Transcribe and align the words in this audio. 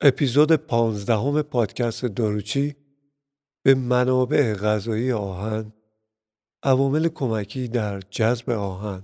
اپیزود 0.00 0.52
پانزدهم 0.52 1.42
پادکست 1.42 2.04
داروچی 2.04 2.76
به 3.62 3.74
منابع 3.74 4.54
غذایی 4.54 5.12
آهن 5.12 5.72
عوامل 6.62 7.08
کمکی 7.08 7.68
در 7.68 8.00
جذب 8.00 8.50
آهن 8.50 9.02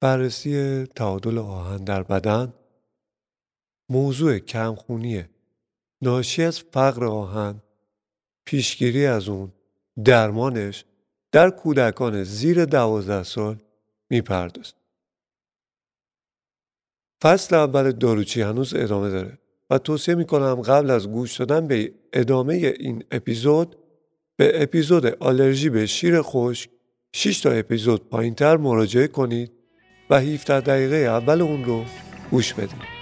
بررسی 0.00 0.84
تعادل 0.86 1.38
آهن 1.38 1.84
در 1.84 2.02
بدن 2.02 2.52
موضوع 3.90 4.38
کمخونی 4.38 5.24
ناشی 6.02 6.42
از 6.42 6.60
فقر 6.60 7.04
آهن 7.04 7.62
پیشگیری 8.46 9.06
از 9.06 9.28
اون 9.28 9.52
درمانش 10.04 10.84
در 11.32 11.50
کودکان 11.50 12.24
زیر 12.24 12.64
دوازده 12.64 13.22
سال 13.22 13.58
می‌پردازد. 14.10 14.74
فصل 17.22 17.56
اول 17.56 17.92
داروچی 17.92 18.42
هنوز 18.42 18.74
ادامه 18.74 19.10
داره. 19.10 19.38
و 19.70 19.78
توصیه 19.78 20.14
می‌کنم 20.14 20.54
قبل 20.54 20.90
از 20.90 21.08
گوش 21.08 21.36
دادن 21.36 21.66
به 21.66 21.92
ادامه 22.12 22.54
این 22.54 23.04
اپیزود 23.10 23.76
به 24.36 24.62
اپیزود 24.62 25.06
آلرژی 25.06 25.70
به 25.70 25.86
شیر 25.86 26.22
خشک 26.22 26.70
6 27.12 27.40
تا 27.40 27.50
اپیزود 27.50 28.08
پایینتر 28.08 28.56
مراجعه 28.56 29.06
کنید 29.06 29.52
و 30.10 30.20
17 30.20 30.60
دقیقه 30.60 30.96
اول 30.96 31.42
اون 31.42 31.64
رو 31.64 31.84
گوش 32.30 32.54
بدید. 32.54 32.97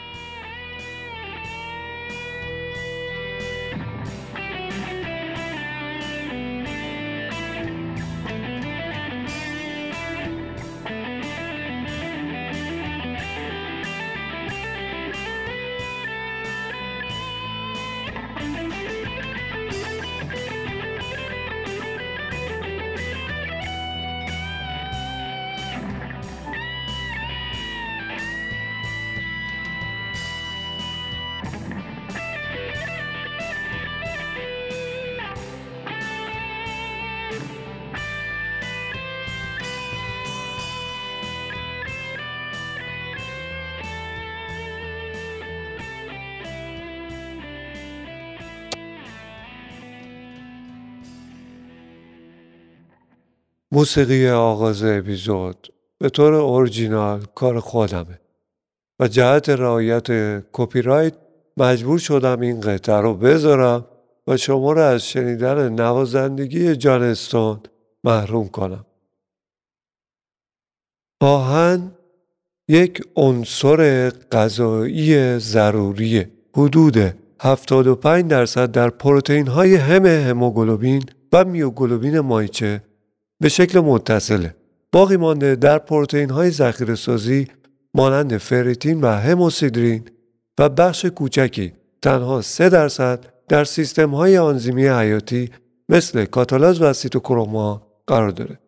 موسیقی 53.76 54.28
آغاز 54.28 54.84
اپیزود 54.84 55.72
به 55.98 56.08
طور 56.08 56.34
اورجینال 56.34 57.24
کار 57.34 57.60
خودمه 57.60 58.20
و 59.00 59.08
جهت 59.08 59.48
رعایت 59.48 60.06
کپی 60.52 60.82
رایت 60.82 61.14
مجبور 61.56 61.98
شدم 61.98 62.40
این 62.40 62.60
قطعه 62.60 62.96
رو 62.96 63.14
بذارم 63.14 63.86
و 64.26 64.36
شما 64.36 64.72
رو 64.72 64.80
از 64.80 65.08
شنیدن 65.08 65.68
نوازندگی 65.72 66.76
جانستون 66.76 67.60
محروم 68.04 68.48
کنم. 68.48 68.86
آهن 71.20 71.92
یک 72.68 73.02
عنصر 73.16 74.10
غذایی 74.10 75.38
ضروری 75.38 76.26
حدود 76.56 76.96
75 77.40 78.30
درصد 78.30 78.70
در 78.70 78.90
پروتئین 78.90 79.46
های 79.46 79.74
هم 79.74 80.06
هموگلوبین 80.06 81.02
و 81.32 81.44
میوگلوبین 81.44 82.20
مایچه 82.20 82.82
به 83.40 83.48
شکل 83.48 83.80
متصله 83.80 84.54
باقی 84.92 85.16
مانده 85.16 85.54
در 85.54 85.78
پروتئین 85.78 86.30
های 86.30 86.50
ذخیره 86.50 86.94
سازی 86.94 87.48
مانند 87.94 88.36
فریتین 88.36 89.00
و 89.00 89.06
هموسیدرین 89.06 90.04
و 90.58 90.68
بخش 90.68 91.04
کوچکی 91.04 91.72
تنها 92.02 92.40
3 92.40 92.68
درصد 92.68 93.24
در 93.48 93.64
سیستم 93.64 94.10
های 94.10 94.38
آنزیمی 94.38 94.88
حیاتی 94.88 95.50
مثل 95.88 96.24
کاتالاز 96.24 96.82
و 96.82 96.92
سیتوکروما 96.92 97.86
قرار 98.06 98.30
داره. 98.30 98.58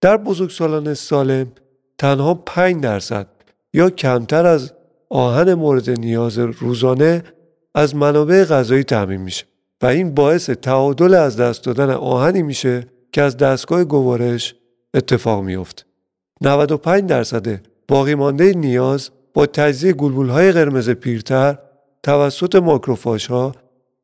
در 0.00 0.16
بزرگسالان 0.16 0.94
سالم 0.94 1.52
تنها 1.98 2.34
5 2.34 2.82
درصد 2.82 3.26
یا 3.74 3.90
کمتر 3.90 4.46
از 4.46 4.72
آهن 5.10 5.54
مورد 5.54 5.90
نیاز 5.90 6.38
روزانه 6.38 7.22
از 7.74 7.96
منابع 7.96 8.44
غذایی 8.44 8.84
تامین 8.84 9.20
میشه 9.20 9.44
و 9.82 9.86
این 9.86 10.14
باعث 10.14 10.50
تعادل 10.50 11.14
از 11.14 11.36
دست 11.36 11.64
دادن 11.64 11.90
آهنی 11.90 12.42
میشه 12.42 12.86
که 13.14 13.22
از 13.22 13.36
دستگاه 13.36 13.84
گوارش 13.84 14.54
اتفاق 14.94 15.44
میافت. 15.44 15.86
95 16.40 17.10
درصد 17.10 17.60
باقی 17.88 18.14
مانده 18.14 18.52
نیاز 18.52 19.10
با 19.34 19.46
تجزیه 19.46 19.92
گلبول 19.92 20.28
های 20.28 20.52
قرمز 20.52 20.90
پیرتر 20.90 21.58
توسط 22.02 22.54
ماکروفاژ 22.54 23.26
ها 23.26 23.54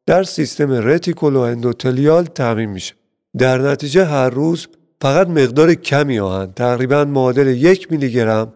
در 0.06 0.22
سیستم 0.22 0.72
رتیکولو 0.72 1.41
اندوتلیال 1.41 2.25
تعمین 2.25 2.71
میشه. 2.71 2.94
در 3.38 3.59
نتیجه 3.59 4.04
هر 4.04 4.31
روز 4.31 4.69
فقط 5.03 5.28
مقدار 5.28 5.75
کمی 5.75 6.21
آهن 6.21 6.53
تقریبا 6.53 7.04
معادل 7.04 7.47
یک 7.47 7.92
میلی 7.92 8.12
گرم 8.12 8.53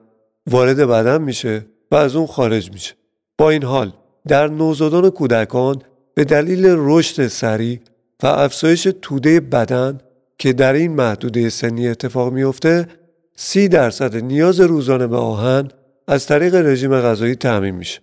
وارد 0.51 0.77
بدن 0.77 1.23
میشه 1.23 1.67
و 1.91 1.95
از 1.95 2.17
اون 2.17 2.27
خارج 2.27 2.73
میشه. 2.73 2.95
با 3.39 3.51
این 3.51 3.63
حال 3.63 3.93
در 4.29 4.49
نوزادان 4.49 5.11
کودکان 5.11 5.83
به 6.15 6.25
دلیل 6.25 6.67
رشد 6.69 7.27
سریع 7.27 7.81
و 8.23 8.27
افزایش 8.27 8.89
توده 9.03 9.41
بدن 9.41 10.01
که 10.39 10.53
در 10.53 10.72
این 10.72 10.93
محدوده 10.93 11.49
سنی 11.49 11.89
اتفاق 11.89 12.33
میفته 12.33 12.87
سی 13.37 13.69
درصد 13.69 14.17
نیاز 14.17 14.61
روزانه 14.61 15.06
به 15.06 15.17
آهن 15.17 15.69
از 16.09 16.27
طریق 16.27 16.55
رژیم 16.55 17.00
غذایی 17.00 17.34
تعمین 17.34 17.75
میشه. 17.75 18.00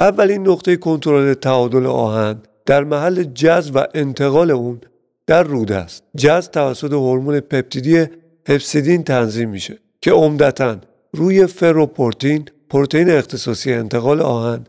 اولین 0.00 0.48
نقطه 0.48 0.76
کنترل 0.76 1.34
تعادل 1.34 1.86
آهن 1.86 2.42
در 2.66 2.84
محل 2.84 3.22
جذب 3.22 3.76
و 3.76 3.86
انتقال 3.94 4.50
اون 4.50 4.80
در 5.26 5.42
روده 5.42 5.76
است. 5.76 6.04
جذب 6.16 6.50
توسط 6.50 6.92
هورمون 6.92 7.40
پپتیدی 7.40 8.06
هپسیدین 8.48 9.04
تنظیم 9.04 9.50
میشه 9.50 9.78
که 10.00 10.12
عمدتا 10.12 10.76
روی 11.12 11.46
فروپورتین 11.46 12.44
پروتئین 12.70 13.10
اختصاصی 13.10 13.72
انتقال 13.72 14.20
آهن 14.20 14.66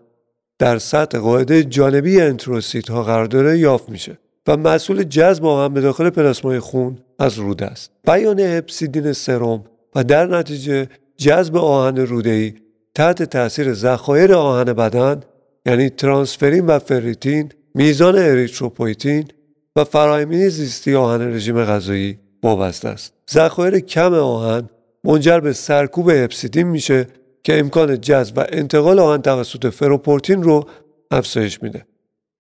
در 0.60 0.78
سطح 0.78 1.18
قاعده 1.18 1.64
جانبی 1.64 2.22
انتروسیت 2.22 2.90
ها 2.90 3.04
قرار 3.04 3.26
داره 3.26 3.60
یافت 3.60 3.90
میشه. 3.90 4.18
و 4.48 4.58
مسئول 4.58 5.04
جذب 5.04 5.46
آهن 5.46 5.74
به 5.74 5.82
داخل 5.82 6.10
پلاسمای 6.10 6.60
خون 6.60 6.98
از 7.20 7.38
روده 7.38 7.66
است. 7.66 7.92
بیان 8.06 8.40
هپسیدین 8.40 9.14
سرم 9.14 9.64
و 9.96 10.04
در 10.04 10.26
نتیجه 10.26 10.88
جذب 11.18 11.56
آهن 11.56 11.98
روده‌ای 11.98 12.54
تحت 12.96 13.24
تاثیر 13.24 13.74
ذخایر 13.74 14.34
آهن 14.34 14.74
بدن 14.74 15.22
یعنی 15.66 15.90
ترانسفرین 15.90 16.66
و 16.66 16.80
فریتین 16.80 17.52
میزان 17.76 18.16
اریتروپویتین 18.18 19.28
و 19.76 19.84
فراهمی 19.84 20.50
زیستی 20.50 20.96
آهن 20.96 21.34
رژیم 21.34 21.64
غذایی 21.64 22.20
وابسته 22.44 22.90
است. 22.90 23.14
ذخایر 23.32 23.80
کم 23.80 24.14
آهن 24.14 24.70
منجر 25.04 25.40
به 25.40 25.54
سرکوب 25.54 26.10
هپسیدین 26.10 26.68
میشه 26.68 27.08
که 27.44 27.60
امکان 27.60 28.02
جذب 28.02 28.38
و 28.38 28.46
انتقال 28.50 29.00
آهن 29.00 29.22
توسط 29.22 29.68
فروپورتین 29.68 30.44
رو 30.44 30.68
افزایش 31.12 31.64
میده. 31.64 31.86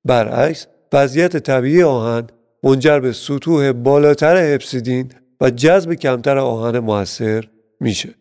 برعکس 0.05 0.67
وضعیت 0.93 1.37
طبیعی 1.37 1.83
آهن 1.83 2.27
منجر 2.63 2.99
به 2.99 3.11
سطوح 3.13 3.71
بالاتر 3.71 4.55
هپسیدین 4.55 5.11
و 5.41 5.49
جذب 5.49 5.93
کمتر 5.93 6.37
آهن 6.37 6.79
موثر 6.79 7.47
میشه. 7.79 8.16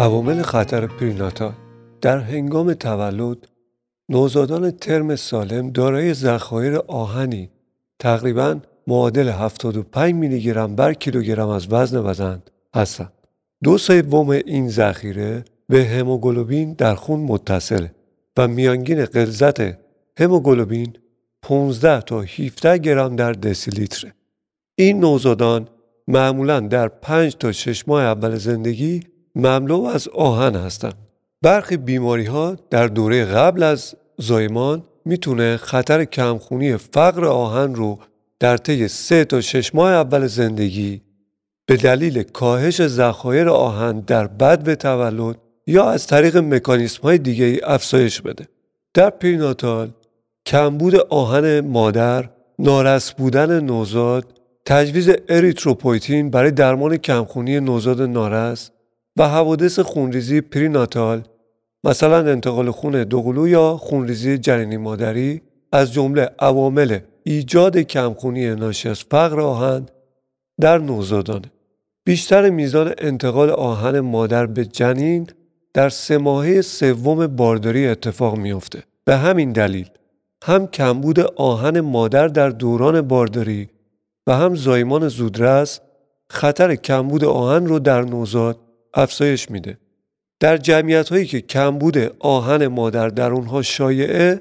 عوامل 0.00 0.42
خطر 0.42 0.86
پریناتال 0.86 1.52
در 2.00 2.18
هنگام 2.18 2.74
تولد 2.74 3.48
نوزادان 4.08 4.70
ترم 4.70 5.16
سالم 5.16 5.70
دارای 5.70 6.14
ذخایر 6.14 6.76
آهنی 6.76 7.50
تقریبا 7.98 8.60
معادل 8.86 9.28
75 9.28 10.14
میلی 10.14 10.42
گرم 10.42 10.76
بر 10.76 10.94
کیلوگرم 10.94 11.48
از 11.48 11.72
وزن 11.72 12.02
بدن 12.02 12.42
هستند. 12.74 13.12
دو 13.64 13.78
سوم 13.78 14.28
این 14.28 14.68
ذخیره 14.68 15.44
به 15.68 15.84
هموگلوبین 15.84 16.72
در 16.72 16.94
خون 16.94 17.20
متصله 17.20 17.94
و 18.36 18.48
میانگین 18.48 19.04
غلظت 19.04 19.60
هموگلوبین 20.18 20.92
15 21.42 22.00
تا 22.00 22.20
17 22.20 22.78
گرم 22.78 23.16
در 23.16 23.32
دسیلیتره. 23.32 24.14
این 24.74 25.00
نوزادان 25.00 25.68
معمولا 26.08 26.60
در 26.60 26.88
پنج 26.88 27.36
تا 27.36 27.52
شش 27.52 27.88
ماه 27.88 28.02
اول 28.02 28.36
زندگی 28.36 29.09
مملو 29.34 29.82
از 29.82 30.08
آهن 30.08 30.54
هستند. 30.54 30.94
برخی 31.42 31.76
بیماری 31.76 32.24
ها 32.24 32.56
در 32.70 32.86
دوره 32.86 33.24
قبل 33.24 33.62
از 33.62 33.94
زایمان 34.18 34.82
می‌تونه 35.04 35.56
خطر 35.56 36.04
کمخونی 36.04 36.76
فقر 36.76 37.24
آهن 37.24 37.74
رو 37.74 37.98
در 38.40 38.56
طی 38.56 38.88
سه 38.88 39.24
تا 39.24 39.40
شش 39.40 39.74
ماه 39.74 39.92
اول 39.92 40.26
زندگی 40.26 41.02
به 41.66 41.76
دلیل 41.76 42.22
کاهش 42.22 42.86
ذخایر 42.86 43.48
آهن 43.48 44.00
در 44.00 44.26
بد 44.26 44.62
به 44.62 44.76
تولد 44.76 45.36
یا 45.66 45.90
از 45.90 46.06
طریق 46.06 46.36
مکانیسم 46.36 47.02
های 47.02 47.18
دیگه 47.18 47.44
ای 47.44 47.60
افزایش 47.64 48.20
بده. 48.20 48.48
در 48.94 49.10
پریناتال 49.10 49.90
کمبود 50.46 50.94
آهن 50.96 51.60
مادر، 51.60 52.30
نارس 52.58 53.12
بودن 53.12 53.60
نوزاد، 53.60 54.40
تجویز 54.66 55.10
اریتروپویتین 55.28 56.30
برای 56.30 56.50
درمان 56.50 56.96
کمخونی 56.96 57.60
نوزاد 57.60 58.02
نارس 58.02 58.70
و 59.16 59.28
حوادث 59.28 59.78
خونریزی 59.78 60.40
perinatal 60.40 61.22
مثلا 61.84 62.30
انتقال 62.30 62.70
خون 62.70 63.04
دوقلو 63.04 63.48
یا 63.48 63.76
خونریزی 63.76 64.38
جنینی 64.38 64.76
مادری 64.76 65.42
از 65.72 65.92
جمله 65.92 66.30
عوامل 66.38 66.98
ایجاد 67.24 67.78
کمخونی 67.78 68.54
ناشی 68.54 68.88
از 68.88 69.04
فقر 69.10 69.40
آهن 69.40 69.86
در 70.60 70.78
نوزادانه. 70.78 71.52
بیشتر 72.04 72.50
میزان 72.50 72.94
انتقال 72.98 73.50
آهن 73.50 74.00
مادر 74.00 74.46
به 74.46 74.64
جنین 74.64 75.26
در 75.74 75.88
سه 75.88 76.18
ماهه 76.18 76.60
سوم 76.60 77.26
بارداری 77.26 77.86
اتفاق 77.86 78.36
میافته. 78.36 78.82
به 79.04 79.16
همین 79.16 79.52
دلیل 79.52 79.88
هم 80.44 80.66
کمبود 80.66 81.20
آهن 81.20 81.80
مادر 81.80 82.28
در 82.28 82.48
دوران 82.48 83.00
بارداری 83.00 83.68
و 84.26 84.36
هم 84.36 84.54
زایمان 84.54 85.08
زودرس 85.08 85.80
خطر 86.30 86.74
کمبود 86.74 87.24
آهن 87.24 87.66
رو 87.66 87.78
در 87.78 88.02
نوزاد 88.02 88.58
افزایش 88.94 89.50
میده. 89.50 89.78
در 90.40 90.56
جمعیت 90.56 91.08
هایی 91.08 91.26
که 91.26 91.40
کمبود 91.40 91.98
آهن 92.18 92.66
مادر 92.66 93.08
در 93.08 93.32
اونها 93.32 93.62
شایعه 93.62 94.40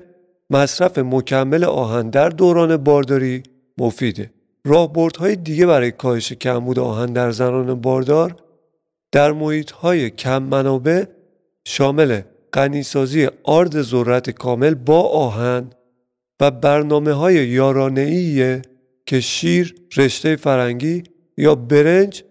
مصرف 0.50 0.98
مکمل 0.98 1.63
آهن 1.63 2.10
در 2.10 2.30
دوران 2.30 2.78
بارداری 2.78 3.44
مفیده. 3.78 4.34
راهبردهای 4.66 5.36
دیگه 5.36 5.66
برای 5.66 5.92
کاهش 5.92 6.34
کمبود 6.34 6.80
آهن 6.80 7.13
در 7.13 7.31
زنان 7.31 7.81
باردار 7.81 8.36
در 9.12 9.31
محیط 9.31 9.72
های 9.72 10.10
کم 10.10 10.44
منابع 10.44 11.06
شامل 11.66 12.22
غنیسازی 12.54 13.28
آرد 13.44 13.81
ذرت 13.81 14.30
کامل 14.30 14.74
با 14.74 15.02
آهن 15.02 15.69
و 16.40 16.52
برنامه 16.52 17.13
های 17.13 17.48
یارانه‌ایه 17.48 18.62
که 19.06 19.19
شیر، 19.19 19.75
رشته 19.98 20.36
فرنگی 20.36 21.04
یا 21.38 21.56
برنج 21.56 22.24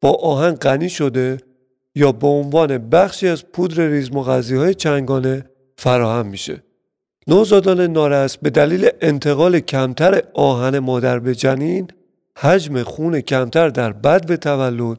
با 0.00 0.10
آهن 0.10 0.50
غنی 0.50 0.88
شده 0.88 1.38
یا 1.96 2.12
به 2.12 2.26
عنوان 2.26 2.78
بخشی 2.78 3.28
از 3.28 3.46
پودر 3.46 3.86
ریزم 3.88 4.16
و 4.16 4.22
های 4.22 4.74
چنگانه 4.74 5.44
فراهم 5.76 6.26
میشه. 6.26 6.62
نوزادان 7.26 7.80
نارس 7.80 8.36
به 8.36 8.50
دلیل 8.50 8.88
انتقال 9.00 9.60
کمتر 9.60 10.22
آهن 10.34 10.78
مادر 10.78 11.18
به 11.18 11.34
جنین 11.34 11.88
حجم 12.38 12.82
خون 12.82 13.20
کمتر 13.20 13.68
در 13.68 13.92
بد 13.92 14.26
به 14.26 14.36
تولد 14.36 14.98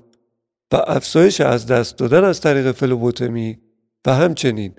و 0.71 0.75
افزایش 0.87 1.41
از 1.41 1.67
دست 1.67 1.97
دادن 1.97 2.23
از 2.23 2.41
طریق 2.41 2.71
فلوبوتمی 2.71 3.57
و 4.07 4.15
همچنین 4.15 4.75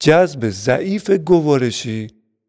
جذب 0.00 0.48
ضعیف 0.48 1.10
گوارشی 1.10 2.06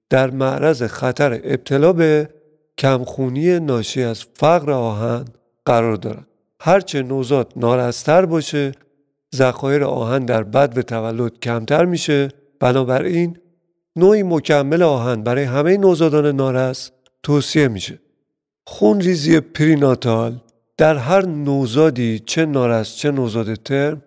در 0.09 0.29
معرض 0.29 0.83
خطر 0.83 1.41
ابتلا 1.43 1.93
به 1.93 2.29
کمخونی 2.77 3.59
ناشی 3.59 4.03
از 4.03 4.25
فقر 4.33 4.71
آهن 4.71 5.25
قرار 5.65 5.95
دارند. 5.95 6.27
هرچه 6.59 7.01
نوزاد 7.01 7.53
نارستر 7.55 8.25
باشه 8.25 8.71
ذخایر 9.35 9.83
آهن 9.83 10.25
در 10.25 10.43
بد 10.43 10.73
به 10.73 10.83
تولد 10.83 11.39
کمتر 11.39 11.85
میشه. 11.85 12.29
بنابراین 12.59 13.37
نوعی 13.95 14.23
مکمل 14.23 14.83
آهن 14.83 15.23
برای 15.23 15.43
همه 15.43 15.77
نوزادان 15.77 16.35
نارس 16.35 16.91
توصیه 17.23 17.67
میشه. 17.67 17.99
خونریزی 18.67 19.39
پریناتال 19.39 20.41
در 20.77 20.95
هر 20.95 21.25
نوزادی 21.25 22.19
چه 22.19 22.45
نارس 22.45 22.95
چه 22.95 23.11
نوزاد 23.11 23.53
ترم 23.53 24.01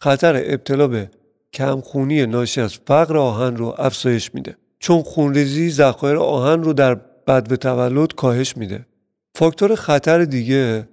خطر 0.00 0.42
ابتلا 0.46 0.88
به 0.88 1.10
کمخونی 1.52 2.26
ناشی 2.26 2.60
از 2.60 2.78
فقر 2.86 3.16
آهن 3.16 3.56
رو 3.56 3.74
افزایش 3.78 4.34
میده. 4.34 4.56
چون 4.78 5.02
خونریزی 5.02 5.70
ذخایر 5.70 6.16
آهن 6.16 6.62
رو 6.62 6.72
در 6.72 6.94
بد 7.26 7.48
به 7.48 7.56
تولد 7.56 8.14
کاهش 8.14 8.56
میده. 8.56 8.86
فاکتور 9.34 9.74
خطر 9.74 10.24
دیگه 10.24 10.88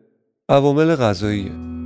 عوامل 0.49 0.95
غذاییه. 0.95 1.82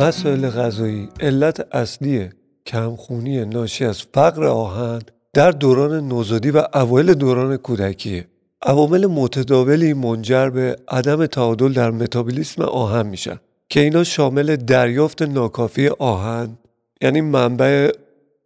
مسائل 0.00 0.50
غذایی 0.50 1.08
علت 1.20 1.74
اصلی 1.74 2.28
کمخونی 2.66 3.44
ناشی 3.44 3.84
از 3.84 4.02
فقر 4.14 4.44
آهن 4.44 5.02
در 5.32 5.50
دوران 5.50 6.08
نوزادی 6.08 6.50
و 6.50 6.62
اوایل 6.74 7.14
دوران 7.14 7.56
کودکیه. 7.56 8.26
عوامل 8.62 9.06
متداولی 9.06 9.92
منجر 9.92 10.50
به 10.50 10.76
عدم 10.88 11.26
تعادل 11.26 11.72
در 11.72 11.90
متابولیسم 11.90 12.62
آهن 12.62 13.06
میشن 13.06 13.40
که 13.68 13.80
اینا 13.80 14.04
شامل 14.04 14.56
دریافت 14.56 15.22
ناکافی 15.22 15.88
آهن 15.88 16.58
یعنی 17.00 17.20
منبع 17.20 17.92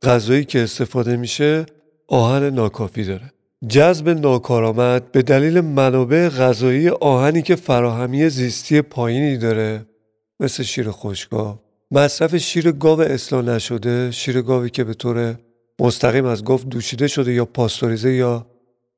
غذایی 0.03 0.45
که 0.45 0.63
استفاده 0.63 1.17
میشه 1.17 1.67
آهن 2.09 2.51
ناکافی 2.51 3.05
داره. 3.05 3.33
جذب 3.69 4.09
ناکارآمد 4.09 5.13
به 5.13 5.23
دلیل 5.23 5.61
منابع 5.61 6.29
غذایی 6.29 6.89
آهنی 6.89 7.43
که 7.43 7.57
فراهمی 7.57 8.29
زیستی 8.29 8.83
پایینی 8.83 9.37
داره. 9.37 9.87
مثل 10.45 10.63
شیر 10.63 10.91
خشکا. 10.91 11.61
مصرف 11.91 12.37
شیر 12.37 12.73
گاو 12.73 13.01
اصلاح 13.01 13.45
نشده 13.45 14.11
شیر 14.11 14.43
گاوی 14.43 14.71
که 14.71 14.85
به 14.85 14.95
طور 14.95 15.39
مستقیم 15.79 16.25
از 16.25 16.45
گاو 16.45 16.61
دوشیده 16.61 17.09
شده 17.09 17.33
یا 17.33 17.45
پاستوریزه 17.45 18.13
یا 18.13 18.47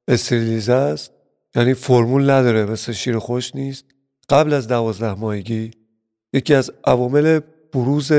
استریلیزه 0.08 0.72
است. 0.72 1.12
یعنی 1.56 1.74
فرمول 1.74 2.30
نداره 2.30 2.64
مثل 2.64 2.92
شیر 2.92 3.18
خوش 3.18 3.54
نیست. 3.54 3.84
قبل 4.28 4.52
از 4.52 4.68
دوازده 4.68 5.14
ماهگی 5.14 5.70
یکی 6.32 6.54
از 6.54 6.70
عوامل 6.84 7.40
بروز 7.72 8.12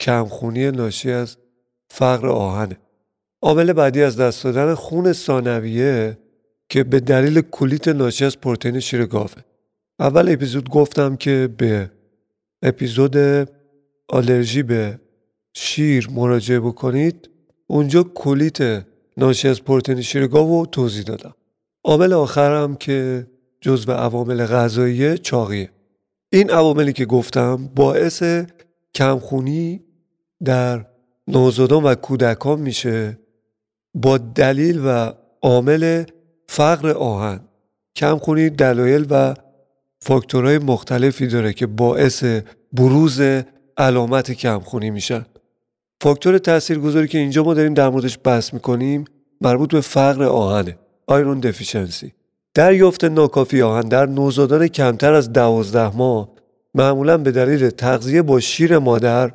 کمخونی 0.00 0.70
ناشی 0.70 1.10
از 1.10 1.36
فقر 1.88 2.28
آهنه 2.28 2.78
عامل 3.42 3.72
بعدی 3.72 4.02
از 4.02 4.16
دست 4.16 4.44
دادن 4.44 4.74
خون 4.74 5.12
ثانویه 5.12 6.18
که 6.68 6.84
به 6.84 7.00
دلیل 7.00 7.40
کلیت 7.40 7.88
ناشی 7.88 8.24
از 8.24 8.40
پروتئین 8.40 8.80
شیر 8.80 9.06
گاوه. 9.06 9.42
اول 10.00 10.32
اپیزود 10.32 10.70
گفتم 10.70 11.16
که 11.16 11.48
به 11.58 11.90
اپیزود 12.66 13.16
آلرژی 14.08 14.62
به 14.62 15.00
شیر 15.54 16.08
مراجعه 16.10 16.60
بکنید. 16.60 17.30
اونجا 17.66 18.02
کلیت 18.02 18.86
ناشی 19.16 19.48
از 19.48 19.64
پروتئین 19.64 20.00
شیر 20.00 20.26
گاو 20.26 20.66
توضیح 20.66 21.02
دادم. 21.02 21.34
عامل 21.84 22.12
آخرم 22.12 22.76
که 22.76 23.26
جزو 23.60 23.92
عوامل 23.92 24.46
غذایی 24.46 25.18
چاقیه. 25.18 25.70
این 26.32 26.50
عواملی 26.50 26.92
که 26.92 27.04
گفتم 27.04 27.70
باعث 27.76 28.22
کمخونی 28.94 29.84
در 30.44 30.86
نوزادان 31.28 31.82
و 31.82 31.94
کودکان 31.94 32.60
میشه 32.60 33.18
با 33.94 34.18
دلیل 34.18 34.80
و 34.84 35.12
عامل 35.42 36.04
فقر 36.46 36.90
آهن. 36.90 37.40
کمخونی 37.96 38.50
دلایل 38.50 39.06
و 39.10 39.34
فاکتورهای 40.00 40.58
مختلفی 40.58 41.26
داره 41.26 41.52
که 41.52 41.66
باعث 41.66 42.24
بروز 42.72 43.20
علامت 43.76 44.32
کمخونی 44.32 44.90
میشن. 44.90 45.26
فاکتور 46.00 46.38
تاثیرگذاری 46.38 47.08
که 47.08 47.18
اینجا 47.18 47.42
ما 47.42 47.54
داریم 47.54 47.74
در 47.74 47.88
موردش 47.88 48.18
بحث 48.24 48.54
می‌کنیم 48.54 49.04
مربوط 49.40 49.72
به 49.72 49.80
فقر 49.80 50.24
آهنه 50.24 50.78
آیرون 51.06 51.40
دفیشنسی 51.40 52.12
دریافت 52.54 53.04
ناکافی 53.04 53.62
آهن 53.62 53.88
در 53.88 54.06
نوزادان 54.06 54.68
کمتر 54.68 55.12
از 55.12 55.32
دوازده 55.32 55.96
ماه 55.96 56.28
معمولا 56.74 57.18
به 57.18 57.30
دلیل 57.30 57.70
تغذیه 57.70 58.22
با 58.22 58.40
شیر 58.40 58.78
مادر 58.78 59.32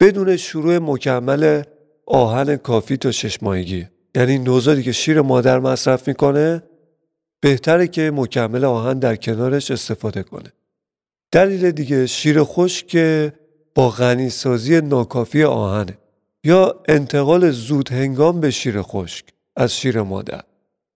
بدون 0.00 0.36
شروع 0.36 0.78
مکمل 0.78 1.62
آهن 2.06 2.56
کافی 2.56 2.96
تا 2.96 3.10
شش 3.10 3.42
ماهگی 3.42 3.86
یعنی 4.14 4.38
نوزادی 4.38 4.82
که 4.82 4.92
شیر 4.92 5.20
مادر 5.20 5.58
مصرف 5.58 6.08
می‌کنه 6.08 6.62
بهتره 7.40 7.88
که 7.88 8.10
مکمل 8.14 8.64
آهن 8.64 8.98
در 8.98 9.16
کنارش 9.16 9.70
استفاده 9.70 10.22
کنه. 10.22 10.52
دلیل 11.32 11.70
دیگه 11.70 12.06
شیر 12.06 12.42
خشک 12.42 12.86
که 12.86 13.32
با 13.74 13.90
غنی 13.90 14.30
سازی 14.30 14.80
ناکافی 14.80 15.44
آهنه 15.44 15.98
یا 16.44 16.80
انتقال 16.88 17.50
زود 17.50 17.92
هنگام 17.92 18.40
به 18.40 18.50
شیر 18.50 18.82
خشک 18.82 19.24
از 19.56 19.76
شیر 19.76 20.02
مادر. 20.02 20.42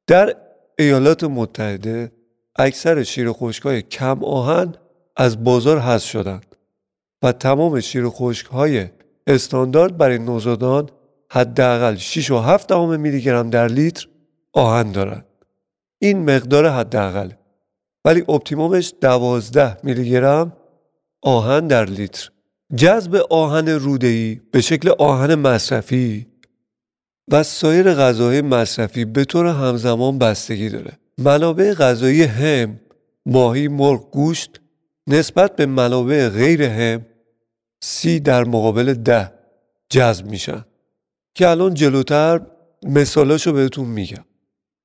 در 0.06 0.36
ایالات 0.78 1.24
متحده 1.24 2.12
اکثر 2.56 3.02
شیر 3.02 3.28
های 3.64 3.82
کم 3.82 4.24
آهن 4.24 4.74
از 5.16 5.44
بازار 5.44 5.78
حذف 5.78 6.04
شدند 6.04 6.56
و 7.22 7.32
تمام 7.32 7.80
شیر 7.80 8.08
خشک 8.08 8.46
های 8.46 8.86
استاندارد 9.26 9.96
برای 9.96 10.18
نوزادان 10.18 10.88
حداقل 11.30 11.96
6 11.96 12.30
و 12.30 12.38
7 12.38 12.68
دهم 12.68 13.00
میلی 13.00 13.20
گرم 13.20 13.50
در 13.50 13.68
لیتر 13.68 14.06
آهن 14.52 14.92
دارند. 14.92 15.24
این 16.02 16.30
مقدار 16.30 16.68
حداقل 16.68 17.30
ولی 18.04 18.20
optimum 18.28 18.80
ش 18.80 18.94
12 19.00 19.76
میلی 19.82 20.10
گرم 20.10 20.52
آهن 21.22 21.66
در 21.66 21.84
لیتر. 21.84 22.30
جذب 22.76 23.14
آهن 23.30 23.68
روده‌ای 23.68 24.40
به 24.52 24.60
شکل 24.60 24.88
آهن 24.98 25.34
مصرفی 25.34 26.26
و 27.28 27.42
سایر 27.42 27.94
غذاهای 27.94 28.42
مصرفی 28.42 29.04
به 29.04 29.24
طور 29.24 29.46
همزمان 29.46 30.18
بستگی 30.18 30.68
داره. 30.68 30.92
منابع 31.18 31.74
غذایی 31.74 32.22
هم، 32.22 32.80
ماهی، 33.26 33.68
مرغ، 33.68 34.10
گوشت 34.10 34.60
نسبت 35.06 35.56
به 35.56 35.66
منابع 35.66 36.28
غیر 36.28 36.62
هم 36.62 37.06
سی 37.82 38.20
در 38.20 38.44
مقابل 38.44 38.94
ده 38.94 39.32
جذب 39.90 40.26
میشن 40.26 40.64
که 41.34 41.48
الان 41.48 41.74
جلوتر 41.74 42.40
مثالاشو 42.82 43.52
بهتون 43.52 43.88
میگم. 43.88 44.24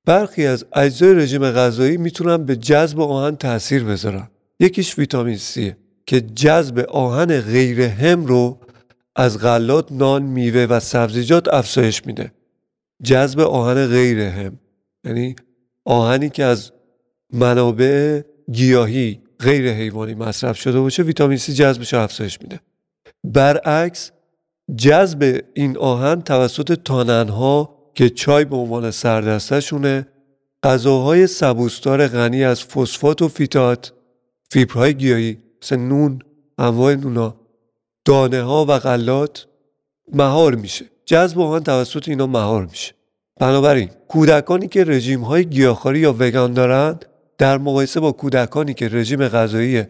برخی 0.05 0.45
از 0.45 0.65
اجزای 0.74 1.13
رژیم 1.13 1.51
غذایی 1.51 1.97
می‌تونن 1.97 2.45
به 2.45 2.55
جذب 2.55 3.00
آهن 3.00 3.35
تاثیر 3.35 3.83
بذارن. 3.83 4.29
یکیش 4.59 4.97
ویتامین 4.97 5.38
سیه 5.38 5.77
که 6.05 6.21
جذب 6.21 6.79
آهن 6.79 7.41
غیر 7.41 7.81
هم 7.81 8.25
رو 8.25 8.59
از 9.15 9.39
غلات، 9.39 9.91
نان، 9.91 10.24
میوه 10.24 10.65
و 10.69 10.79
سبزیجات 10.79 11.53
افزایش 11.53 12.05
میده. 12.05 12.31
جذب 13.03 13.39
آهن 13.39 13.88
غیر 13.88 14.19
هم 14.19 14.59
یعنی 15.03 15.35
آهنی 15.85 16.29
که 16.29 16.43
از 16.43 16.71
منابع 17.33 18.21
گیاهی 18.51 19.21
غیر 19.39 19.71
حیوانی 19.74 20.13
مصرف 20.13 20.57
شده 20.57 20.79
باشه 20.79 21.03
ویتامین 21.03 21.38
سی 21.38 21.53
جذبش 21.53 21.93
افزایش 21.93 22.41
میده 22.41 22.59
برعکس 23.24 24.12
جذب 24.75 25.41
این 25.53 25.77
آهن 25.77 26.21
توسط 26.21 26.79
تاننها 26.83 27.75
که 27.95 28.09
چای 28.09 28.45
به 28.45 28.55
عنوان 28.55 28.91
سردستشونه 28.91 30.07
غذاهای 30.63 31.27
سبوستار 31.27 32.07
غنی 32.07 32.43
از 32.43 32.63
فسفات 32.63 33.21
و 33.21 33.27
فیتات 33.27 33.93
فیبرهای 34.49 34.93
گیاهی 34.93 35.37
مثل 35.63 35.75
نون 35.75 36.19
انواع 36.57 36.95
نونا 36.95 37.35
دانه 38.05 38.41
ها 38.41 38.65
و 38.65 38.79
غلات 38.79 39.47
مهار 40.13 40.55
میشه. 40.55 40.85
جذب 41.05 41.39
آهن 41.39 41.63
توسط 41.63 42.09
اینا 42.09 42.27
مهار 42.27 42.65
میشه. 42.65 42.93
بنابراین 43.39 43.89
کودکانی 44.07 44.67
که 44.67 44.83
رژیم 44.83 45.21
های 45.21 45.45
گیاهخواری 45.45 45.99
یا 45.99 46.15
وگان 46.19 46.53
دارند 46.53 47.05
در 47.37 47.57
مقایسه 47.57 47.99
با 47.99 48.11
کودکانی 48.11 48.73
که 48.73 48.87
رژیم 48.87 49.27
غذایی 49.27 49.83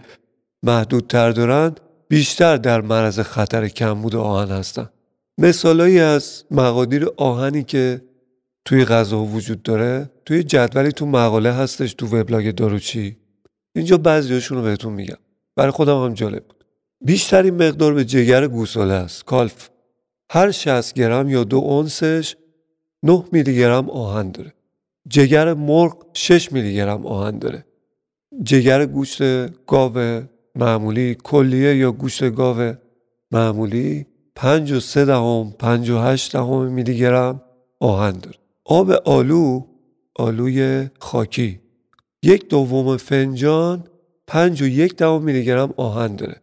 محدودتر 0.64 1.32
دارند 1.32 1.80
بیشتر 2.08 2.58
در 2.58 2.82
معرض 2.82 3.20
خطر 3.20 3.68
کمبود 3.68 4.16
آهن 4.16 4.52
هستند. 4.52 4.90
مثالایی 5.38 6.00
از 6.00 6.44
مقادیر 6.52 7.08
آهنی 7.18 7.64
که 7.64 8.02
توی 8.66 8.86
غذا 8.86 9.24
وجود 9.24 9.64
داره 9.64 10.12
توی 10.26 10.44
جدولی 10.44 10.92
تو 10.92 11.06
مقاله 11.06 11.52
هستش 11.52 11.94
تو 11.94 12.08
وبلاگ 12.08 12.52
داروچی. 12.52 13.18
اینجا 13.76 13.98
بعضیاشون 13.98 14.58
رو 14.58 14.64
بهتون 14.64 14.94
میگم. 14.94 15.18
برای 15.56 15.72
خودم 15.72 16.04
هم 16.04 16.14
جالب 16.14 16.44
بود. 16.44 16.66
بیشترین 17.02 17.54
مقدار 17.54 17.94
به 17.94 18.06
جگر 18.06 18.48
گوساله 18.48 18.94
است. 18.94 19.26
کالف. 19.26 19.70
هر 20.30 20.52
60 20.52 20.94
گرم 20.94 21.30
یا 21.30 21.44
دو 21.44 21.58
اونسش 21.58 22.36
9 23.04 23.24
میلی 23.32 23.56
گرم 23.56 23.90
آهن 23.90 24.32
داره. 24.32 24.54
جگر 25.10 25.54
مرغ 25.54 26.06
6 26.14 26.52
میلی 26.52 26.76
گرم 26.76 27.06
آهن 27.06 27.40
داره. 27.40 27.66
جگر 28.44 28.86
گوشت 28.86 29.22
گاو 29.66 30.22
معمولی 30.56 31.16
کلیه 31.24 31.76
یا 31.76 31.92
گوشت 31.92 32.32
گاو 32.32 32.74
معمولی 33.32 34.06
5 34.36 34.72
و 34.72 34.80
3 34.80 35.06
دهم 35.06 35.52
5 35.60 35.90
و 35.90 35.98
8 35.98 36.32
دهم 36.32 36.62
میلی 36.66 36.98
گرم 36.98 37.42
آهن 37.80 38.12
داره. 38.12 38.38
آب 38.66 38.92
آلو 38.92 39.62
آلوی 40.16 40.90
خاکی. 41.00 41.60
یک 42.24 42.50
دوم 42.50 42.98
فنجان 42.98 43.84
5 44.28 44.62
و 44.62 44.66
یک 44.66 44.96
دهم 44.96 45.22
میلی 45.22 45.46
گرم 45.46 45.74
آهن 45.78 46.16
داره. 46.16 46.42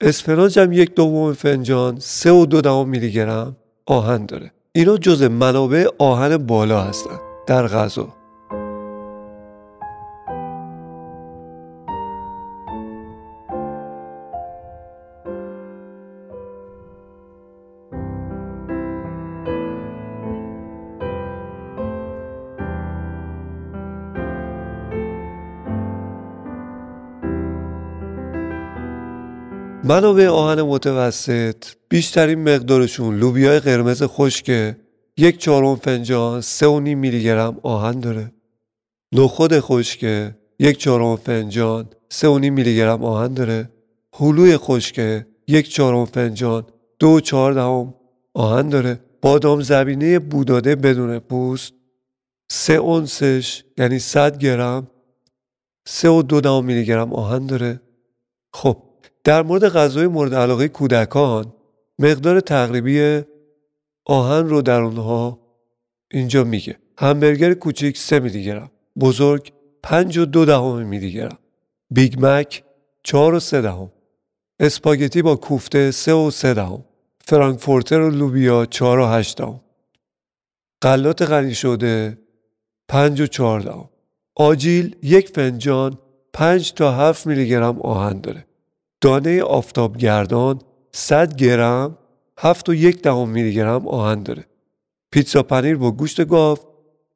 اسفناج 0.00 0.58
هم 0.58 0.72
یک 0.72 0.94
دوم 0.94 1.32
فنجان 1.32 1.96
3 1.98 2.30
و 2.30 2.46
دو 2.46 2.60
دهم 2.60 2.88
میلی 2.88 3.12
گرم 3.12 3.56
آهن 3.86 4.26
داره. 4.26 4.52
اینا 4.72 4.96
جز 4.96 5.22
منابع 5.22 5.86
آهن 5.98 6.36
بالا 6.36 6.82
هستند 6.82 7.20
در 7.46 7.66
غذا. 7.66 8.19
منابع 29.90 30.26
آهن 30.28 30.62
متوسط 30.62 31.64
بیشترین 31.88 32.38
مقدارشون 32.38 33.18
لوبیای 33.18 33.60
قرمز 33.60 34.02
خشک 34.02 34.76
یک 35.16 35.38
چهارم 35.38 35.76
فنجان 35.76 36.40
سه 36.40 36.66
و 36.66 36.80
نیم 36.80 36.98
میلی 36.98 37.22
گرم 37.22 37.60
آهن 37.62 38.00
داره. 38.00 38.32
نخود 39.12 39.60
خشک 39.60 40.32
یک 40.58 40.78
چهارم 40.78 41.16
فنجان 41.16 41.88
سه 42.08 42.28
و 42.28 42.38
نیم 42.38 42.54
میلی 42.54 42.76
گرم 42.76 43.04
آهن 43.04 43.34
داره. 43.34 43.70
هلوی 44.14 44.56
خشک 44.56 45.24
یک 45.48 45.68
چهارم 45.68 46.04
فنجان 46.04 46.66
دو 46.98 47.20
چهار 47.20 47.52
دهم 47.52 47.94
آهن 48.34 48.68
داره. 48.68 49.00
بادام 49.22 49.60
زبینه 49.60 50.18
بوداده 50.18 50.76
بدون 50.76 51.18
پوست 51.18 51.72
سه 52.50 52.72
اونسش 52.72 53.64
یعنی 53.78 53.98
100 53.98 54.38
گرم 54.38 54.86
سه 55.86 56.08
و 56.08 56.22
دو 56.22 56.40
دهم 56.40 56.64
میلی 56.64 56.84
گرم 56.84 57.12
آهن 57.12 57.46
داره. 57.46 57.80
خب 58.52 58.89
در 59.24 59.42
مورد 59.42 59.68
غذای 59.68 60.06
مورد 60.06 60.34
علاقه 60.34 60.68
کودکان 60.68 61.52
مقدار 61.98 62.40
تقریبی 62.40 63.22
آهن 64.04 64.48
رو 64.48 64.62
در 64.62 64.80
اونها 64.80 65.38
اینجا 66.10 66.44
میگه. 66.44 66.76
همبرگر 66.98 67.54
کوچیک 67.54 67.98
3 67.98 68.20
میلی 68.20 68.44
گرم 68.44 68.70
بزرگ 69.00 69.52
5 69.82 70.18
و 70.18 70.24
دو 70.24 70.44
دهم 70.44 70.86
میلی 70.86 71.12
گرم 71.12 71.38
Big 71.90 72.14
Mac 72.18 72.64
4 73.02 73.34
و 73.34 73.40
3 73.40 73.60
دهم. 73.60 73.92
اسپاگتی 74.60 75.22
با 75.22 75.36
کوفته 75.36 75.90
3 75.90 76.12
و 76.12 76.30
3 76.30 76.54
دهم. 76.54 76.84
frankfurter 77.20 78.00
و 78.00 78.10
لوبیا 78.10 78.66
4 78.66 78.98
و 78.98 79.06
8 79.06 79.38
دهم. 79.38 79.60
غلات 80.82 81.22
غنی 81.22 81.54
شده 81.54 82.18
5 82.88 83.20
و 83.20 83.26
4 83.26 83.60
دهم. 83.60 83.88
آجیل 84.36 84.96
یک 85.02 85.28
فنجان 85.28 85.98
5 86.32 86.72
تا 86.72 86.92
7 86.92 87.26
میلی 87.26 87.48
گرم 87.48 87.80
آهن 87.80 88.20
داره. 88.20 88.46
دانه 89.00 89.42
آفتابگردان 89.42 90.60
100 90.92 91.36
گرم 91.36 91.98
7 92.38 92.68
و 92.68 92.74
یک 92.74 93.02
دهم 93.02 93.28
میلی 93.28 93.54
گرم 93.54 93.88
آهن 93.88 94.22
داره. 94.22 94.46
پیتزا 95.10 95.42
پنیر 95.42 95.76
با 95.76 95.90
گوشت 95.90 96.28
گاو 96.28 96.58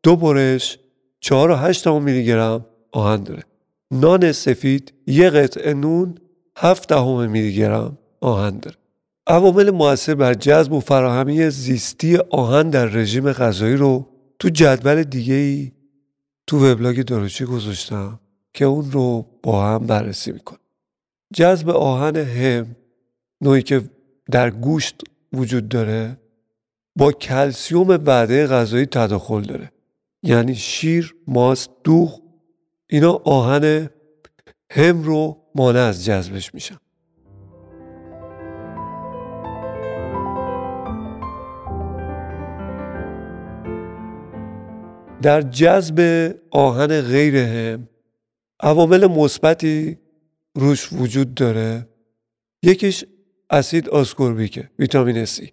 دو 0.02 0.16
برش 0.16 0.78
4 1.20 1.50
و 1.50 1.54
8 1.54 1.84
دهم 1.84 2.02
میلی 2.02 2.24
گرم 2.24 2.66
آهن 2.92 3.22
داره. 3.22 3.42
نان 3.90 4.32
سفید 4.32 4.92
یک 5.06 5.24
قطعه 5.24 5.74
نون 5.74 6.14
7 6.56 6.88
دهم 6.88 7.30
میلی 7.30 7.54
گرم 7.54 7.98
آهن 8.20 8.58
داره. 8.58 8.76
عوامل 9.26 9.70
موثر 9.70 10.14
بر 10.14 10.34
جذب 10.34 10.72
و 10.72 10.80
فراهمی 10.80 11.50
زیستی 11.50 12.16
آهن 12.16 12.70
در 12.70 12.86
رژیم 12.86 13.32
غذایی 13.32 13.76
رو 13.76 14.06
تو 14.38 14.48
جدول 14.48 15.02
دیگه 15.02 15.34
ای 15.34 15.72
تو 16.46 16.66
وبلاگ 16.66 17.02
داروچی 17.02 17.44
گذاشتم 17.44 18.20
که 18.54 18.64
اون 18.64 18.90
رو 18.90 19.26
با 19.42 19.64
هم 19.64 19.78
بررسی 19.86 20.32
می‌کنم. 20.32 20.58
جذب 21.34 21.68
آهن 21.68 22.16
هم 22.16 22.76
نوعی 23.40 23.62
که 23.62 23.82
در 24.30 24.50
گوشت 24.50 25.00
وجود 25.32 25.68
داره 25.68 26.16
با 26.96 27.12
کلسیوم 27.12 27.88
وعده 27.88 28.46
غذایی 28.46 28.86
تداخل 28.86 29.40
داره. 29.40 29.72
یعنی 30.22 30.54
شیر، 30.54 31.14
ماست، 31.26 31.70
دوغ 31.84 32.20
اینا 32.90 33.12
آهن 33.12 33.90
هم 34.70 35.02
رو 35.02 35.36
مانع 35.54 35.80
از 35.80 36.04
جذبش 36.04 36.54
میشن. 36.54 36.76
در 45.22 45.42
جذب 45.42 46.30
آهن 46.50 47.00
غیر 47.00 47.36
هم 47.36 47.88
عوامل 48.60 49.06
مثبتی 49.06 50.03
روش 50.54 50.92
وجود 50.92 51.34
داره. 51.34 51.88
یکیش 52.62 53.04
اسید 53.50 53.88
آسکوربیکه 53.88 54.70
ویتامین 54.78 55.25
C 55.25 55.49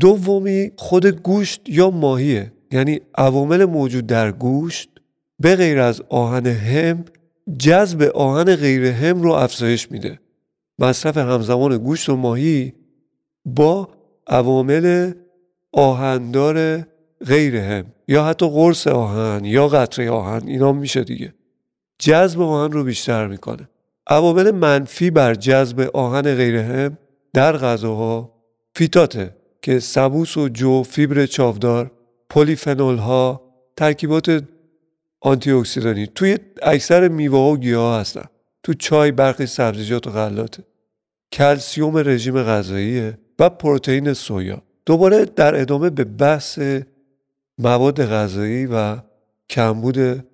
دومی 0.00 0.70
خود 0.76 1.06
گوشت 1.06 1.60
یا 1.68 1.90
ماهیه. 1.90 2.52
یعنی 2.72 3.00
عوامل 3.14 3.64
موجود 3.64 4.06
در 4.06 4.32
گوشت 4.32 4.90
به 5.38 5.56
غیر 5.56 5.78
از 5.78 6.02
آهن 6.08 6.46
هم 6.46 7.04
جذب 7.58 8.02
آهن 8.02 8.56
غیر 8.56 8.84
هم 8.84 9.22
رو 9.22 9.32
افزایش 9.32 9.90
میده. 9.90 10.20
مصرف 10.78 11.16
همزمان 11.16 11.78
گوشت 11.78 12.08
و 12.08 12.16
ماهی 12.16 12.72
با 13.44 13.88
عوامل 14.26 15.12
آهندار 15.72 16.86
غیر 17.26 17.56
هم 17.56 17.84
یا 18.08 18.24
حتی 18.24 18.48
قرص 18.48 18.86
آهن 18.86 19.44
یا 19.44 19.68
قطره 19.68 20.10
آهن 20.10 20.48
اینا 20.48 20.72
میشه 20.72 21.04
دیگه. 21.04 21.34
جذب 21.98 22.40
آهن 22.40 22.72
رو 22.72 22.84
بیشتر 22.84 23.26
می‌کنه. 23.26 23.68
عوامل 24.06 24.50
منفی 24.50 25.10
بر 25.10 25.34
جذب 25.34 25.80
آهن 25.94 26.34
غیر 26.34 26.56
هم 26.56 26.98
در 27.32 27.56
غذاها 27.56 28.34
فیتاته 28.74 29.36
که 29.62 29.78
سبوس 29.78 30.36
و 30.36 30.48
جو 30.48 30.82
فیبر 30.82 31.26
چاودار 31.26 31.90
پلیفنول 32.30 32.96
ها 32.96 33.42
ترکیبات 33.76 34.44
آنتی 35.20 35.50
اکسیدانی 35.50 36.06
توی 36.06 36.38
اکثر 36.62 37.08
میوه 37.08 37.38
و 37.38 37.56
گیاه 37.56 38.00
هستن. 38.00 38.24
تو 38.62 38.74
چای 38.74 39.12
برخی 39.12 39.46
سبزیجات 39.46 40.06
و 40.06 40.10
غلاته. 40.10 40.62
کلسیوم 41.32 41.96
رژیم 41.96 42.42
غذاییه 42.42 43.18
و 43.38 43.50
پروتئین 43.50 44.12
سویا. 44.12 44.62
دوباره 44.86 45.24
در 45.24 45.60
ادامه 45.60 45.90
به 45.90 46.04
بحث 46.04 46.58
مواد 47.58 48.06
غذایی 48.06 48.66
و 48.66 48.96
کمبود 49.50 50.24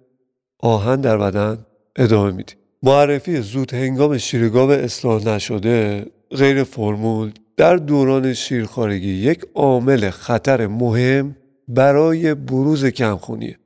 آهن 0.59 1.01
در 1.01 1.19
بدن 1.19 1.67
ادامه 1.97 2.31
میدیم. 2.31 2.60
معرفی 2.83 3.41
زود 3.41 3.75
هنگام 3.75 4.19
شیرگاو 4.19 4.71
اصلاح 4.71 5.25
نشده 5.25 6.07
غیر 6.31 6.65
فرمول 6.65 7.33
در 7.57 7.77
دوران 7.77 8.35
شیرخارگی 8.35 9.13
یک 9.13 9.45
عامل 9.55 10.11
خطر 10.11 10.67
مهم 10.67 11.37
برای 11.69 12.35
بروز 12.35 12.85
کمخونیه 12.85 13.59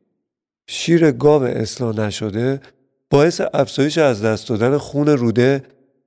شیر 0.67 1.11
گاو 1.11 1.43
اصلاح 1.43 1.97
نشده 1.97 2.61
باعث 3.11 3.41
افزایش 3.55 3.99
از 3.99 4.23
دست 4.23 4.49
دادن 4.49 4.79
خون 4.79 5.07
روده 5.07 5.63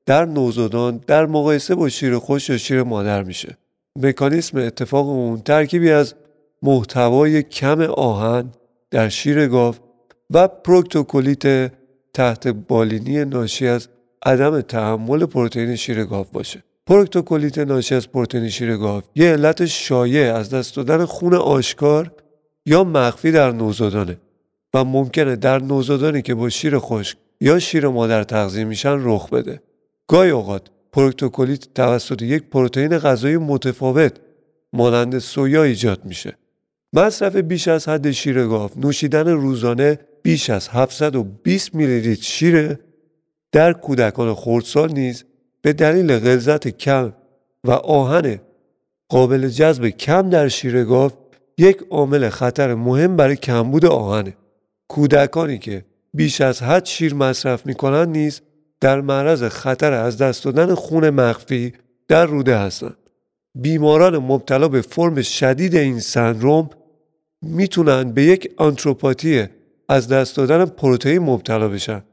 در 0.05 0.25
نوزادان 0.25 1.01
در 1.07 1.25
مقایسه 1.25 1.75
با 1.75 1.89
شیر 1.89 2.17
خشک 2.17 2.49
یا 2.49 2.57
شیر 2.57 2.83
مادر 2.83 3.23
میشه. 3.23 3.57
مکانیسم 3.95 4.57
اتفاق 4.57 5.09
اون 5.09 5.41
ترکیبی 5.41 5.91
از 5.91 6.13
محتوای 6.61 7.43
کم 7.43 7.81
آهن 7.81 8.51
در 8.91 9.09
شیر 9.09 9.47
گاو 9.47 9.75
و 10.29 10.47
پروکتوکولیت 10.47 11.71
تحت 12.17 12.47
بالینی 12.47 13.25
ناشی 13.25 13.67
از 13.67 13.87
عدم 14.25 14.61
تحمل 14.61 15.25
پروتئین 15.25 15.75
شیر 15.75 16.05
گاو 16.05 16.25
باشه. 16.33 16.63
پروکتوکولیت 16.87 17.57
ناشی 17.57 17.95
از 17.95 18.11
پروتئین 18.11 18.49
شیر 18.49 18.77
گاو 18.77 19.01
یه 19.15 19.31
علت 19.31 19.65
شایع 19.65 20.35
از 20.35 20.49
دست 20.49 20.75
دادن 20.75 21.05
خون 21.05 21.33
آشکار 21.33 22.11
یا 22.65 22.83
مخفی 22.83 23.31
در 23.31 23.51
نوزادانه 23.51 24.17
و 24.73 24.83
ممکنه 24.83 25.35
در 25.35 25.59
نوزادانی 25.59 26.21
که 26.21 26.35
با 26.35 26.49
شیر 26.49 26.79
خشک 26.79 27.17
یا 27.41 27.59
شیر 27.59 27.87
مادر 27.87 28.23
تغذیه 28.23 28.63
میشن 28.63 28.97
رخ 29.01 29.29
بده. 29.29 29.61
گاهی 30.07 30.29
اوقات 30.29 30.61
پروکتوکولیت 30.91 31.73
توسط 31.75 32.21
یک 32.21 32.43
پروتئین 32.43 32.97
غذایی 32.97 33.37
متفاوت 33.37 34.13
مانند 34.73 35.19
سویا 35.19 35.63
ایجاد 35.63 36.05
میشه. 36.05 36.37
مصرف 36.93 37.35
بیش 37.35 37.67
از 37.67 37.89
حد 37.89 38.11
شیر 38.11 38.47
گاو 38.47 38.69
نوشیدن 38.75 39.27
روزانه 39.27 39.99
بیش 40.21 40.49
از 40.49 40.69
720 40.69 41.75
میلی 41.75 41.99
لیتر 41.99 42.23
شیر 42.23 42.77
در 43.51 43.73
کودکان 43.73 44.33
خردسال 44.33 44.91
نیز 44.91 45.23
به 45.61 45.73
دلیل 45.73 46.19
غلظت 46.19 46.67
کم 46.67 47.13
و 47.63 47.71
آهن 47.71 48.39
قابل 49.09 49.47
جذب 49.47 49.89
کم 49.89 50.29
در 50.29 50.47
شیر 50.47 50.83
گاو 50.83 51.11
یک 51.57 51.83
عامل 51.89 52.29
خطر 52.29 52.73
مهم 52.73 53.15
برای 53.15 53.35
کمبود 53.35 53.85
آهنه 53.85 54.33
کودکانی 54.87 55.57
که 55.57 55.85
بیش 56.13 56.41
از 56.41 56.63
حد 56.63 56.85
شیر 56.85 57.13
مصرف 57.13 57.65
می 57.65 57.73
کنند 57.73 58.09
نیز 58.09 58.41
در 58.81 59.01
معرض 59.01 59.43
خطر 59.43 59.93
از 59.93 60.17
دست 60.17 60.43
دادن 60.45 60.75
خون 60.75 61.09
مخفی 61.09 61.73
در 62.07 62.25
روده 62.25 62.57
هستند. 62.57 62.97
بیماران 63.55 64.17
مبتلا 64.17 64.67
به 64.67 64.81
فرم 64.81 65.21
شدید 65.21 65.75
این 65.75 65.99
سندروم 65.99 66.69
می‌تونن 67.41 68.11
به 68.11 68.23
یک 68.23 68.53
آنتروپاتی 68.57 69.47
از 69.89 70.07
دست 70.07 70.37
دادن 70.37 70.65
پروتئین 70.65 71.19
مبتلا 71.19 71.67
بشن 71.67 72.03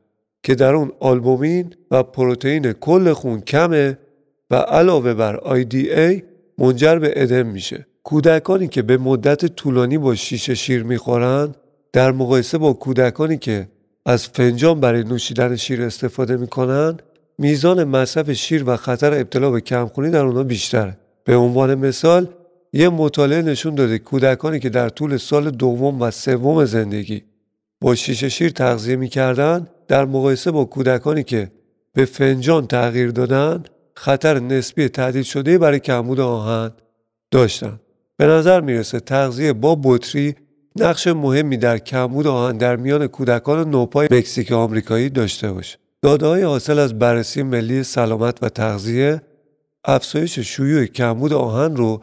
که 0.43 0.55
در 0.55 0.75
اون 0.75 0.93
آلبومین 1.01 1.75
و 1.91 2.03
پروتئین 2.03 2.73
کل 2.73 3.13
خون 3.13 3.41
کمه 3.41 3.99
و 4.51 4.55
علاوه 4.55 5.15
بر 5.15 5.49
ای 5.49 6.23
منجر 6.59 6.99
به 6.99 7.13
ادم 7.17 7.47
میشه. 7.47 7.87
کودکانی 8.03 8.69
که 8.69 8.83
به 8.83 8.97
مدت 8.97 9.47
طولانی 9.47 9.99
با 9.99 10.15
شیشه 10.15 10.55
شیر 10.55 10.83
می‌خورن 10.83 11.55
در 11.93 12.13
مقایسه 12.13 12.59
با 12.59 12.73
کودکانی 12.73 13.39
که 13.39 13.69
از 14.07 14.29
فنجان 14.29 14.81
برای 14.81 15.05
نوشیدن 15.05 15.57
شیر 15.57 15.83
استفاده 15.83 16.37
می‌کنن 16.37 16.97
میزان 17.39 17.85
مصرف 17.85 18.33
شیر 18.33 18.65
و 18.67 18.77
خطر 18.77 19.15
ابتلا 19.15 19.51
به 19.51 19.61
کمخونی 19.61 20.11
در 20.11 20.25
اونها 20.25 20.43
بیشتره 20.43 20.97
به 21.25 21.37
عنوان 21.37 21.75
مثال 21.75 22.29
یه 22.73 22.89
مطالعه 22.89 23.43
نشون 23.43 23.75
داده 23.75 23.99
کودکانی 23.99 24.61
که 24.61 24.69
در 24.69 24.89
طول 24.89 25.17
سال 25.17 25.51
دوم 25.51 26.03
و 26.03 26.11
سوم 26.11 26.65
زندگی 26.65 27.23
با 27.85 27.95
شیشه 27.95 28.29
شیر 28.29 28.51
تغذیه 28.51 28.97
می‌کردن 28.97 29.67
در 29.89 30.05
مقایسه 30.05 30.51
با 30.51 30.65
کودکانی 30.65 31.23
که 31.23 31.51
به 31.93 32.05
فنجان 32.05 32.67
تغییر 32.67 33.11
دادن 33.11 33.65
خطر 33.95 34.39
نسبی 34.39 34.89
تهدید 34.89 35.23
شده 35.23 35.59
برای 35.59 35.81
کمبود 35.81 36.21
آهن 36.21 36.71
داشتن 37.31 37.81
به 38.17 38.27
نظر 38.27 38.61
می‌رسه 38.61 39.01
تغذیه 39.01 39.53
با 39.53 39.79
بطری 39.85 40.35
نقش 40.79 41.07
مهمی 41.07 41.57
در 41.57 41.79
کمبود 41.79 42.27
آهن 42.27 42.59
در 42.59 42.77
میان 42.77 43.07
کودکان 43.07 43.71
نوپای 43.71 44.09
مکزیک 44.11 44.53
آمریکایی 44.53 45.09
داشته 45.09 45.53
باشه. 45.53 45.79
داده 46.03 46.27
های 46.27 46.43
حاصل 46.43 46.79
از 46.79 46.99
بررسی 46.99 47.43
ملی 47.43 47.83
سلامت 47.83 48.43
و 48.43 48.49
تغذیه 48.49 49.23
افزایش 49.85 50.39
شیوع 50.39 50.85
کمبود 50.87 51.33
آهن 51.33 51.77
رو 51.77 52.03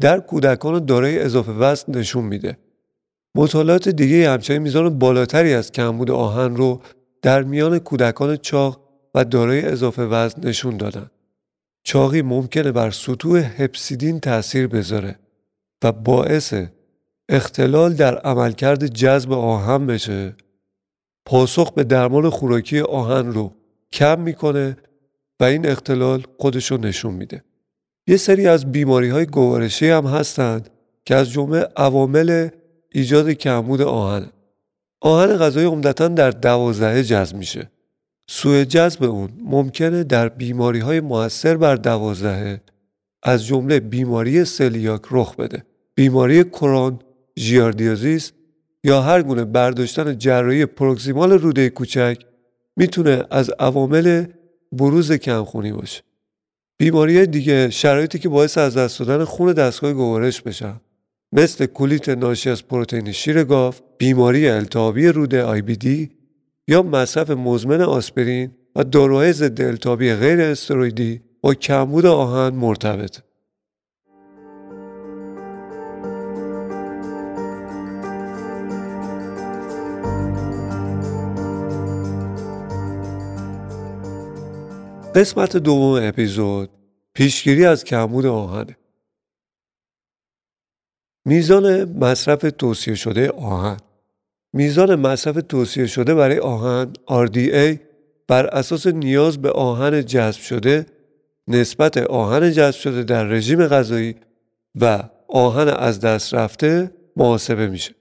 در 0.00 0.20
کودکان 0.20 0.84
دارای 0.84 1.18
اضافه 1.18 1.52
وزن 1.52 1.98
نشون 1.98 2.24
میده. 2.24 2.56
مطالعات 3.34 3.88
دیگه 3.88 4.30
همچنین 4.30 4.62
میزان 4.62 4.98
بالاتری 4.98 5.54
از 5.54 5.72
کمبود 5.72 6.10
آهن 6.10 6.56
رو 6.56 6.80
در 7.22 7.42
میان 7.42 7.78
کودکان 7.78 8.36
چاق 8.36 8.80
و 9.14 9.24
دارای 9.24 9.64
اضافه 9.64 10.02
وزن 10.02 10.48
نشون 10.48 10.76
دادن. 10.76 11.10
چاقی 11.84 12.22
ممکنه 12.22 12.72
بر 12.72 12.90
سطوح 12.90 13.62
هپسیدین 13.62 14.20
تاثیر 14.20 14.66
بذاره 14.66 15.18
و 15.84 15.92
باعث 15.92 16.54
اختلال 17.28 17.94
در 17.94 18.18
عملکرد 18.18 18.86
جذب 18.86 19.32
آهن 19.32 19.86
بشه 19.86 20.36
پاسخ 21.26 21.72
به 21.72 21.84
درمان 21.84 22.30
خوراکی 22.30 22.80
آهن 22.80 23.32
رو 23.32 23.52
کم 23.92 24.20
می‌کنه 24.20 24.76
و 25.40 25.44
این 25.44 25.66
اختلال 25.66 26.26
خودش 26.38 26.70
رو 26.70 26.76
نشون 26.76 27.14
میده 27.14 27.44
یه 28.06 28.16
سری 28.16 28.46
از 28.46 28.72
بیماری 28.72 29.08
های 29.08 29.26
گوارشی 29.26 29.88
هم 29.88 30.06
هستند 30.06 30.70
که 31.04 31.14
از 31.14 31.30
جمله 31.30 31.68
عوامل 31.76 32.48
ایجاد 32.92 33.30
کمبود 33.30 33.80
آهن. 33.80 34.26
آهن 35.00 35.36
غذایی 35.36 35.66
عمدتا 35.66 36.08
در 36.08 36.30
دوازده 36.30 37.04
جذب 37.04 37.36
میشه. 37.36 37.70
سوء 38.28 38.64
جذب 38.64 39.02
اون 39.02 39.30
ممکنه 39.44 40.04
در 40.04 40.28
بیماری 40.28 40.78
های 40.78 41.00
موثر 41.00 41.56
بر 41.56 41.76
دوازده 41.76 42.60
از 43.22 43.46
جمله 43.46 43.80
بیماری 43.80 44.44
سلیاک 44.44 45.02
رخ 45.10 45.36
بده. 45.36 45.64
بیماری 45.94 46.44
کرون 46.44 46.98
ژیاردیازیس 47.38 48.32
یا 48.84 49.02
هر 49.02 49.22
گونه 49.22 49.44
برداشتن 49.44 50.18
جراحی 50.18 50.66
پروکسیمال 50.66 51.32
روده 51.32 51.70
کوچک 51.70 52.18
می‌تونه 52.76 53.24
از 53.30 53.50
عوامل 53.50 54.24
بروز 54.72 55.12
کمخونی 55.12 55.72
باشه. 55.72 56.02
بیماری 56.78 57.26
دیگه 57.26 57.70
شرایطی 57.70 58.18
که 58.18 58.28
باعث 58.28 58.58
از 58.58 58.76
دست 58.76 58.98
دادن 58.98 59.24
خون 59.24 59.52
دستگاه 59.52 59.92
گوارش 59.92 60.42
بشن. 60.42 60.80
مثل 61.32 61.66
کولیت 61.66 62.08
ناشی 62.08 62.50
از 62.50 62.66
پروتئین 62.66 63.12
شیر 63.12 63.44
گاو، 63.44 63.74
بیماری 63.98 64.48
التهابی 64.48 65.08
روده 65.08 65.60
دی 65.60 66.10
یا 66.68 66.82
مصرف 66.82 67.30
مزمن 67.30 67.80
آسپرین 67.80 68.50
و 68.76 68.84
داروهای 68.84 69.32
ضد 69.32 69.60
التهابی 69.60 70.14
غیر 70.14 70.40
استروئیدی 70.40 71.20
با 71.40 71.54
کمبود 71.54 72.06
آهن 72.06 72.54
مرتبط. 72.54 73.18
قسمت 85.14 85.56
دوم 85.56 86.00
اپیزود 86.02 86.70
پیشگیری 87.14 87.66
از 87.66 87.84
کمبود 87.84 88.26
آهن 88.26 88.66
میزان 91.24 91.84
مصرف 91.98 92.46
توصیه 92.58 92.94
شده 92.94 93.30
آهن 93.30 93.76
میزان 94.52 94.94
مصرف 94.94 95.38
توصیه 95.48 95.86
شده 95.86 96.14
برای 96.14 96.38
آهن 96.38 96.92
RDA 97.08 97.78
بر 98.28 98.46
اساس 98.46 98.86
نیاز 98.86 99.42
به 99.42 99.50
آهن 99.50 100.04
جذب 100.04 100.40
شده 100.40 100.86
نسبت 101.48 101.96
آهن 101.96 102.52
جذب 102.52 102.80
شده 102.80 103.02
در 103.02 103.24
رژیم 103.24 103.66
غذایی 103.66 104.14
و 104.80 105.02
آهن 105.28 105.68
از 105.68 106.00
دست 106.00 106.34
رفته 106.34 106.90
محاسبه 107.16 107.66
میشه 107.66 107.94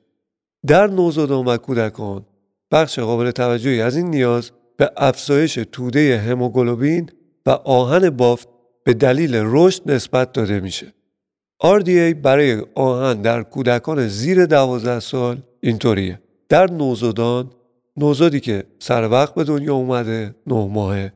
در 0.68 0.88
نوزادان 0.88 1.46
و 1.46 1.58
کودکان 1.58 2.26
بخش 2.72 3.00
قابل 3.00 3.32
توجهی 3.32 3.82
از 3.82 3.96
این 3.96 4.10
نیاز 4.10 4.52
به 4.78 4.92
افزایش 4.98 5.60
توده 5.72 6.18
هموگلوبین 6.18 7.10
و 7.46 7.50
آهن 7.50 8.10
بافت 8.10 8.48
به 8.84 8.94
دلیل 8.94 9.36
رشد 9.36 9.92
نسبت 9.92 10.34
داده 10.34 10.60
میشه. 10.60 10.94
RDA 11.64 12.14
برای 12.14 12.64
آهن 12.76 13.22
در 13.22 13.44
کودکان 13.44 14.08
زیر 14.08 14.46
12 14.46 15.00
سال 15.00 15.42
اینطوریه. 15.62 16.20
در 16.50 16.72
نوزادان 16.72 17.52
نوزادی 17.98 18.40
که 18.40 18.64
سر 18.80 19.10
وقت 19.10 19.36
به 19.36 19.44
دنیا 19.44 19.76
اومده 19.76 20.36
9 20.48 20.68
ماهه 20.68 21.14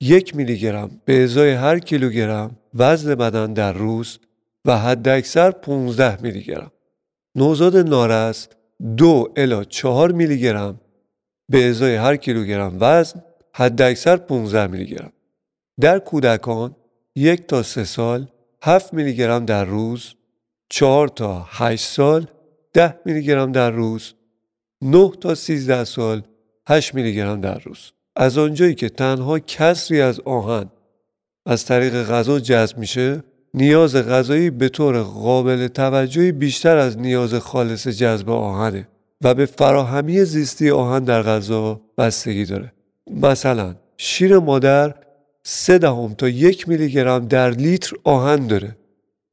یک 0.00 0.36
میلی 0.36 0.58
گرم 0.58 0.90
به 1.04 1.24
ازای 1.24 1.52
هر 1.52 1.78
کیلوگرم 1.78 2.58
وزن 2.74 3.14
بدن 3.14 3.52
در 3.52 3.72
روز 3.72 4.18
و 4.64 4.78
حد 4.78 5.08
اکثر 5.08 5.50
15 5.50 6.22
میلی 6.22 6.42
گرم. 6.42 6.72
نوزاد 7.34 7.76
نارس 7.76 8.48
دو 8.96 9.32
الا 9.36 9.64
چهار 9.64 10.12
میلی 10.12 10.40
گرم 10.40 10.80
به 11.48 11.68
ازای 11.68 11.96
هر 11.96 12.16
کیلوگرم 12.16 12.76
وزن 12.80 13.22
حد 13.54 13.82
اکثر 13.82 14.16
15 14.16 14.66
میلی 14.66 14.86
گرم. 14.86 15.12
در 15.80 15.98
کودکان 15.98 16.76
یک 17.16 17.46
تا 17.46 17.62
سه 17.62 17.84
سال 17.84 18.26
7 18.64 18.94
میلی 18.94 19.16
گرم 19.16 19.44
در 19.44 19.64
روز، 19.64 20.14
4 20.68 21.08
تا 21.08 21.46
8 21.48 21.84
سال 21.84 22.26
10 22.72 22.94
میلی 23.04 23.22
گرم 23.22 23.52
در 23.52 23.70
روز، 23.70 24.14
9 24.82 25.10
تا 25.20 25.34
13 25.34 25.84
سال 25.84 26.22
8 26.68 26.94
میلی 26.94 27.14
گرم 27.14 27.40
در 27.40 27.58
روز. 27.58 27.92
از 28.16 28.38
آنجایی 28.38 28.74
که 28.74 28.88
تنها 28.88 29.38
کسری 29.38 30.00
از 30.00 30.20
آهن 30.20 30.70
از 31.46 31.64
طریق 31.64 32.02
غذا 32.02 32.40
جذب 32.40 32.78
میشه 32.78 33.22
نیاز 33.54 33.96
غذایی 33.96 34.50
به 34.50 34.68
طور 34.68 35.02
قابل 35.02 35.68
توجهی 35.68 36.32
بیشتر 36.32 36.76
از 36.76 36.98
نیاز 36.98 37.34
خالص 37.34 37.88
جذب 37.88 38.30
آهنه 38.30 38.88
و 39.24 39.34
به 39.34 39.46
فراهمی 39.46 40.24
زیستی 40.24 40.70
آهن 40.70 41.04
در 41.04 41.22
غذا 41.22 41.80
بستگی 41.98 42.44
داره 42.44 42.72
مثلا 43.10 43.74
شیر 43.96 44.38
مادر 44.38 44.94
سه 45.44 45.78
دهم 45.78 46.14
تا 46.14 46.28
یک 46.28 46.68
میلی 46.68 46.90
گرم 46.92 47.28
در 47.28 47.50
لیتر 47.50 47.96
آهن 48.04 48.46
داره. 48.46 48.76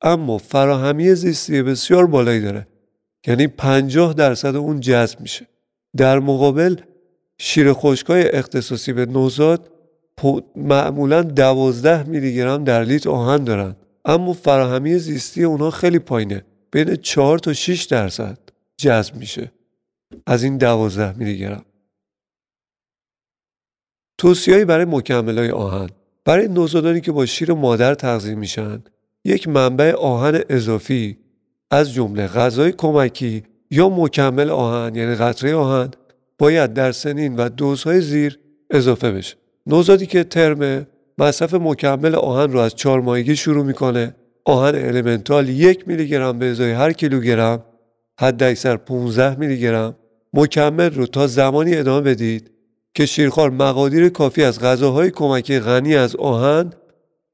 اما 0.01 0.37
فراهمی 0.37 1.15
زیستی 1.15 1.61
بسیار 1.61 2.07
بالایی 2.07 2.41
داره. 2.41 2.67
یعنی 3.27 3.47
50 3.47 4.13
درصد 4.13 4.55
اون 4.55 4.79
جذب 4.79 5.21
میشه. 5.21 5.47
در 5.97 6.19
مقابل 6.19 6.75
شیر 7.37 7.73
خشکای 7.73 8.29
اختصاصی 8.29 8.93
به 8.93 9.05
نوزاد 9.05 9.71
معمولا 10.55 11.21
12 11.21 12.03
میلی 12.03 12.35
گرم 12.35 12.63
در 12.63 12.83
لیتر 12.83 13.09
آهن 13.09 13.43
دارن. 13.43 13.75
اما 14.05 14.33
فراهمی 14.33 14.97
زیستی 14.97 15.43
اونها 15.43 15.71
خیلی 15.71 15.99
پایینه. 15.99 16.45
بین 16.71 16.95
4 16.95 17.39
تا 17.39 17.53
6 17.53 17.83
درصد 17.83 18.37
جذب 18.77 19.15
میشه. 19.15 19.51
از 20.25 20.43
این 20.43 20.57
12 20.57 21.17
میلی 21.17 21.37
گرم 21.37 21.65
توصیه‌ای 24.17 24.65
برای 24.65 24.85
مکملهای 24.85 25.51
آهن. 25.51 25.89
برای 26.25 26.47
نوزادانی 26.47 27.01
که 27.01 27.11
با 27.11 27.25
شیر 27.25 27.53
مادر 27.53 27.93
تغذیه 27.93 28.35
میشن 28.35 28.83
یک 29.25 29.47
منبع 29.47 29.91
آهن 29.91 30.41
اضافی 30.49 31.17
از 31.71 31.93
جمله 31.93 32.27
غذای 32.27 32.71
کمکی 32.71 33.43
یا 33.71 33.89
مکمل 33.89 34.49
آهن 34.49 34.95
یعنی 34.95 35.15
قطره 35.15 35.55
آهن 35.55 35.91
باید 36.37 36.73
در 36.73 36.91
سنین 36.91 37.35
و 37.35 37.49
دوزهای 37.49 38.01
زیر 38.01 38.39
اضافه 38.69 39.11
بشه. 39.11 39.35
نوزادی 39.67 40.05
که 40.05 40.23
ترم 40.23 40.87
مصرف 41.17 41.53
مکمل 41.53 42.15
آهن 42.15 42.51
رو 42.51 42.59
از 42.59 42.75
چهار 42.75 43.01
ماهگی 43.01 43.35
شروع 43.35 43.65
می‌کنه 43.65 44.15
آهن 44.45 44.75
elemental 44.75 45.49
یک 45.49 45.87
میلی 45.87 46.07
گرم 46.07 46.39
به 46.39 46.45
ازای 46.45 46.71
هر 46.71 46.91
کیلوگرم 46.91 47.63
حد 48.19 48.43
اکثر 48.43 48.77
15 48.77 49.39
میلی 49.39 49.59
گرم 49.59 49.95
مکمل 50.33 50.89
رو 50.89 51.05
تا 51.05 51.27
زمانی 51.27 51.75
ادامه 51.75 52.01
بدید 52.01 52.51
که 52.93 53.05
شیرخوار 53.05 53.49
مقادیر 53.49 54.09
کافی 54.09 54.43
از 54.43 54.59
غذاهای 54.59 55.11
کمکی 55.11 55.59
غنی 55.59 55.95
از 55.95 56.15
آهن 56.15 56.73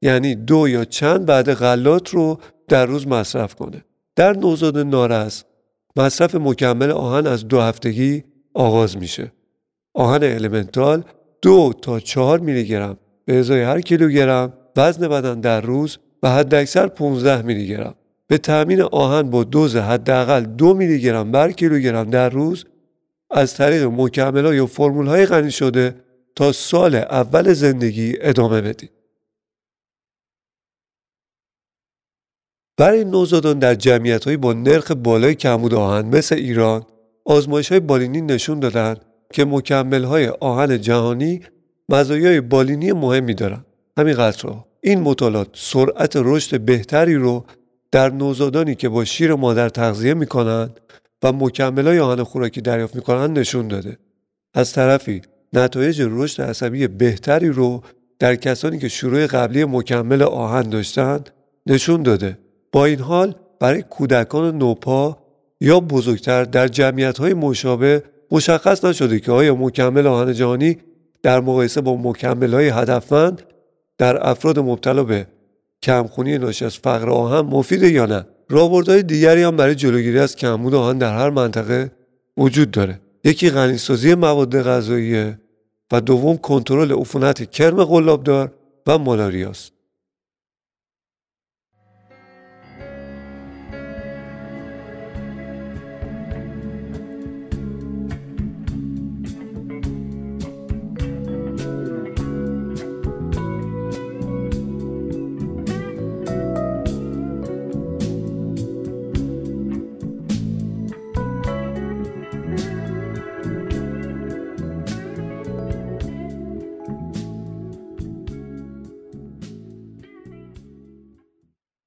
یعنی 0.02 0.34
دو 0.34 0.68
یا 0.68 0.84
چند 0.84 1.26
وعده 1.26 1.52
غلات 1.52 2.10
رو 2.10 2.38
در 2.68 2.86
روز 2.86 3.06
مصرف 3.06 3.54
کنه. 3.54 3.84
در 4.16 4.32
نوزاد 4.32 4.78
نارس 4.78 5.44
مصرف 5.96 6.34
مکمل 6.34 6.90
آهن 6.90 7.26
از 7.26 7.48
دو 7.48 7.60
هفتگی 7.60 8.24
آغاز 8.54 8.96
میشه. 8.96 9.32
آهن 9.94 10.22
elemental 10.22 11.04
دو 11.42 11.72
تا 11.82 12.00
چهار 12.00 12.38
میلی 12.38 12.64
گرم 12.64 12.98
به 13.24 13.38
ازای 13.38 13.62
هر 13.62 13.80
کیلوگرم 13.80 14.52
وزن 14.76 15.08
بدن 15.08 15.40
در 15.40 15.60
روز 15.60 15.98
و 16.22 16.30
حداکثر 16.30 16.86
15 16.86 17.42
میلی 17.42 17.66
گرم 17.66 17.94
به 18.26 18.38
تامین 18.38 18.82
آهن 18.82 19.30
با 19.30 19.44
دوز 19.44 19.76
حداقل 19.76 20.44
دو 20.44 20.74
میلی 20.74 21.00
گرم 21.00 21.32
بر 21.32 21.52
کیلوگرم 21.52 22.10
در 22.10 22.28
روز 22.28 22.64
از 23.30 23.54
طریق 23.54 23.84
مکمل 23.84 24.54
یا 24.54 24.66
فرمول 24.66 25.06
های 25.06 25.26
غنی 25.26 25.50
شده 25.50 25.94
تا 26.36 26.52
سال 26.52 26.94
اول 26.94 27.52
زندگی 27.52 28.14
ادامه 28.20 28.60
بدید. 28.60 28.90
برای 32.78 33.04
نوزادان 33.04 33.58
در 33.58 33.74
جمعیت 33.74 34.28
با 34.28 34.52
نرخ 34.52 34.90
بالای 34.90 35.34
کمبود 35.34 35.74
آهن 35.74 36.06
مثل 36.06 36.34
ایران 36.34 36.86
آزمایش 37.24 37.68
های 37.72 37.80
بالینی 37.80 38.20
نشون 38.20 38.60
دادند 38.60 39.00
که 39.32 39.44
مکمل 39.44 40.04
های 40.04 40.28
آهن 40.28 40.80
جهانی 40.80 41.40
مزایای 41.88 42.40
بالینی 42.40 42.92
مهمی 42.92 43.34
دارن 43.34 43.64
همین 43.98 44.16
رو 44.16 44.64
این 44.80 45.00
مطالعات 45.00 45.48
سرعت 45.52 46.12
رشد 46.16 46.60
بهتری 46.60 47.14
رو 47.14 47.44
در 47.92 48.10
نوزادانی 48.10 48.74
که 48.74 48.88
با 48.88 49.04
شیر 49.04 49.34
مادر 49.34 49.68
تغذیه 49.68 50.14
می‌کنند 50.14 50.80
و 51.22 51.32
های 51.82 51.98
آهن 51.98 52.22
خوراکی 52.22 52.60
دریافت 52.60 52.96
می‌کنند 52.96 53.38
نشون 53.38 53.68
داده. 53.68 53.98
از 54.54 54.72
طرفی 54.72 55.22
نتایج 55.52 56.02
رشد 56.10 56.42
عصبی 56.42 56.86
بهتری 56.86 57.48
رو 57.48 57.82
در 58.18 58.34
کسانی 58.36 58.78
که 58.78 58.88
شروع 58.88 59.26
قبلی 59.26 59.64
مکمل 59.64 60.22
آهن 60.22 60.70
داشتند 60.70 61.30
نشون 61.66 62.02
داده. 62.02 62.38
با 62.72 62.84
این 62.84 63.00
حال 63.00 63.34
برای 63.60 63.82
کودکان 63.82 64.58
نوپا 64.58 65.18
یا 65.60 65.80
بزرگتر 65.80 66.44
در 66.44 66.68
جمعیت 66.68 67.18
های 67.18 67.34
مشابه 67.34 68.02
مشخص 68.30 68.84
نشده 68.84 69.20
که 69.20 69.32
آیا 69.32 69.54
مکمل 69.54 70.06
آهن 70.06 70.32
جهانی 70.32 70.76
در 71.22 71.40
مقایسه 71.40 71.80
با 71.80 71.96
مکمل 71.96 72.54
های 72.54 72.68
هدفمند 72.68 73.42
در 73.98 74.28
افراد 74.28 74.58
مبتلا 74.58 75.04
به 75.04 75.26
کمخونی 75.82 76.38
ناشی 76.38 76.64
از 76.64 76.76
فقر 76.76 77.10
آهن 77.10 77.40
مفیده 77.40 77.90
یا 77.90 78.06
نه. 78.06 78.26
راهبردهای 78.48 79.02
دیگری 79.02 79.42
هم 79.42 79.56
برای 79.56 79.74
جلوگیری 79.74 80.18
از 80.18 80.36
کمبود 80.36 80.74
آهن 80.74 80.98
در 80.98 81.18
هر 81.18 81.30
منطقه 81.30 81.90
وجود 82.36 82.70
داره. 82.70 83.00
یکی 83.24 83.50
غنیسازی 83.50 84.14
مواد 84.14 84.62
غذایی 84.62 85.34
و 85.92 86.00
دوم 86.00 86.36
کنترل 86.36 86.92
عفونت 86.92 87.50
کرم 87.50 87.84
قلابدار 87.84 88.52
و 88.86 88.98
مالاریاست. 88.98 89.75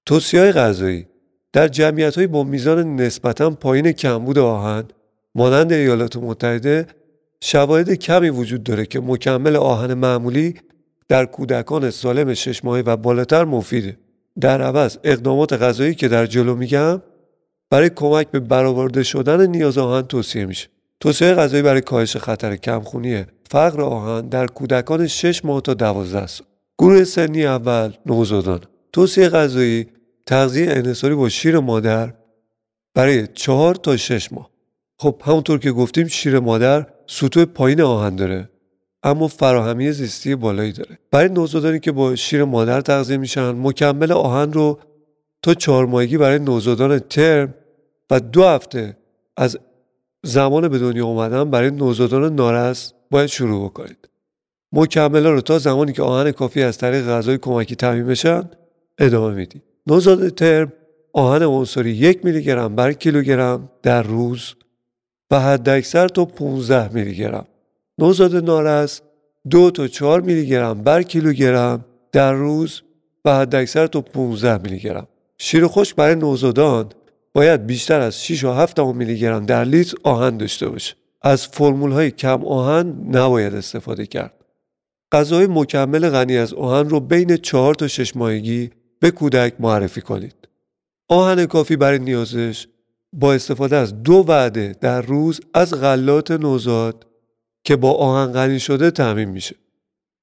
توصیه 0.10 0.52
غذایی. 0.52 1.08
در 1.54 1.68
جمعیت 1.68 2.18
های 2.18 2.28
با 2.28 2.44
میزان 2.44 2.96
نسبتا 2.96 3.50
پایین 3.50 3.92
کمبود 3.92 4.40
آهن 4.40 4.84
مانند 5.36 5.74
ایالات 5.74 6.18
متحده 6.18 6.88
شواهد 7.42 7.94
کمی 7.94 8.30
وجود 8.30 8.64
داره 8.64 8.86
که 8.86 9.00
مکمل 9.00 9.56
آهن 9.56 9.94
معمولی 9.94 10.56
در 11.08 11.26
کودکان 11.26 11.90
سالم 11.90 12.34
شش 12.34 12.66
ماهه 12.66 12.84
و 12.86 12.98
بالاتر 12.98 13.46
مفیده 13.46 13.98
در 14.40 14.62
عوض 14.62 14.98
اقدامات 15.04 15.54
غذایی 15.54 15.96
که 15.96 16.08
در 16.08 16.26
جلو 16.26 16.56
میگم 16.56 17.02
برای 17.70 17.90
کمک 17.90 18.32
به 18.32 18.40
برآورده 18.40 19.04
شدن 19.04 19.46
نیاز 19.46 19.78
آهن 19.78 20.02
توصیه 20.02 20.46
میشه. 20.46 20.68
توصیه 21.00 21.34
غذایی 21.34 21.64
برای 21.64 21.82
کاهش 21.82 22.18
خطر 22.18 22.56
کمخونی 22.56 23.26
فقر 23.50 23.82
آهن 23.82 24.30
در 24.30 24.48
کودکان 24.48 25.08
6 25.08 25.46
ماه 25.46 25.62
تا 25.62 25.74
12 25.74 26.28
سال. 26.28 26.48
گروه 26.80 27.04
سنی 27.04 27.46
اول 27.46 27.94
نوزادان. 28.06 28.60
توصیه 28.94 29.30
غذایی 29.30 29.88
تغذیه 30.30 30.72
انحصاری 30.72 31.16
با 31.16 31.30
شیر 31.30 31.60
مادر 31.60 32.14
برای 32.96 33.28
چهار 33.28 33.76
تا 33.76 33.98
شش 33.98 34.32
ماه. 34.32 34.50
خب 35.00 35.22
همونطور 35.26 35.60
که 35.60 35.72
گفتیم 35.72 36.08
شیر 36.08 36.40
مادر 36.40 36.86
سطوح 37.08 37.46
پایین 37.46 37.82
آهن 37.82 38.16
داره 38.16 38.50
اما 39.04 39.28
فراهمی 39.28 39.92
زیستی 39.92 40.36
بالایی 40.36 40.72
داره. 40.72 41.00
برای 41.12 41.30
نوزادانی 41.30 41.80
که 41.80 41.92
با 41.92 42.16
شیر 42.16 42.44
مادر 42.44 42.82
تغذیه 42.82 43.18
میشن 43.18 43.52
مکمل 43.52 44.12
آهن 44.12 44.54
رو 44.54 44.80
تا 45.44 45.54
چهار 45.54 45.86
ماهگی 45.86 46.18
برای 46.18 46.40
نوزادان 46.40 47.00
ترم 47.00 47.54
و 48.10 48.20
دو 48.20 48.44
هفته 48.44 48.98
از 49.38 49.60
زمان 50.24 50.68
به 50.68 50.80
دنیا 50.80 51.06
اومدن 51.06 51.50
برای 51.50 51.72
نوزادان 51.72 52.36
نارس 52.36 52.94
باید 53.12 53.30
شروع 53.30 53.70
بکنید. 53.70 54.10
مکمله 54.72 55.30
رو 55.30 55.42
تا 55.42 55.60
زمانی 55.60 55.94
که 55.94 56.02
آهن 56.02 56.32
کافی 56.32 56.64
از 56.64 56.78
طریق 56.78 57.08
غذای 57.08 57.38
کمکی 57.38 57.76
تامین 57.76 58.08
بشن 58.08 58.50
ادامه 58.98 59.36
می‌دید. 59.36 59.69
نوزاد 59.88 60.30
ترم 60.30 60.74
آهن 61.14 61.44
عنصری 61.44 61.92
یک 61.92 62.26
میلی 62.26 62.44
گرم 62.44 62.76
بر 62.76 62.94
کیلوگرم 62.94 63.70
در 63.84 64.04
روز 64.04 64.56
و 65.32 65.40
حداکثر 65.40 66.08
تا 66.08 66.26
15 66.26 66.94
میلی 66.94 67.16
گرم 67.16 67.46
نوزاد 67.98 68.36
نارس 68.36 69.02
دو 69.50 69.72
تا 69.72 69.88
4 69.88 70.22
میلی 70.22 70.48
گرم 70.48 70.84
بر 70.84 71.02
کیلوگرم 71.02 71.86
در 72.12 72.34
روز 72.34 72.82
و 73.26 73.36
حداکثر 73.36 73.88
تا 73.88 74.02
15 74.02 74.58
میلی 74.58 74.80
گرم 74.80 75.08
شیر 75.38 75.68
خشک 75.68 75.96
برای 75.96 76.16
نوزادان 76.16 76.90
باید 77.34 77.66
بیشتر 77.66 78.02
از 78.02 78.24
6 78.24 78.44
و 78.44 78.52
7 78.52 78.80
میلی 78.80 79.20
گرم 79.20 79.46
در 79.46 79.64
لیتر 79.64 79.98
آهن 80.04 80.38
داشته 80.38 80.70
باشه. 80.70 80.96
از 81.22 81.48
فرمول 81.48 81.92
های 81.92 82.12
کم 82.12 82.46
آهن 82.46 82.88
نباید 83.12 83.56
استفاده 83.56 84.06
کرد. 84.06 84.34
غذای 85.12 85.48
مکمل 85.48 86.10
غنی 86.10 86.38
از 86.38 86.54
آهن 86.54 86.90
رو 86.90 87.00
بین 87.00 87.38
4 87.38 87.76
تا 87.76 87.88
6 87.88 88.16
ماهگی 88.16 88.70
به 89.00 89.12
کودک 89.12 89.54
معرفی 89.60 90.02
کنید 90.02 90.36
آهن 91.08 91.46
کافی 91.46 91.76
برای 91.76 92.00
نیازش 92.00 92.68
با 93.14 93.34
استفاده 93.34 93.76
از 93.76 94.04
دو 94.04 94.26
وعده 94.28 94.76
در 94.82 95.02
روز 95.02 95.42
از 95.54 95.74
غلات 95.74 96.32
نوزاد 96.32 97.08
که 97.64 97.76
با 97.76 97.92
آهن 97.92 98.32
غنی 98.32 98.60
شده 98.60 98.92
تعمین 98.92 99.30
میشه. 99.30 99.56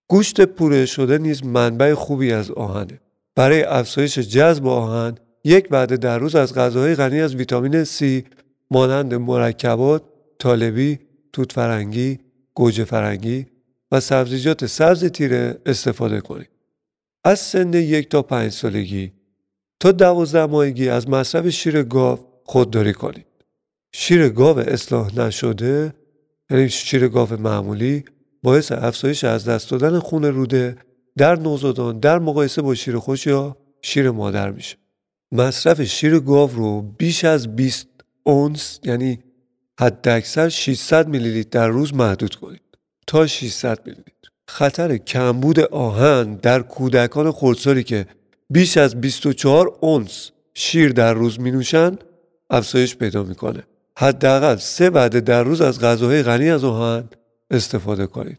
گوشت 0.09 0.45
پوره 0.45 0.87
شده 0.87 1.19
نیز 1.19 1.45
منبع 1.45 1.95
خوبی 1.95 2.33
از 2.33 2.51
آهنه. 2.51 3.01
برای 3.35 3.63
افزایش 3.63 4.19
جذب 4.19 4.67
آهن 4.67 5.15
یک 5.45 5.69
وعده 5.71 5.97
در 5.97 6.19
روز 6.19 6.35
از 6.35 6.55
غذاهای 6.55 6.95
غنی 6.95 7.21
از 7.21 7.35
ویتامین 7.35 7.85
C 7.85 8.05
مانند 8.71 9.15
مرکبات، 9.15 10.03
طالبی، 10.39 10.99
توت 11.33 11.53
فرنگی، 11.53 12.19
گوجه 12.55 12.85
فرنگی 12.85 13.47
و 13.93 14.01
سبزیجات 14.01 14.67
سبز 14.67 15.05
تیره 15.05 15.59
استفاده 15.67 16.21
کنید. 16.21 16.56
از 17.27 17.39
سن 17.39 17.73
یک 17.73 18.09
تا 18.09 18.23
پنج 18.23 18.53
سالگی 18.53 19.13
تا 19.81 19.93
دوازده 19.93 20.47
ماهگی 20.47 20.89
از 20.89 21.09
مصرف 21.09 21.49
شیر 21.49 21.83
گاو 21.83 22.19
خودداری 22.45 22.93
کنید. 22.93 23.27
شیر 23.93 24.29
گاو 24.29 24.59
اصلاح 24.59 25.19
نشده 25.19 25.95
یعنی 26.51 26.69
شیر 26.69 27.09
گاو 27.09 27.41
معمولی 27.41 28.05
باعث 28.43 28.73
افزایش 28.73 29.25
از 29.25 29.45
دست 29.45 29.71
دادن 29.71 29.99
خون 29.99 30.25
روده 30.25 30.77
در 31.17 31.37
نوزادان 31.37 31.99
در 31.99 32.19
مقایسه 32.19 32.63
با 32.63 32.75
شیر 32.75 32.99
خوش 32.99 33.27
یا 33.27 33.57
شیر 33.83 34.11
مادر 34.11 34.51
میشه. 34.51 34.77
مصرف 35.33 35.83
شیر 35.83 36.19
گاو 36.19 36.51
رو 36.51 36.83
بیش 36.83 37.25
از 37.25 37.57
20 37.57 37.89
اونس 38.23 38.81
یعنی 38.85 39.19
حد 39.81 40.09
اکثر 40.09 40.49
600 40.49 41.09
میلی 41.09 41.33
لیتر 41.33 41.51
در 41.51 41.69
روز 41.69 41.95
محدود 41.95 42.35
کنید 42.35 42.63
تا 43.07 43.27
600 43.27 43.87
میلی. 43.87 44.16
خطر 44.49 44.97
کمبود 44.97 45.61
آهن 45.61 46.35
در 46.35 46.63
کودکان 46.63 47.33
خردسالی 47.33 47.85
که 47.85 48.07
بیش 48.51 48.77
از 48.77 49.01
24 49.01 49.73
اونس 49.81 50.31
شیر 50.55 50.93
در 50.93 51.15
روز 51.15 51.41
می 51.41 51.51
نوشن 51.51 51.99
افزایش 52.51 52.97
پیدا 52.97 53.23
می‌کنه. 53.23 53.63
حداقل 53.99 54.57
سه 54.57 54.91
وعده 54.91 55.21
در 55.21 55.43
روز 55.43 55.61
از 55.61 55.81
غذاهای 55.81 56.23
غنی 56.23 56.51
از 56.51 56.65
آهن 56.65 57.09
استفاده 57.51 58.07
کنید. 58.07 58.39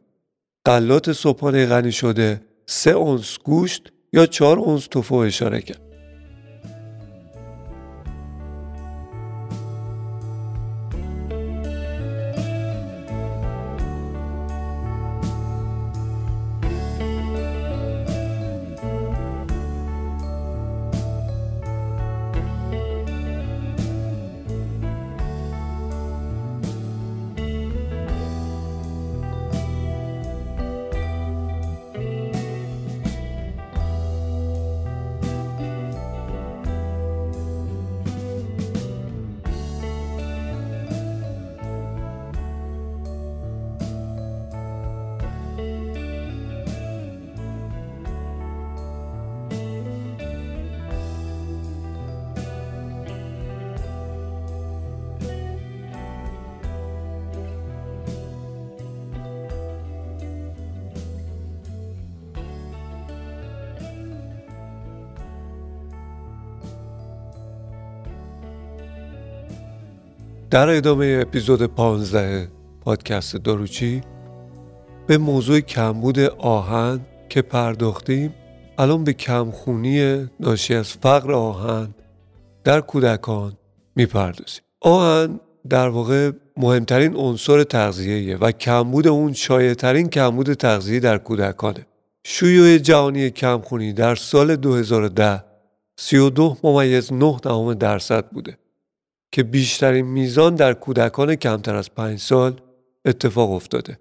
قلات 0.65 1.13
صبحانه 1.13 1.65
غنی 1.65 1.91
شده 1.91 2.41
سه 2.65 2.91
اونس 2.91 3.37
گوشت 3.43 3.91
یا 4.13 4.25
چهار 4.25 4.59
اونس 4.59 4.87
توفو 4.87 5.15
اشاره 5.15 5.61
کرد. 5.61 5.86
در 70.57 70.69
ادامه 70.69 71.19
اپیزود 71.21 71.65
15 71.65 72.47
پادکست 72.81 73.35
داروچی 73.35 74.01
به 75.07 75.17
موضوع 75.17 75.59
کمبود 75.59 76.19
آهن 76.39 76.99
که 77.29 77.41
پرداختیم 77.41 78.33
الان 78.77 79.03
به 79.03 79.13
کمخونی 79.13 80.27
ناشی 80.39 80.75
از 80.75 80.87
فقر 80.87 81.33
آهن 81.33 81.95
در 82.63 82.81
کودکان 82.81 83.57
می‌پردازیم. 83.95 84.61
آهن 84.81 85.39
در 85.69 85.89
واقع 85.89 86.31
مهمترین 86.57 87.15
عنصر 87.15 87.63
تغذیه‌ایه 87.63 88.37
و 88.37 88.51
کمبود 88.51 89.07
اون 89.07 89.33
شایعترین 89.33 90.09
کمبود 90.09 90.53
تغذیه 90.53 90.99
در 90.99 91.17
کودکانه. 91.17 91.85
شیوع 92.23 92.77
جهانی 92.77 93.29
کمخونی 93.29 93.93
در 93.93 94.15
سال 94.15 94.55
2010 94.55 95.43
32 95.97 96.57
ممیز 96.63 97.13
9 97.13 97.73
درصد 97.73 98.25
بوده. 98.25 98.57
که 99.31 99.43
بیشترین 99.43 100.05
میزان 100.05 100.55
در 100.55 100.73
کودکان 100.73 101.35
کمتر 101.35 101.75
از 101.75 101.95
پنج 101.95 102.19
سال 102.19 102.61
اتفاق 103.05 103.51
افتاده. 103.51 103.99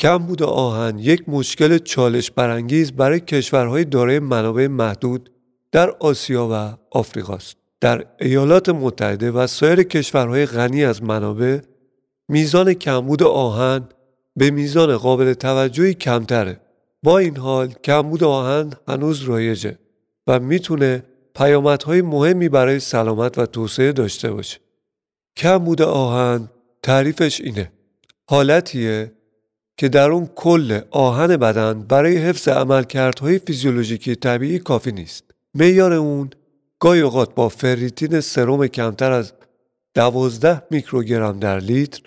کمبود 0.00 0.42
آهن 0.42 0.98
یک 0.98 1.28
مشکل 1.28 1.78
چالش 1.78 2.30
برانگیز 2.30 2.92
برای 2.92 3.20
کشورهای 3.20 3.84
دارای 3.84 4.18
منابع 4.18 4.66
محدود 4.66 5.30
در 5.72 5.90
آسیا 5.90 6.48
و 6.52 6.76
آفریقا 6.98 7.34
است. 7.34 7.56
در 7.80 8.06
ایالات 8.20 8.68
متحده 8.68 9.30
و 9.30 9.46
سایر 9.46 9.82
کشورهای 9.82 10.46
غنی 10.46 10.84
از 10.84 11.02
منابع 11.02 11.60
میزان 12.28 12.74
کمبود 12.74 13.22
آهن 13.22 13.88
به 14.36 14.50
میزان 14.50 14.96
قابل 14.96 15.32
توجهی 15.32 15.94
کمتره. 15.94 16.60
با 17.02 17.18
این 17.18 17.36
حال 17.36 17.68
کمبود 17.68 18.24
آهن 18.24 18.72
هنوز 18.88 19.22
رایجه 19.22 19.78
و 20.26 20.40
می‌تونه 20.40 21.02
پیامدهای 21.38 22.02
مهمی 22.02 22.48
برای 22.48 22.80
سلامت 22.80 23.38
و 23.38 23.46
توسعه 23.46 23.92
داشته 23.92 24.30
باشه. 24.30 24.58
کمبود 25.36 25.82
آهن 25.82 26.48
تعریفش 26.82 27.40
اینه. 27.40 27.72
حالتیه 28.30 29.12
که 29.76 29.88
در 29.88 30.10
اون 30.10 30.26
کل 30.34 30.80
آهن 30.90 31.36
بدن 31.36 31.82
برای 31.82 32.16
حفظ 32.16 32.48
عملکردهای 32.48 33.38
فیزیولوژیکی 33.38 34.14
طبیعی 34.14 34.58
کافی 34.58 34.92
نیست. 34.92 35.24
میار 35.54 35.92
اون 35.92 36.30
گاهی 36.80 37.00
اوقات 37.00 37.34
با 37.34 37.48
فریتین 37.48 38.20
سرم 38.20 38.66
کمتر 38.66 39.12
از 39.12 39.32
12 39.94 40.62
میکروگرم 40.70 41.38
در 41.38 41.58
لیتر 41.60 42.00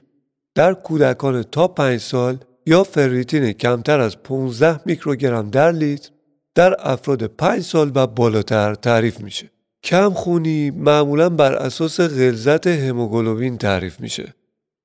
در 0.56 0.74
کودکان 0.74 1.44
تا 1.44 1.67
5 1.67 2.00
سال 2.00 2.38
یا 2.65 2.84
فریتین 2.84 3.52
کمتر 3.52 4.00
از 4.00 4.24
15 4.24 4.80
میکروگرم 4.86 5.50
در 5.50 5.72
لیتر 5.72 6.10
در 6.56 6.76
افراد 6.80 7.24
5 7.26 7.62
سال 7.62 7.92
و 7.96 8.08
بالاتر 8.08 8.76
تعریف 8.76 9.20
میشه. 9.20 9.52
کم 9.84 10.10
خونی 10.10 10.72
معمولا 10.72 11.30
بر 11.30 11.54
اساس 11.54 12.00
غلظت 12.00 12.68
هموگلوبین 12.68 13.58
تعریف 13.58 14.00
میشه 14.00 14.34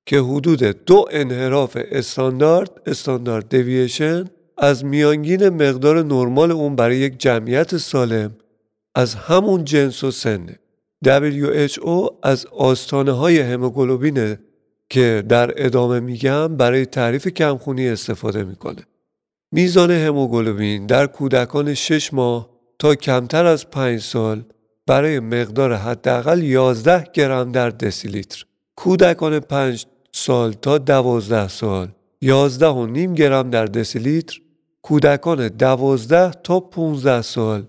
که 0.06 0.18
حدود 0.18 0.62
دو 0.62 1.04
انحراف 1.10 1.78
استاندارد 1.90 2.70
استاندارد 2.86 3.48
دیویشن 3.48 4.24
از 4.58 4.84
میانگین 4.84 5.48
مقدار 5.48 6.02
نرمال 6.04 6.52
اون 6.52 6.76
برای 6.76 6.96
یک 6.96 7.18
جمعیت 7.18 7.76
سالم 7.76 8.36
از 8.94 9.14
همون 9.14 9.64
جنس 9.64 10.04
و 10.04 10.10
سنه 10.10 10.58
WHO 11.06 12.12
از 12.22 12.46
آستانه 12.46 13.12
های 13.12 13.40
هموگلوبینه 13.40 14.38
که 14.90 15.24
در 15.28 15.66
ادامه 15.66 16.00
میگم 16.00 16.56
برای 16.56 16.86
تعریف 16.86 17.28
کمخونی 17.28 17.88
استفاده 17.88 18.44
می‌کنه 18.44 18.82
میزان 19.52 19.90
هموگلوبین 19.90 20.86
در 20.86 21.06
کودکان 21.06 21.74
6 21.74 22.14
ماه 22.14 22.50
تا 22.78 22.94
کمتر 22.94 23.46
از 23.46 23.70
5 23.70 24.00
سال 24.00 24.44
برای 24.86 25.20
مقدار 25.20 25.74
حداقل 25.74 26.42
11 26.42 27.04
گرم 27.12 27.52
در 27.52 27.70
دسیلیتر. 27.70 28.44
کودکان 28.76 29.40
5 29.40 29.86
سال 30.12 30.52
تا 30.52 30.78
12 30.78 31.48
سال 31.48 31.88
11 32.20 32.66
و 32.66 32.86
نیم 32.86 33.14
گرم 33.14 33.50
در 33.50 33.66
دسیلیتر. 33.66 34.40
کودکان 34.82 35.48
دوازده 35.48 36.30
تا 36.30 36.60
15 36.60 37.22
سال 37.22 37.66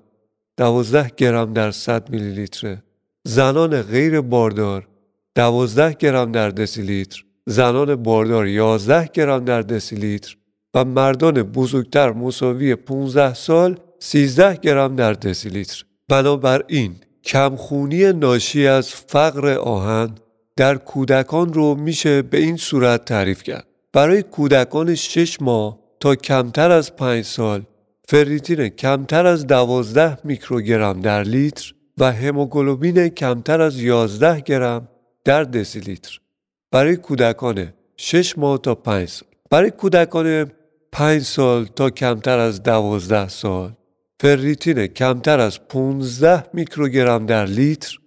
12 0.57 1.11
گرم 1.17 1.53
در 1.53 1.71
100 1.71 2.09
میلی 2.09 2.31
لیتر 2.31 2.77
زنان 3.23 3.81
غیر 3.81 4.21
باردار 4.21 4.87
12 5.35 5.93
گرم 5.93 6.31
در 6.31 6.49
دسیلیتر. 6.49 7.23
زنان 7.45 7.95
باردار 7.95 8.47
11 8.47 9.09
گرم 9.13 9.45
در 9.45 9.61
دسیلیتر. 9.61 10.37
و 10.73 10.85
مردان 10.85 11.43
بزرگتر 11.43 12.11
مساوی 12.11 12.75
15 12.75 13.33
سال 13.33 13.79
13 13.99 14.55
گرم 14.55 14.95
در 14.95 15.13
دسیلیتر 15.13 15.83
بنابراین 16.07 16.95
کمخونی 17.23 18.13
ناشی 18.13 18.67
از 18.67 18.89
فقر 18.89 19.49
آهن 19.49 20.15
در 20.55 20.75
کودکان 20.75 21.53
رو 21.53 21.75
میشه 21.75 22.21
به 22.21 22.37
این 22.37 22.57
صورت 22.57 23.05
تعریف 23.05 23.43
کرد. 23.43 23.67
برای 23.93 24.23
کودکان 24.23 24.95
6 24.95 25.41
ماه 25.41 25.79
تا 25.99 26.15
کمتر 26.15 26.71
از 26.71 26.95
5 26.95 27.25
سال 27.25 27.61
فریتین 28.07 28.69
کمتر 28.69 29.25
از 29.25 29.47
12 29.47 30.17
میکروگرم 30.23 31.01
در 31.01 31.23
لیتر 31.23 31.73
و 31.97 32.11
هموگلوبین 32.11 33.09
کمتر 33.09 33.61
از 33.61 33.79
11 33.79 34.41
گرم 34.41 34.87
در 35.23 35.43
دسیلیتر 35.43 36.19
برای 36.71 36.95
کودکان 36.95 37.73
6 37.97 38.37
ماه 38.37 38.57
تا 38.57 38.75
5 38.75 39.09
سال. 39.09 39.27
برای 39.49 39.71
کودکان 39.71 40.51
5 40.97 41.21
سال 41.21 41.65
تا 41.65 41.89
کمتر 41.89 42.39
از 42.39 42.63
12 42.63 43.27
سال. 43.27 43.71
فریتین 44.19 44.87
کمتر 44.87 45.39
از 45.39 45.67
15 45.67 46.43
میکروگرم 46.53 47.25
در 47.25 47.45
لیتر 47.45 47.97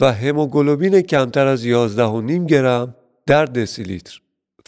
و 0.00 0.12
هموگلوبین 0.12 1.00
کمتر 1.00 1.46
از 1.46 1.64
11.5 1.64 2.46
گرم 2.46 2.94
در 3.26 3.44
دسیلیتر. 3.44 4.20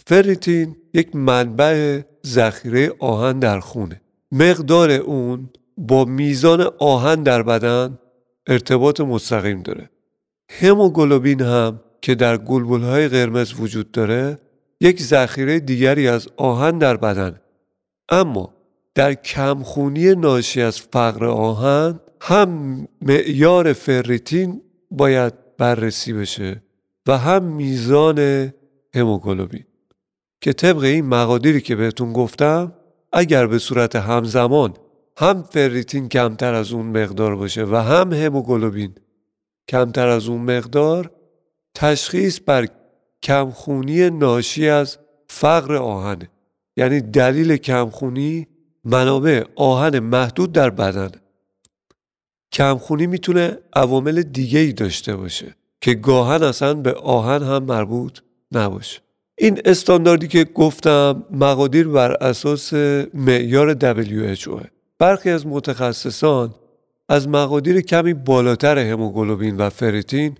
فریتین 0.06 0.76
یک 0.94 1.16
منبع 1.16 2.00
ذخیره 2.26 2.92
آهن 2.98 3.38
در 3.38 3.60
خونه. 3.60 4.00
مقدار 4.32 4.90
اون 4.90 5.50
با 5.76 6.04
میزان 6.04 6.70
آهن 6.78 7.22
در 7.22 7.42
بدن 7.42 7.98
ارتباط 8.46 9.00
مستقیم 9.00 9.62
داره. 9.62 9.90
هموگلوبین 10.50 11.40
هم 11.40 11.80
که 12.02 12.14
در 12.14 12.36
های 12.82 13.08
قرمز 13.08 13.52
وجود 13.60 13.92
داره 13.92 14.38
یک 14.80 15.02
ذخیره 15.02 15.60
دیگری 15.60 16.08
از 16.08 16.28
آهن 16.36 16.78
در 16.78 16.96
بدن. 16.96 17.40
اما 18.10 18.54
در 18.94 19.14
کمخونی 19.14 20.14
ناشی 20.14 20.62
از 20.62 20.80
فقر 20.80 21.26
آهن 21.26 22.00
هم 22.20 22.88
معیار 23.02 23.72
فریتین 23.72 24.62
باید 24.90 25.34
بررسی 25.58 26.12
بشه 26.12 26.62
و 27.06 27.18
هم 27.18 27.42
میزان 27.42 28.52
هموگلوبین. 28.94 29.64
که 30.40 30.52
طبق 30.52 30.82
این 30.82 31.06
مقادیری 31.06 31.60
که 31.60 31.76
بهتون 31.76 32.12
گفتم 32.12 32.72
اگر 33.12 33.46
به 33.46 33.58
صورت 33.58 33.96
همزمان 33.96 34.74
هم 35.16 35.42
فریتین 35.42 36.08
کمتر 36.08 36.54
از 36.54 36.72
اون 36.72 36.86
مقدار 36.86 37.36
باشه 37.36 37.64
و 37.64 37.76
هم 37.76 38.12
هموگلوبین 38.12 38.94
کمتر 39.68 40.08
از 40.08 40.28
اون 40.28 40.40
مقدار 40.40 41.10
تشخیص 41.74 42.40
بر 42.46 42.66
کمخونی 43.22 44.10
ناشی 44.10 44.68
از 44.68 44.98
فقر 45.28 45.74
آهنه. 45.76 46.30
یعنی 46.80 47.00
دلیل 47.00 47.56
کمخونی 47.56 48.46
منابع 48.84 49.44
آهن 49.56 49.98
محدود 49.98 50.52
در 50.52 50.70
بدن. 50.70 51.10
کمخونی 52.52 53.06
می‌تونه 53.06 53.58
عوامل 53.72 54.22
دیگه 54.22 54.58
ای 54.58 54.72
داشته 54.72 55.16
باشه 55.16 55.54
که 55.80 55.94
گاهن 55.94 56.42
اصلا 56.42 56.74
به 56.74 56.92
آهن 56.92 57.42
هم 57.42 57.62
مربوط 57.62 58.18
نباشه. 58.52 59.00
این 59.38 59.60
استانداردی 59.64 60.28
که 60.28 60.44
گفتم 60.44 61.24
مقادیر 61.30 61.88
بر 61.88 62.12
اساس 62.12 62.72
معیار 63.14 63.74
WHO 63.74 64.66
برخی 64.98 65.30
از 65.30 65.46
متخصصان 65.46 66.54
از 67.08 67.28
مقادیر 67.28 67.80
کمی 67.80 68.14
بالاتر 68.14 68.78
هموگلوبین 68.78 69.56
و 69.56 69.70
فریتین 69.70 70.36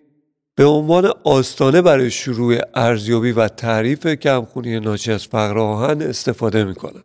به 0.57 0.65
عنوان 0.65 1.13
آستانه 1.25 1.83
برای 1.83 2.11
شروع 2.11 2.59
ارزیابی 2.75 3.33
و 3.33 3.49
تعریف 3.49 4.07
کمخونی 4.07 4.81
ناشی 4.81 5.13
از 5.13 5.27
فقر 5.27 5.59
آهن 5.59 6.03
استفاده 6.03 6.65
می‌کنند. 6.65 7.05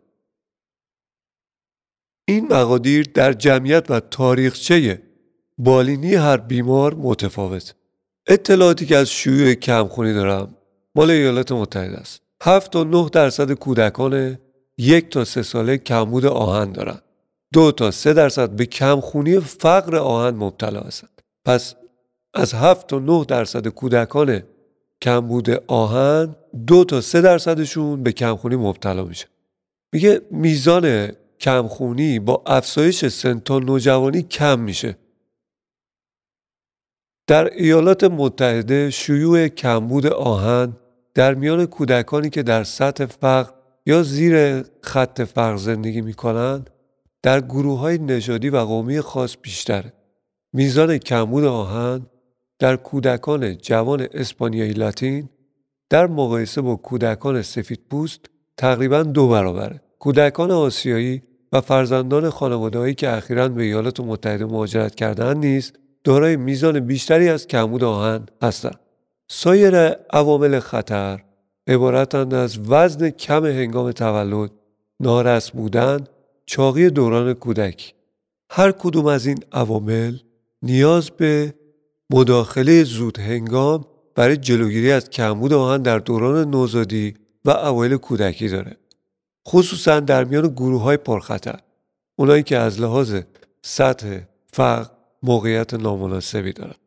این 2.28 2.46
مقادیر 2.52 3.10
در 3.14 3.32
جمعیت 3.32 3.90
و 3.90 4.00
تاریخچه 4.00 5.02
بالینی 5.58 6.14
هر 6.14 6.36
بیمار 6.36 6.94
متفاوت. 6.94 7.74
اطلاعاتی 8.26 8.86
که 8.86 8.96
از 8.96 9.10
شیوع 9.10 9.54
کمخونی 9.54 10.12
دارم 10.12 10.56
مال 10.94 11.10
ایالات 11.10 11.52
متحده 11.52 11.96
است. 11.96 12.22
7 12.42 12.72
تا 12.72 12.84
9 12.84 13.08
درصد 13.12 13.52
کودکان 13.52 14.38
یک 14.78 15.08
تا 15.08 15.24
سه 15.24 15.42
ساله 15.42 15.78
کمبود 15.78 16.26
آهن 16.26 16.72
دارند. 16.72 17.02
دو 17.52 17.72
تا 17.72 17.90
سه 17.90 18.12
درصد 18.12 18.50
به 18.50 18.66
کمخونی 18.66 19.40
فقر 19.40 19.96
آهن 19.96 20.34
مبتلا 20.34 20.80
هستند. 20.80 21.22
پس 21.44 21.74
از 22.38 22.54
7 22.54 22.86
تا 22.86 22.98
9 22.98 23.24
درصد 23.24 23.68
کودکان 23.68 24.42
کمبود 25.02 25.50
آهن 25.66 26.36
دو 26.66 26.84
تا 26.84 27.00
سه 27.00 27.20
درصدشون 27.20 28.02
به 28.02 28.12
کمخونی 28.12 28.56
مبتلا 28.56 29.04
میشه. 29.04 29.26
میگه 29.92 30.20
میزان 30.30 31.12
کمخونی 31.40 32.18
با 32.18 32.42
افزایش 32.46 33.06
سن 33.06 33.38
تا 33.38 33.58
نوجوانی 33.58 34.22
کم 34.22 34.60
میشه. 34.60 34.96
در 37.26 37.52
ایالات 37.54 38.04
متحده 38.04 38.90
شیوع 38.90 39.48
کمبود 39.48 40.06
آهن 40.06 40.76
در 41.14 41.34
میان 41.34 41.66
کودکانی 41.66 42.30
که 42.30 42.42
در 42.42 42.64
سطح 42.64 43.06
فقر 43.06 43.52
یا 43.86 44.02
زیر 44.02 44.62
خط 44.80 45.22
فقر 45.22 45.56
زندگی 45.56 46.00
می 46.00 46.14
کنند 46.14 46.70
در 47.22 47.40
گروه 47.40 47.78
های 47.78 47.98
نژادی 47.98 48.50
و 48.50 48.56
قومی 48.56 49.00
خاص 49.00 49.36
بیشتره. 49.42 49.92
میزان 50.52 50.98
کمبود 50.98 51.44
آهن 51.44 52.06
در 52.58 52.76
کودکان 52.76 53.56
جوان 53.56 54.06
اسپانیایی 54.14 54.72
لاتین 54.72 55.28
در 55.90 56.06
مقایسه 56.06 56.60
با 56.60 56.76
کودکان 56.76 57.42
سفید 57.42 57.80
پوست 57.90 58.20
تقریبا 58.56 59.02
دو 59.02 59.28
برابره. 59.28 59.80
کودکان 59.98 60.50
آسیایی 60.50 61.22
و 61.52 61.60
فرزندان 61.60 62.30
خانوادهایی 62.30 62.94
که 62.94 63.10
اخیرا 63.10 63.48
به 63.48 63.62
ایالات 63.62 64.00
متحده 64.00 64.44
مهاجرت 64.44 64.94
کردن 64.94 65.36
نیز 65.36 65.72
دارای 66.04 66.36
میزان 66.36 66.80
بیشتری 66.80 67.28
از 67.28 67.46
کمبود 67.46 67.84
آهن 67.84 68.26
هستند. 68.42 68.80
سایر 69.28 69.76
عوامل 70.10 70.60
خطر 70.60 71.22
عبارتند 71.66 72.34
از 72.34 72.58
وزن 72.70 73.10
کم 73.10 73.46
هنگام 73.46 73.92
تولد، 73.92 74.50
نارس 75.00 75.50
بودن، 75.50 76.04
چاقی 76.46 76.90
دوران 76.90 77.34
کودک. 77.34 77.94
هر 78.50 78.72
کدوم 78.72 79.06
از 79.06 79.26
این 79.26 79.38
عوامل 79.52 80.16
نیاز 80.62 81.10
به 81.10 81.54
مداخله 82.10 82.84
زود 82.84 83.18
هنگام 83.18 83.84
برای 84.14 84.36
جلوگیری 84.36 84.92
از 84.92 85.10
کمبود 85.10 85.52
آهن 85.52 85.82
در 85.82 85.98
دوران 85.98 86.50
نوزادی 86.50 87.14
و 87.44 87.50
اوایل 87.50 87.96
کودکی 87.96 88.48
داره. 88.48 88.76
خصوصا 89.48 90.00
در 90.00 90.24
میان 90.24 90.48
گروه 90.48 90.82
های 90.82 90.96
پرخطر. 90.96 91.60
اونایی 92.16 92.42
که 92.42 92.56
از 92.56 92.80
لحاظ 92.80 93.20
سطح 93.62 94.18
فقر 94.52 94.90
موقعیت 95.22 95.74
نامناسبی 95.74 96.52
دارند. 96.52 96.78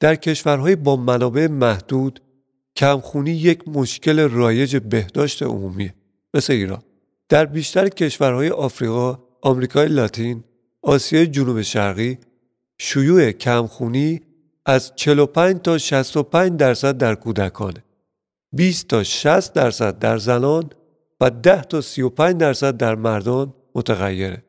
در 0.00 0.14
کشورهای 0.14 0.76
با 0.76 0.96
منابع 0.96 1.46
محدود 1.46 2.20
کمخونی 2.76 3.30
یک 3.30 3.68
مشکل 3.68 4.20
رایج 4.20 4.76
بهداشت 4.76 5.42
عمومی 5.42 5.92
مثل 6.34 6.52
ایران 6.52 6.82
در 7.28 7.46
بیشتر 7.46 7.88
کشورهای 7.88 8.48
آفریقا، 8.48 9.18
آمریکای 9.42 9.88
لاتین، 9.88 10.44
آسیای 10.82 11.26
جنوب 11.26 11.62
شرقی 11.62 12.18
شیوع 12.78 13.32
کمخونی 13.32 14.20
از 14.66 14.92
45 14.96 15.60
تا 15.62 15.78
65 15.78 16.56
درصد 16.56 16.98
در 16.98 17.14
کودکانه 17.14 17.84
20 18.52 18.88
تا 18.88 19.02
60 19.02 19.52
درصد 19.52 19.98
در 19.98 20.18
زنان 20.18 20.70
و 21.20 21.30
10 21.30 21.62
تا 21.62 21.80
35 21.80 22.36
درصد 22.36 22.76
در 22.76 22.94
مردان 22.94 23.54
متغیره 23.74 24.42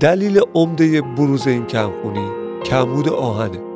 دلیل 0.00 0.40
عمده 0.54 1.02
بروز 1.02 1.46
این 1.46 1.66
کمخونی 1.66 2.28
کمبود 2.64 3.08
آهنه. 3.08 3.73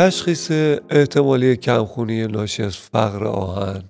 تشخیص 0.00 0.50
احتمالی 0.90 1.56
کمخونی 1.56 2.26
ناشی 2.26 2.62
از 2.62 2.76
فقر 2.76 3.24
آهن. 3.24 3.82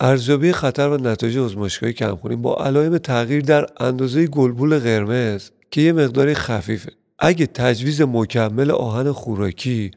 ارزیابی 0.00 0.52
خطر 0.52 0.88
و 0.88 0.96
نتایج 0.96 1.38
آزمایشگاهی 1.38 1.92
کمخونی 1.92 2.36
با 2.36 2.56
علائم 2.56 2.98
تغییر 2.98 3.42
در 3.42 3.66
اندازه 3.80 4.26
گلبول 4.26 4.78
قرمز 4.78 5.50
که 5.70 5.80
یه 5.80 5.92
مقداری 5.92 6.34
خفیفه. 6.34 6.92
اگه 7.18 7.46
تجویز 7.46 8.02
مکمل 8.02 8.70
آهن 8.70 9.12
خوراکی 9.12 9.90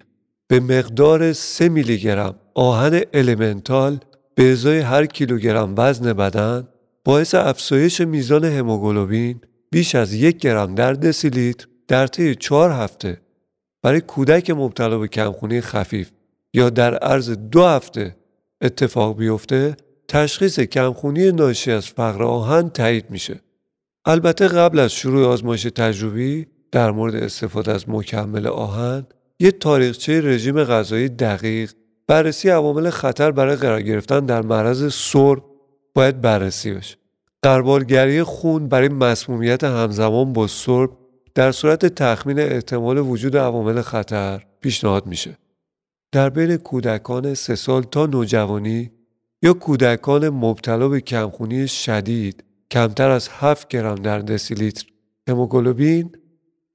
به 0.48 0.60
مقدار 0.60 1.34
3 1.34 1.70
میلی 1.70 1.98
گرم 1.98 2.36
آهن 2.54 3.02
المنتال 3.14 4.00
به 4.36 4.52
ازای 4.52 4.80
هر 4.80 5.06
کیلوگرم 5.06 5.74
وزن 5.78 6.14
بدن 6.14 6.68
باعث 7.06 7.36
افزایش 7.36 8.02
میزان 8.02 8.46
هموگلوبین 8.46 9.42
بیش 9.72 9.96
از 9.96 10.14
یک 10.14 10.38
گرم 10.38 10.76
در 10.76 10.94
دسیلیتر 10.94 11.68
در 11.88 12.08
طی 12.08 12.36
چهار 12.36 12.72
هفته 12.72 13.18
برای 13.82 14.02
کودک 14.02 14.50
مبتلا 14.50 14.98
به 14.98 15.08
کمخونی 15.08 15.62
خفیف 15.62 16.12
یا 16.54 16.70
در 16.70 16.98
عرض 16.98 17.30
دو 17.30 17.66
هفته 17.66 18.16
اتفاق 18.62 19.18
بیفته 19.18 19.78
تشخیص 20.08 20.60
کمخونی 20.60 21.32
ناشی 21.32 21.72
از 21.72 21.88
فقر 21.88 22.24
آهن 22.24 22.70
تایید 22.70 23.06
میشه. 23.10 23.40
البته 24.06 24.48
قبل 24.48 24.80
از 24.80 24.92
شروع 24.92 25.28
آزمایش 25.28 25.64
تجربی 25.64 26.48
در 26.72 26.92
مورد 26.92 27.16
استفاده 27.16 27.72
از 27.72 27.90
مکمل 27.90 28.48
آهن 28.48 29.06
یه 29.40 29.52
تاریخچه 29.52 30.22
رژیم 30.22 30.64
غذایی 30.64 31.10
دقیق 31.10 31.72
بررسی 32.08 32.50
عوامل 32.50 32.90
خطر 32.90 33.32
برای 33.32 33.56
قرار 33.56 33.82
گرفتن 33.82 34.26
در 34.26 34.42
معرض 34.42 34.94
سر 34.94 35.36
باید 35.94 36.22
بررسی 36.22 36.72
بشه. 36.72 36.96
قربالگری 37.42 38.24
خون 38.24 38.68
برای 38.68 38.90
مسمومیت 38.90 39.64
همزمان 39.64 40.34
با 40.34 40.48
سرب 40.48 40.90
در 41.36 41.52
صورت 41.52 41.86
تخمین 41.86 42.40
احتمال 42.40 42.98
وجود 42.98 43.38
عوامل 43.38 43.82
خطر 43.82 44.46
پیشنهاد 44.62 45.06
میشه. 45.06 45.38
در 46.12 46.30
بین 46.30 46.58
کودکان 46.58 47.34
سه 47.34 47.56
سال 47.56 47.84
تا 47.84 48.06
نوجوانی 48.06 48.92
یا 49.44 49.54
کودکان 49.54 50.30
مبتلا 50.30 50.88
به 50.88 51.02
کمخونی 51.02 51.68
شدید 51.68 52.44
کمتر 52.72 53.10
از 53.10 53.30
7 53.32 53.68
گرم 53.68 53.96
در 53.96 54.20
دسیلیتر. 54.20 54.86
هموگلوبین 55.30 56.16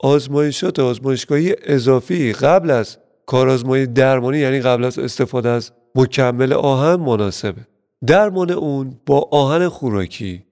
آزمایشات 0.01 0.79
آزمایشگاهی 0.79 1.55
اضافی 1.63 2.33
قبل 2.33 2.71
از 2.71 2.99
کارآزمایی 3.27 3.87
درمانی 3.87 4.39
یعنی 4.39 4.61
قبل 4.61 4.85
از 4.85 4.99
استفاده 4.99 5.49
از 5.49 5.73
مکمل 5.95 6.53
آهن 6.53 7.01
مناسبه. 7.01 7.67
درمان 8.07 8.51
اون 8.51 9.01
با 9.07 9.29
آهن 9.31 9.69
خوراکی 9.69 10.45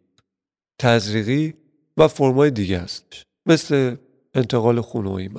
تزریقی 0.79 1.55
و 1.97 2.09
فرمای 2.09 2.51
دیگه 2.51 2.79
هستش 2.79 3.25
مثل 3.47 3.97
انتقال 4.35 4.81
خون 4.81 5.07
و 5.07 5.13
این 5.13 5.33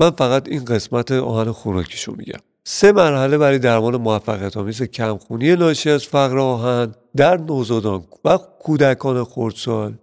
من 0.00 0.10
فقط 0.10 0.48
این 0.48 0.64
قسمت 0.64 1.12
آهن 1.12 1.52
خوراکیشو 1.52 2.14
میگم. 2.18 2.40
سه 2.64 2.92
مرحله 2.92 3.38
برای 3.38 3.58
درمان 3.58 3.96
موفقیت 3.96 4.56
آمیز 4.56 4.82
کمخونی 4.82 5.56
ناشی 5.56 5.90
از 5.90 6.04
فقر 6.04 6.38
آهن 6.38 6.94
در 7.16 7.36
نوزادان 7.36 8.04
و 8.24 8.38
کودکان 8.38 9.24
خردسال 9.24 9.94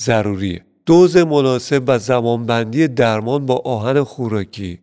ضروریه. 0.00 0.64
دوز 0.86 1.16
مناسب 1.16 1.82
و 1.86 1.98
زمانبندی 1.98 2.88
درمان 2.88 3.46
با 3.46 3.56
آهن 3.56 4.02
خوراکی. 4.02 4.78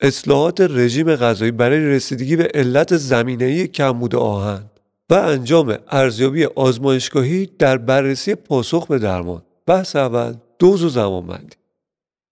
اصلاحات 0.00 0.60
رژیم 0.60 1.16
غذایی 1.16 1.50
برای 1.50 1.80
رسیدگی 1.80 2.36
به 2.36 2.50
علت 2.54 2.96
زمینه‌ای 2.96 3.68
کمبود 3.68 4.14
آهن 4.14 4.64
و 5.10 5.14
انجام 5.14 5.78
ارزیابی 5.88 6.44
آزمایشگاهی 6.44 7.48
در 7.58 7.76
بررسی 7.76 8.34
پاسخ 8.34 8.86
به 8.86 8.98
درمان. 8.98 9.42
بحث 9.66 9.96
اول 9.96 10.34
دوز 10.58 10.84
و 10.84 10.88
زمانبندی. 10.88 11.56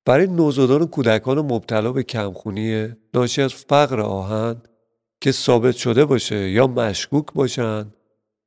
برای 0.05 0.26
نوزادان 0.26 0.82
و 0.82 0.86
کودکان 0.86 1.38
مبتلا 1.38 1.92
به 1.92 2.03
کمخونی 2.03 2.88
ناشی 3.14 3.42
از 3.42 3.55
فقر 3.55 4.01
آهن 4.01 4.57
که 5.20 5.32
ثابت 5.32 5.76
شده 5.76 6.05
باشه 6.05 6.51
یا 6.51 6.66
مشکوک 6.66 7.26
باشن 7.34 7.86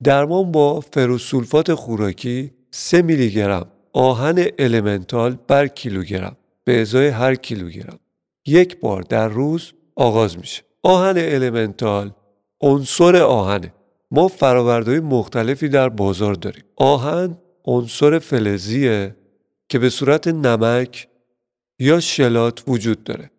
درمان 0.03 0.51
با 0.51 0.79
فروسولفات 0.79 1.73
خوراکی 1.73 2.51
3 2.71 3.01
میلی 3.01 3.31
گرم 3.31 3.67
آهن 3.93 4.45
elemental 4.59 5.37
بر 5.47 5.67
کیلوگرم 5.67 6.37
به 6.63 6.81
ازای 6.81 7.07
هر 7.07 7.35
کیلوگرم. 7.35 7.99
یک 8.45 8.79
بار 8.79 9.01
در 9.01 9.27
روز 9.27 9.73
آغاز 9.95 10.37
میشه. 10.37 10.63
آهن 10.83 11.15
elemental 11.17 12.11
عنصر 12.61 13.15
آهنه. 13.15 13.73
ما 14.11 14.27
فرآوردهای 14.27 14.99
مختلفی 14.99 15.69
در 15.69 15.89
بازار 15.89 16.33
داریم. 16.33 16.63
آهن 16.75 17.37
عنصر 17.65 18.19
فلزیه 18.19 19.15
که 19.69 19.79
به 19.79 19.89
صورت 19.89 20.27
نمک 20.27 21.07
یا 21.83 21.99
شلات 21.99 22.63
وجود 22.67 23.03
داره. 23.03 23.31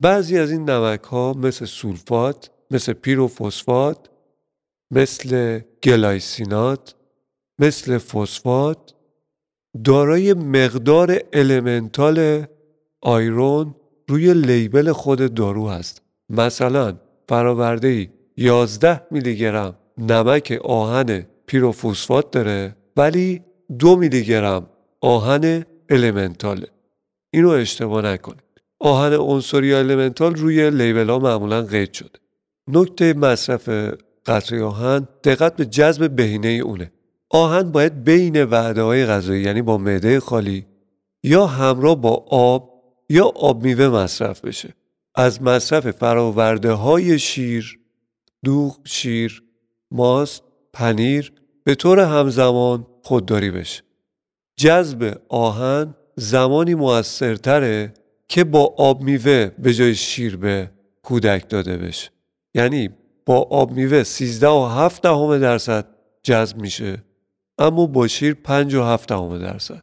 بعضی 0.00 0.38
از 0.38 0.50
این 0.50 0.70
نمک 0.70 1.02
ها 1.02 1.32
مثل 1.32 1.64
سولفات 1.64 2.50
مثل 2.70 2.92
پیروفسفات 2.92 3.98
مثل 4.90 5.60
گلایسینات 5.82 6.94
مثل 7.58 7.98
فسفات 7.98 8.94
دارای 9.84 10.34
مقدار 10.34 11.18
elemental 11.32 12.46
iron 13.00 13.74
روی 14.08 14.34
لیبل 14.34 14.92
خود 14.92 15.34
دارو 15.34 15.68
هست. 15.68 16.02
مثلا 16.28 16.98
فراورده 17.28 18.08
11 18.36 19.02
میلی 19.10 19.36
گرم 19.36 19.74
نمک 19.98 20.60
آهن 20.64 21.26
پیروفوسفات 21.46 22.30
داره 22.30 22.76
ولی 22.96 23.42
دو 23.78 23.96
میلی 23.96 24.24
گرم 24.24 24.66
آهن 25.00 25.64
المنتاله. 25.90 26.71
اینو 27.34 27.48
اشتباه 27.48 28.02
نکنید. 28.04 28.42
آهن 28.80 29.12
عنصری 29.12 29.74
المنتال 29.74 30.34
روی 30.34 30.70
لیبل 30.70 31.10
ها 31.10 31.18
معمولا 31.18 31.62
قید 31.62 31.92
شده. 31.92 32.18
نکته 32.68 33.14
مصرف 33.14 33.68
قطره 34.26 34.64
آهن 34.64 35.08
دقت 35.24 35.56
به 35.56 35.66
جذب 35.66 36.16
بهینه 36.16 36.48
اونه. 36.48 36.92
آهن 37.30 37.72
باید 37.72 38.04
بین 38.04 38.44
وعده 38.44 38.82
های 38.82 39.06
غذایی 39.06 39.42
یعنی 39.42 39.62
با 39.62 39.78
معده 39.78 40.20
خالی 40.20 40.66
یا 41.22 41.46
همراه 41.46 42.00
با 42.00 42.26
آب 42.30 42.82
یا 43.08 43.24
آب 43.24 43.62
میوه 43.64 43.88
مصرف 43.88 44.40
بشه. 44.44 44.74
از 45.14 45.42
مصرف 45.42 45.90
فراورده 45.90 46.72
های 46.72 47.18
شیر 47.18 47.78
دوغ 48.44 48.78
شیر 48.84 49.42
ماست 49.90 50.42
پنیر 50.72 51.32
به 51.64 51.74
طور 51.74 52.00
همزمان 52.00 52.86
خودداری 53.02 53.50
بشه. 53.50 53.82
جذب 54.56 55.18
آهن 55.28 55.94
زمانی 56.16 56.74
موثرتره 56.74 57.92
که 58.28 58.44
با 58.44 58.74
آب 58.76 59.02
میوه 59.02 59.50
به 59.58 59.74
جای 59.74 59.94
شیر 59.94 60.36
به 60.36 60.70
کودک 61.02 61.48
داده 61.48 61.76
بشه. 61.76 62.10
یعنی 62.54 62.90
با 63.26 63.40
آب 63.50 63.72
میوه 63.72 64.02
13 64.02 64.48
و 64.48 64.66
7 64.66 65.02
دهم 65.02 65.38
درصد 65.38 65.86
جذب 66.22 66.56
میشه 66.56 66.98
اما 67.58 67.86
با 67.86 68.08
شیر 68.08 68.34
5 68.34 68.74
و 68.74 68.82
7 68.82 69.08
دهم 69.08 69.38
درصد. 69.38 69.82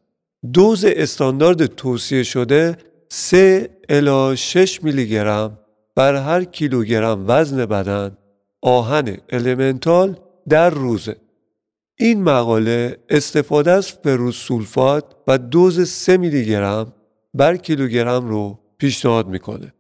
دوز 0.54 0.86
استاندارد 0.86 1.66
توصیه 1.66 2.24
شده 2.24 2.78
3 3.10 3.70
الی 3.90 4.38
6 4.38 4.84
میلی 4.84 5.10
گرم 5.10 5.60
بر 5.96 6.16
هر 6.16 6.44
کیلوگرم 6.44 7.26
وزن 7.28 7.66
بدن 7.66 8.18
آهن 8.62 9.18
المنتال 9.30 10.16
در 10.50 10.70
روزه. 10.70 11.16
این 12.02 12.24
مقاله 12.24 12.97
استفاده 13.10 13.72
از 13.72 13.88
فروسولفات 13.91 15.16
و 15.28 15.38
دوز 15.38 15.89
3 15.89 16.18
میلی 16.18 16.45
گرم 16.45 16.93
بر 17.34 17.58
کیلوگرم 17.58 18.28
رو 18.28 18.60
پیشنهاد 18.78 19.28
می‌کنه. 19.28 19.74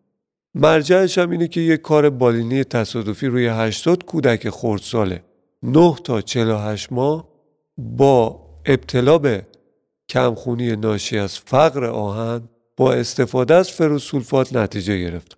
مرجعش 0.55 1.17
هم 1.17 1.29
اینه 1.29 1.47
که 1.47 1.61
یک 1.61 1.81
کار 1.81 2.09
بالینی 2.09 2.63
تصادفی 2.63 3.27
روی 3.27 3.47
80 3.47 4.05
کودک 4.05 4.49
خردساله 4.49 5.23
9 5.63 5.95
تا 6.03 6.21
48 6.21 6.91
ماه 6.91 7.29
با 7.77 8.45
ابتلا 8.65 9.17
به 9.17 9.47
کمخونی 10.09 10.75
ناشی 10.75 11.17
از 11.17 11.39
فقر 11.39 11.85
آهن 11.85 12.49
با 12.77 12.93
استفاده 12.93 13.53
از 13.53 13.71
فروسولفات 13.71 14.55
نتیجه 14.55 14.97
گرفت. 14.97 15.37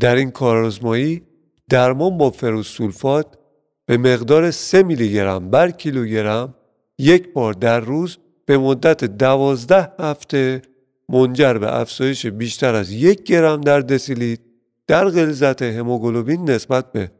در 0.00 0.16
این 0.16 0.30
کارآزمایی 0.30 1.22
درمان 1.68 2.18
با 2.18 2.30
فروسولفات 2.30 3.38
به 3.86 3.96
مقدار 3.96 4.50
3 4.50 4.82
میلی 4.82 5.12
گرم 5.12 5.50
بر 5.50 5.70
کیلوگرم 5.70 6.54
یک 6.98 7.32
بار 7.32 7.52
در 7.52 7.80
روز 7.80 8.18
به 8.46 8.58
مدت 8.58 9.04
دوازده 9.04 9.88
هفته 9.98 10.62
منجر 11.08 11.54
به 11.54 11.80
افزایش 11.80 12.26
بیشتر 12.26 12.74
از 12.74 12.92
یک 12.92 13.22
گرم 13.22 13.60
در 13.60 13.80
دسیلیت 13.80 14.38
در 14.86 15.08
غلظت 15.08 15.62
هموگلوبین 15.62 16.50
نسبت 16.50 16.92
به 16.92 17.10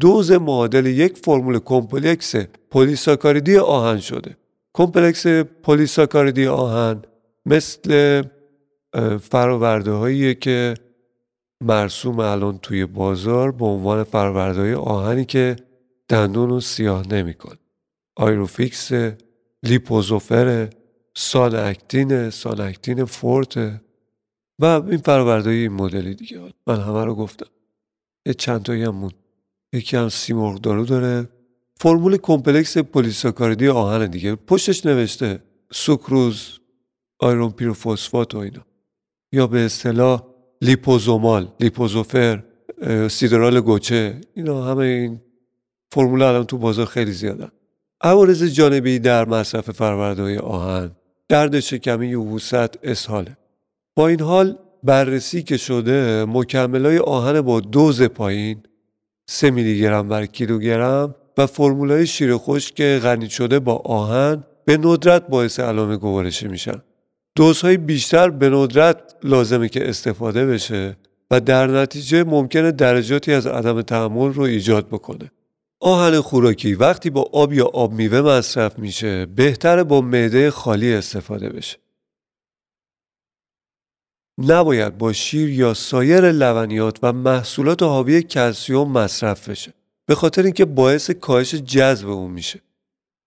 دوز 0.00 0.32
معادل 0.32 0.86
یک 0.86 1.16
فرمول 1.16 1.58
کمپلکس 1.58 2.34
پلیساکاریدی 2.70 3.56
آهن 3.56 4.00
شده. 4.00 4.36
کمپلکس 4.74 5.26
پلیساکاریدی 5.62 6.46
آهن 6.46 7.02
مثل 7.46 8.22
فراورده 9.20 9.90
هایی 9.90 10.34
که 10.34 10.74
مرسوم 11.60 12.20
الان 12.20 12.58
توی 12.58 12.86
بازار 12.86 13.52
به 13.52 13.64
عنوان 13.64 14.04
فراورده 14.04 14.60
های 14.60 14.74
آهنی 14.74 15.24
که 15.24 15.56
دندون 16.08 16.48
رو 16.48 16.60
سیاه 16.60 17.08
نمی‌کنه 17.08 17.58
آیروفیکس 18.16 18.90
لیپوزوفر 19.62 20.70
ساناکتین 21.16 22.30
ساناکتین 22.30 23.04
فورت 23.04 23.56
و 24.58 24.64
این 24.64 24.96
فرآورده 24.96 25.50
این 25.50 25.72
مدلی 25.72 26.14
دیگه. 26.14 26.40
من 26.66 26.80
همه 26.80 27.04
رو 27.04 27.14
گفتم. 27.14 27.46
یه 28.26 28.34
چند 28.34 28.62
تایی 28.62 28.82
هم 28.82 29.10
یکی 29.72 29.96
هم 29.96 30.08
سیمرغ 30.08 30.60
دارو 30.60 30.84
داره. 30.84 31.28
فرمول 31.76 32.16
کمپلکس 32.16 32.78
پلیساکاریدی 32.78 33.68
آهن 33.68 34.06
دیگه. 34.06 34.34
پشتش 34.34 34.86
نوشته 34.86 35.42
sucrose 35.72 36.58
iron 37.18 37.50
pyrophosphate 37.50 38.34
و 38.34 38.38
اینا. 38.38 38.66
یا 39.32 39.46
به 39.46 39.64
اصطلاح 39.64 40.22
liposomal 40.62 41.52
لیپوزوفر 41.60 42.44
سیدرال 43.10 43.60
گوچه. 43.60 44.20
اینا 44.34 44.64
همه 44.64 44.84
این 44.84 45.20
فرمول 45.92 46.22
الان 46.22 46.44
تو 46.44 46.58
بازار 46.58 46.86
خیلی 46.86 47.12
زیادن 47.12 47.48
عوارض 48.00 48.44
جانبی 48.44 48.98
در 48.98 49.28
مصرف 49.28 49.70
فرورده 49.70 50.40
آهن 50.40 50.90
درد 51.28 51.60
شکمی 51.60 52.06
یووست 52.06 52.78
اسهاله 52.82 53.36
با 53.96 54.08
این 54.08 54.20
حال 54.20 54.58
بررسی 54.82 55.42
که 55.42 55.56
شده 55.56 56.24
مکملای 56.28 56.98
آهن 56.98 57.40
با 57.40 57.60
دوز 57.60 58.02
پایین 58.02 58.62
3 59.28 59.50
میلی 59.50 59.80
گرم 59.80 60.08
بر 60.08 60.26
کیلوگرم 60.26 61.14
و 61.38 61.46
فرمولای 61.46 62.06
شیر 62.06 62.36
که 62.74 63.00
غنی 63.02 63.30
شده 63.30 63.58
با 63.58 63.74
آهن 63.74 64.44
به 64.64 64.76
ندرت 64.76 65.26
باعث 65.26 65.60
علامه 65.60 65.96
گوارشی 65.96 66.48
میشن. 66.48 66.82
دوزهای 67.36 67.76
بیشتر 67.76 68.30
به 68.30 68.50
ندرت 68.50 69.14
لازمه 69.22 69.68
که 69.68 69.88
استفاده 69.88 70.46
بشه 70.46 70.96
و 71.30 71.40
در 71.40 71.66
نتیجه 71.66 72.24
ممکنه 72.24 72.72
درجاتی 72.72 73.32
از 73.32 73.46
عدم 73.46 73.82
تحمل 73.82 74.32
رو 74.32 74.42
ایجاد 74.42 74.88
بکنه. 74.88 75.30
آهن 75.80 76.20
خوراکی 76.20 76.74
وقتی 76.74 77.10
با 77.10 77.30
آب 77.32 77.52
یا 77.52 77.66
آب 77.66 77.92
میوه 77.92 78.20
مصرف 78.20 78.78
میشه 78.78 79.26
بهتره 79.26 79.84
با 79.84 80.00
معده 80.00 80.50
خالی 80.50 80.94
استفاده 80.94 81.48
بشه. 81.48 81.76
نباید 84.38 84.98
با 84.98 85.12
شیر 85.12 85.50
یا 85.50 85.74
سایر 85.74 86.32
لبنیات 86.32 86.98
و 87.02 87.12
محصولات 87.12 87.82
حاوی 87.82 88.22
کلسیوم 88.22 88.92
مصرف 88.92 89.48
بشه 89.48 89.72
به 90.06 90.14
خاطر 90.14 90.42
اینکه 90.42 90.64
باعث 90.64 91.10
کاهش 91.10 91.54
جذب 91.54 92.08
اون 92.08 92.30
میشه 92.30 92.60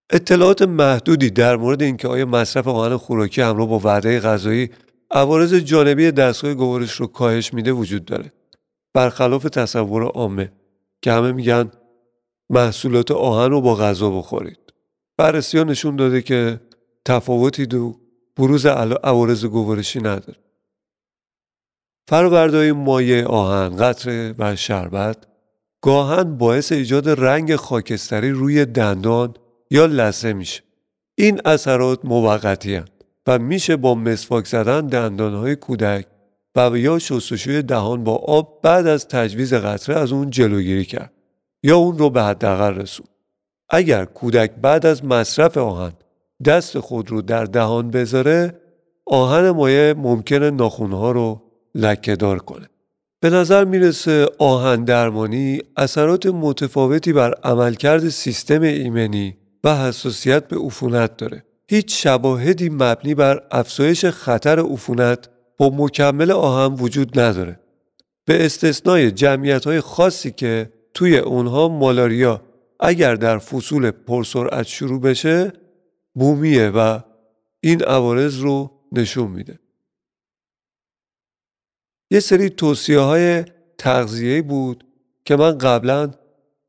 اطلاعات 0.10 0.62
محدودی 0.62 1.30
در 1.30 1.56
مورد 1.56 1.82
اینکه 1.82 2.08
آیا 2.08 2.26
مصرف 2.26 2.68
آهن 2.68 2.98
خوراکی 2.98 3.42
همراه 3.42 3.68
با 3.68 3.80
وعده 3.80 4.20
غذایی 4.20 4.70
عوارض 5.12 5.54
جانبی 5.54 6.12
دستگاه 6.12 6.54
گوارش 6.54 6.92
رو 6.92 7.08
کاهش 7.08 7.54
میده 7.54 7.72
وجود 7.72 8.06
داره 8.06 8.34
برخلاف 8.94 9.44
تصور 9.44 10.04
عامه 10.04 10.52
که 11.02 11.12
همه 11.12 11.32
میگن 11.32 11.72
محصولات 12.50 13.12
آهن 13.12 13.52
رو 13.52 13.62
با 13.62 13.76
غذا 13.76 14.10
بخورید. 14.10 14.60
بررسی 15.18 15.58
ها 15.58 15.64
نشون 15.64 15.96
داده 15.96 16.22
که 16.22 16.60
تفاوتی 17.06 17.66
دو 17.66 17.96
بروز 18.38 18.66
عوارض 18.66 19.46
گوارشی 19.46 20.00
نداره. 20.00 20.40
فروردهای 22.08 22.72
مایع 22.72 23.26
آهن، 23.26 23.76
قطره 23.76 24.36
و 24.38 24.56
شربت 24.56 25.18
گاهن 25.82 26.38
باعث 26.38 26.72
ایجاد 26.72 27.10
رنگ 27.10 27.56
خاکستری 27.56 28.32
روی 28.32 28.66
دندان 28.66 29.34
یا 29.72 29.86
لثه 29.86 30.34
میشه. 30.34 30.64
این 31.16 31.42
اثرات 31.46 32.06
موقتی 32.06 32.82
و 33.28 33.40
میشه 33.40 33.76
با 33.76 33.96
مسواک 33.96 34.48
زدن 34.48 34.88
دندانهای 34.88 35.56
کودک 35.56 36.06
و 36.56 36.78
یا 36.78 37.00
شستشوی 37.00 37.62
دهان 37.62 38.04
با 38.04 38.16
آب 38.16 38.62
بعد 38.64 38.88
از 38.88 39.08
تجویز 39.08 39.54
قطره 39.54 39.96
از 39.96 40.12
اون 40.12 40.30
جلوگیری 40.30 40.86
کرد. 40.86 41.14
یا 41.64 41.78
اون 41.78 41.98
رو 41.98 42.10
به 42.10 42.24
حداقل 42.24 42.76
رسون. 42.76 43.06
اگر 43.70 44.06
کودک 44.06 44.52
بعد 44.52 44.86
از 44.86 45.06
مصرف 45.06 45.58
آهن 45.58 45.94
دست 46.46 46.80
خود 46.80 47.12
رو 47.12 47.22
در 47.22 47.44
دهان 47.44 47.92
بذاره 47.92 48.60
آهن 49.06 49.50
مایع 49.50 49.94
ممکنه 49.94 50.50
ناخونها 50.50 51.12
رو 51.12 51.42
لکهدار 51.76 52.40
کنه. 52.40 52.70
به 53.22 53.30
نظر 53.30 53.66
می‌رسه 53.66 54.28
آهن 54.38 54.84
درمانی 54.84 55.62
اثرات 55.78 56.26
متفاوتی 56.26 57.14
بر 57.14 57.34
عملکرد 57.44 58.10
سیستم 58.10 58.62
ایمنی 58.62 59.38
و 59.64 59.76
حساسیت 59.76 60.48
به 60.48 60.58
عفونت 60.58 61.18
داره. 61.18 61.44
هیچ 61.68 62.04
شواهدی 62.04 62.70
مبنی 62.70 63.16
بر 63.16 63.44
افزایش 63.52 64.06
خطر 64.06 64.60
عفونت 64.60 65.30
با 65.58 65.72
مکمل 65.76 66.32
آهن 66.32 66.74
وجود 66.74 67.20
نداره. 67.20 67.60
به 68.26 68.46
استثنای 68.46 69.12
جمعیت 69.12 69.66
های 69.66 69.82
خاصی 69.82 70.32
که 70.32 70.72
توی 70.94 71.18
اونها 71.18 71.68
مالاریا 71.68 72.42
اگر 72.80 73.16
در 73.16 73.38
فصول 73.38 73.92
پرسرعت 73.92 74.68
شروع 74.68 75.02
بشه 75.02 75.54
بومیه 76.14 76.70
و 76.70 77.00
این 77.62 77.84
عوارض 77.84 78.40
رو 78.40 78.72
نشون 78.92 79.32
میده. 79.32 79.60
یه 82.12 82.20
سری 82.20 82.50
توصیه 82.50 83.00
های 83.00 83.44
تغذیه 83.78 84.42
بود 84.42 84.84
که 85.26 85.36
من 85.36 85.58
قبلا 85.58 86.12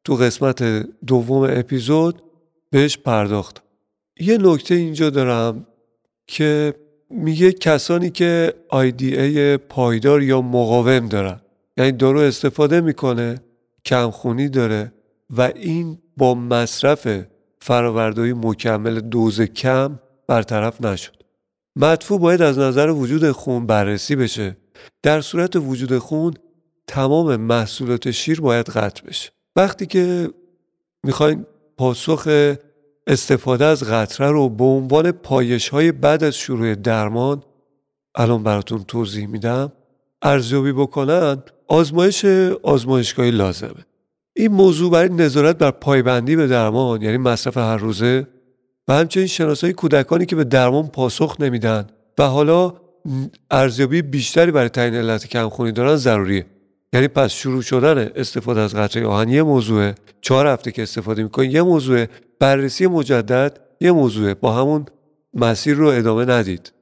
تو 0.05 0.15
قسمت 0.15 0.63
دوم 1.07 1.43
اپیزود 1.43 2.23
بهش 2.71 2.99
پرداختم 2.99 3.63
یه 4.21 4.39
نکته 4.39 4.75
اینجا 4.75 5.11
دارم 5.11 5.67
که 6.27 6.75
میگه 7.11 7.53
کسانی 7.53 8.11
که 8.11 8.55
ای 8.73 9.57
پایدار 9.57 10.23
یا 10.23 10.41
مقاوم 10.43 11.09
دارن 11.09 11.41
یعنی 11.77 11.93
دارو 11.93 12.19
استفاده 12.19 12.81
می‌کنه 12.81 13.41
کمخونی 13.85 14.49
داره 14.49 14.93
و 15.31 15.43
این 15.43 15.99
با 16.17 16.35
مصرف 16.35 17.25
فرآوردهای 17.61 18.33
مکمل 18.33 19.01
دوز 19.01 19.41
کم 19.41 19.99
برطرف 20.27 20.81
نشد. 20.81 21.17
مدفوع 21.77 22.21
باید 22.21 22.43
از 22.43 22.59
نظر 22.59 22.89
وجود 22.91 23.31
خون 23.31 23.67
بررسی 23.67 24.17
بشه. 24.17 24.57
در 25.03 25.21
صورت 25.21 25.57
وجود 25.57 25.99
خون 25.99 26.35
تمام 26.87 27.37
محصولات 27.37 28.11
شیر 28.11 28.41
باید 28.41 28.69
قطع 28.69 29.07
بشه. 29.07 29.31
وقتی 29.57 29.87
که 29.87 30.31
می‌خواین 31.05 31.47
پاسخ 31.77 32.29
استفاده 33.07 33.65
از 33.65 33.85
قطره 33.85 34.31
رو 34.31 34.49
به 34.49 34.65
عنوان 34.65 35.13
پایش 35.13 35.69
های 35.69 35.93
بعد 35.93 36.25
از 36.25 36.35
شروع 36.35 36.75
درمان 36.75 37.43
الان 38.15 38.43
براتون 38.43 38.85
توضیح 38.85 39.27
میدم 39.27 39.73
ارزیابی 40.23 40.73
بکنن 40.73 41.43
آزمایش 41.71 42.25
آزمایشگاهی 42.63 43.31
لازمه. 43.31 43.85
این 44.37 44.53
موضوع 44.53 44.91
برای 44.91 45.09
نظارت 45.09 45.59
بر 45.59 45.71
پایبندی 45.71 46.37
به 46.37 46.47
درمان 46.47 47.03
یعنی 47.03 47.17
مصرف 47.17 47.57
هر 47.57 47.77
روزه 47.77 48.27
و 48.89 48.93
همچنین 48.93 49.27
شناسایی 49.27 49.73
کودکانی 49.73 50.27
که 50.27 50.37
به 50.37 50.45
درمان 50.45 50.87
پاسخ 50.87 51.37
نمیدن 51.41 51.87
و 52.19 52.23
حالا 52.23 52.75
ارزیابی 53.51 54.03
بیشتری 54.03 54.51
برای 54.51 54.69
تعیین 54.69 54.95
علت 54.95 55.27
کمخونی 55.27 55.73
دارن 55.73 55.97
ضروریه. 55.97 56.47
یعنی 56.93 57.09
پس 57.09 57.33
شروع 57.33 57.63
شدن 57.63 58.11
استفاده 58.15 58.61
از 58.61 58.75
قطره 58.75 59.07
آهن 59.07 59.29
یه 59.29 59.43
موضوعه 59.43 59.95
چهار 60.21 60.47
هفته 60.47 60.73
که 60.73 60.83
استفاده 60.83 61.23
می‌کنی 61.23 61.47
یه 61.47 61.63
موضوعه 61.63 62.09
بررسی 62.41 62.87
مجدد 62.87 63.61
یه 63.81 63.93
موضوعه. 63.93 64.35
با 64.35 64.53
همون 64.53 64.87
مسیر 65.35 65.75
رو 65.75 65.87
ادامه 65.87 66.25
ندید. 66.25 66.73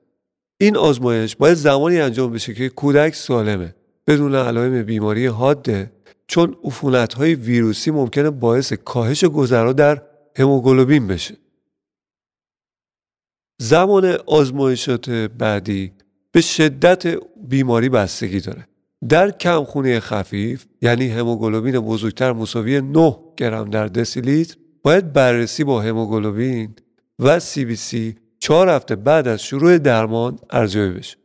این 0.61 0.77
آزمایش 0.77 1.37
باید 1.37 1.55
زمانی 1.55 2.01
انجام 2.01 2.33
بشه 2.33 2.55
که 2.55 2.69
کودک 2.69 3.15
سالمه. 3.15 3.75
بدون 4.09 4.35
علائم 4.35 4.83
بیماری 4.83 5.27
حاده 5.27 5.93
چون 6.27 6.57
عفونت 6.65 7.15
های 7.15 7.35
ویروسی 7.35 7.91
ممکنه 7.91 8.31
باعث 8.31 8.73
کاهش 8.73 9.25
گذرا 9.25 9.73
در 9.73 10.03
هموگلوبین 10.37 11.07
بشه. 11.07 11.37
زمان 13.61 14.17
آزمایشات 14.27 15.11
بعدی 15.11 15.93
به 16.33 16.41
شدت 16.41 17.19
بیماری 17.49 17.89
بستگی 17.89 18.41
داره. 18.41 18.69
در 19.09 19.31
کمخونی 19.31 20.01
خفیف 20.01 20.67
یعنی 20.83 21.09
هموگلوبین 21.09 21.81
بزرگتر 21.81 22.33
مساوی 22.33 22.81
9 22.81 23.17
گرم 23.37 23.71
در 23.71 23.87
دسیلیتر 23.87 24.57
باید 24.83 25.13
بررسی 25.13 25.65
با 25.65 25.83
هموگلوبین 25.83 26.75
و 27.19 27.41
سی 27.41 27.65
بی 27.65 28.17
چهار 28.39 28.69
هفته 28.69 28.97
بعد 28.97 29.29
از 29.29 29.43
شروع 29.43 29.79
درمان 29.79 30.39
ارزیابی 30.51 30.99
بشه. 30.99 31.17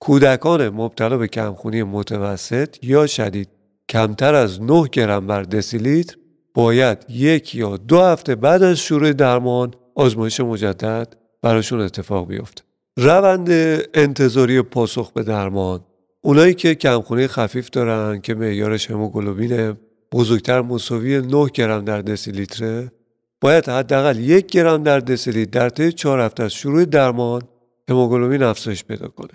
کودکان 0.00 0.68
مبتلا 0.68 1.16
به 1.16 1.28
کمخونی 1.28 1.82
متوسط 1.82 2.84
یا 2.84 3.06
شدید 3.06 3.48
کمتر 3.88 4.34
از 4.34 4.62
9 4.62 4.84
گرم 4.92 5.26
بر 5.26 5.42
دسیلیتر 5.42 6.16
باید 6.54 6.98
یک 7.08 7.54
یا 7.54 7.76
دو 7.76 8.00
هفته 8.00 8.34
بعد 8.34 8.62
از 8.62 8.78
شروع 8.78 9.12
درمان 9.12 9.74
آزمایش 9.94 10.40
مجدد 10.40 11.16
براشون 11.42 11.80
اتفاق 11.80 12.28
بیفته. 12.28 12.62
روند 12.96 13.48
انتظاری 13.94 14.62
پاسخ 14.62 15.12
به 15.12 15.22
درمان. 15.22 15.80
اونایی 16.20 16.54
که 16.54 16.74
کمخونی 16.74 17.26
خفیف 17.26 17.70
دارن 17.70 18.20
که 18.20 18.34
معیارش 18.34 18.90
هموگلوبین 18.90 19.76
بزرگتر 20.12 20.62
مساوی 20.62 21.20
9 21.20 21.46
گرم 21.54 21.84
در 21.84 22.02
دسیلیتره 22.02 22.92
باید 23.40 23.68
حداقل 23.68 24.20
یک 24.20 24.46
گرم 24.46 24.82
در 24.82 25.00
دسیلیتر 25.00 25.60
در 25.60 25.68
طی 25.68 25.92
4 25.92 26.20
هفته 26.20 26.42
از 26.42 26.52
شروع 26.52 26.84
درمان 26.84 27.42
هموگلوبین 27.90 28.42
افزایش 28.42 28.84
پیدا 28.84 29.08
کنه. 29.08 29.30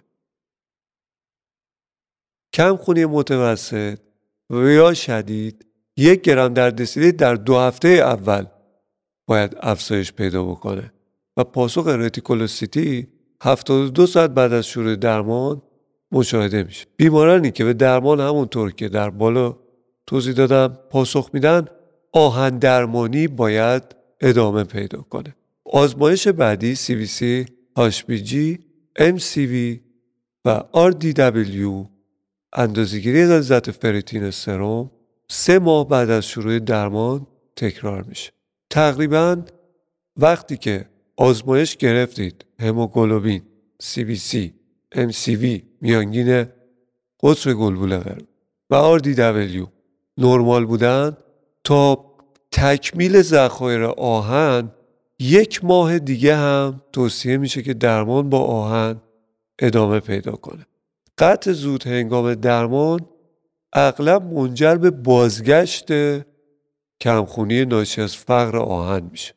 کمخونی 2.54 3.06
متوسط 3.06 3.97
و 4.49 4.56
یا 4.56 4.93
شدید 4.93 5.66
یک 5.97 6.22
گرم 6.22 6.54
در 6.54 6.70
دسیلیتر 6.70 7.18
در 7.18 7.36
دو 7.36 7.58
هفته 7.58 7.88
اول 7.88 8.45
باید 9.28 9.56
افزایش 9.60 10.14
پیدا 10.14 10.43
بکنه. 10.43 10.91
و 11.38 11.43
پاسخ 11.43 11.88
رتیکولوسیتی 11.88 13.08
72 13.41 14.08
ساعت 14.08 14.30
بعد 14.30 14.54
از 14.54 14.68
شروع 14.68 14.95
درمان 14.95 15.62
مشاهده 16.12 16.64
میشه. 16.64 16.86
بیمارانی 16.97 17.52
که 17.52 17.64
به 17.66 17.74
درمان 17.74 18.20
همونطور 18.20 18.72
که 18.72 18.89
در 18.89 19.10
بالا 19.10 19.58
توضیح 20.08 20.34
دادم 20.34 20.78
پاسخ 20.89 21.30
میدن 21.34 21.66
آهن 22.14 22.58
درمانی 22.58 23.28
باید 23.28 23.84
ادامه 24.22 24.64
پیدا 24.64 25.02
کنه. 25.02 25.36
آزمایش 25.66 26.28
بعدی 26.28 26.76
CVC, 26.76 27.47
HBG, 27.78 28.60
MCV 28.99 29.80
و 30.45 30.64
RDW 30.74 31.88
اندازگیری 32.54 33.28
غلظت 33.28 33.72
فریتین 33.72 34.32
سرم 34.32 34.91
سه 35.30 35.60
ماه 35.60 35.88
بعد 35.88 36.10
از 36.10 36.26
شروع 36.26 36.60
درمان 36.60 37.28
تکرار 37.56 38.04
میشه. 38.04 38.32
تقریبا 38.70 39.38
وقتی 40.18 40.58
که 40.58 40.86
آزمایش 41.18 41.78
گرفتید 41.78 42.45
هموگلوبین 42.60 43.41
CBC 43.84 44.38
MCV 44.95 45.62
میانگین 45.82 46.45
قطر 47.24 47.54
گلبول 47.54 47.97
قرمز 47.97 48.22
و 48.70 48.99
RDW 48.99 49.68
نرمال 50.18 50.66
بودن 50.66 51.18
تا 51.64 52.06
تکمیل 52.52 53.22
ذخایر 53.22 53.84
آهن 53.84 54.72
یک 55.20 55.66
ماه 55.66 55.99
دیگه 55.99 56.36
هم 56.36 56.82
توصیه 56.93 57.38
میشه 57.38 57.62
که 57.62 57.74
درمان 57.74 58.30
با 58.30 58.39
آهن 58.39 59.02
ادامه 59.60 59.99
پیدا 59.99 60.32
کنه. 60.32 60.66
قطع 61.18 61.51
زود 61.51 61.88
هنگام 61.88 62.34
درمان 62.34 62.99
اغلب 63.74 64.24
منجر 64.24 64.76
به 64.76 64.91
بازگشت 64.91 65.88
کمخونی 67.01 67.66
ناشی 67.66 68.01
از 68.01 68.16
فقر 68.16 68.57
آهن 68.57 69.09
میشه. 69.12 69.34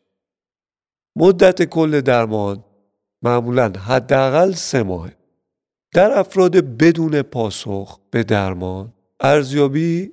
مدت 1.16 1.62
کل 1.62 2.00
درمان 2.00 2.64
معمولا 3.22 3.72
حداقل 3.86 4.52
سه 4.52 4.82
ماهه 4.82 5.16
در 5.94 6.18
افراد 6.18 6.56
بدون 6.56 7.22
پاسخ 7.22 7.98
به 8.10 8.22
درمان 8.22 8.92
ارزیابی 9.20 10.12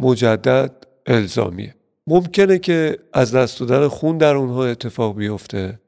مجدد 0.00 0.86
الزامیه. 1.06 1.74
ممکنه 2.06 2.58
که 2.58 2.98
از 3.12 3.34
دست 3.34 3.60
دادن 3.60 3.88
خون 3.88 4.18
در 4.18 4.34
اونها 4.34 4.64
اتفاق 4.64 5.16
بیفته 5.16 5.80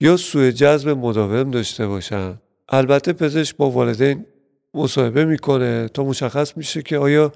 یا 0.00 0.16
سوء 0.16 0.50
جذب 0.50 0.88
مداوم 0.88 1.50
داشته 1.50 1.86
باشن. 1.86 2.38
البته 2.68 3.12
پزشک 3.12 3.56
با 3.56 3.70
والدین 3.70 4.26
مصاحبه 4.74 5.24
می‌کنه. 5.24 5.88
تا 5.88 6.04
مشخص 6.04 6.56
میشه 6.56 6.82
که 6.82 6.98
آیا 6.98 7.32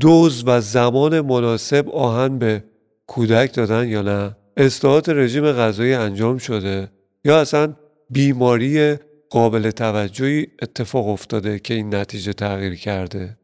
دوز 0.00 0.42
و 0.46 0.60
زمان 0.60 1.20
مناسب 1.20 1.88
آهن 1.88 2.38
به 2.38 2.64
کودک 3.06 3.54
دادن 3.54 3.88
یا 3.88 4.02
نه. 4.02 4.36
اصلاحات 4.56 5.08
رژیم 5.08 5.52
غذایی 5.52 5.94
انجام 5.94 6.38
شده 6.38 6.88
یا 7.24 7.40
اصلا 7.40 7.74
بیماری 8.10 8.96
قابل 9.30 9.70
توجهی 9.70 10.46
اتفاق 10.62 11.08
افتاده 11.08 11.58
که 11.58 11.74
این 11.74 11.94
نتیجه 11.94 12.32
تغییر 12.32 12.74
کرده 12.74 13.38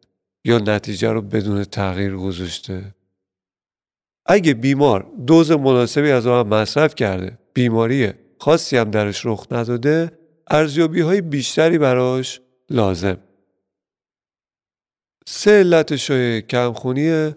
یا 0.44 0.58
نتیجه 0.58 1.12
رو 1.12 1.22
بدون 1.22 1.64
تغییر 1.64 2.16
گذاشته. 2.16 2.94
اگه 4.26 4.54
بیمار 4.54 5.06
دوز 5.26 5.50
مناسبی 5.50 6.10
از 6.10 6.26
آن 6.26 6.48
مصرف 6.48 6.94
کرده 6.94 7.38
بیماری 7.54 8.12
خاصی 8.40 8.76
هم 8.76 8.90
درش 8.90 9.26
رخ 9.26 9.46
نداده 9.50 10.10
ارزیابی 10.50 11.00
های 11.00 11.20
بیشتری 11.20 11.78
براش 11.78 12.40
لازم. 12.70 13.18
سه 15.26 15.50
علت 15.50 15.96
شایع 15.96 16.40
کمخونی 16.40 17.34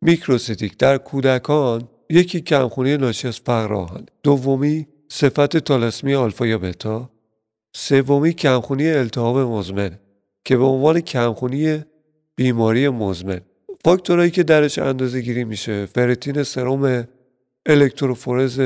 microcytic 0.00 0.76
در 0.76 0.98
کودکان 0.98 1.88
یکی 2.10 2.40
کمخونی 2.40 2.96
ناشی 2.96 3.28
از 3.28 3.40
فقر 3.40 3.74
آهن. 3.74 4.06
دومی 4.22 4.86
صفت 5.08 5.56
تالسمی 5.56 6.14
آلفا 6.14 6.46
یا 6.46 6.58
بتا. 6.58 7.10
سومی 7.74 8.32
کمخونی 8.32 8.90
التهاب 8.90 9.38
مزمن 9.38 9.98
که 10.44 10.56
به 10.56 10.64
عنوان 10.64 11.00
کمخونی 11.00 11.84
بیماری 12.36 12.88
مزمن. 12.88 13.40
فاکتورهایی 13.84 14.30
که 14.30 14.42
درش 14.42 14.78
اندازه 14.78 15.20
گیری 15.20 15.44
میشه 15.44 15.86
فریتین 15.86 16.42
سرم 16.42 17.08
الکتروفورز 17.66 18.60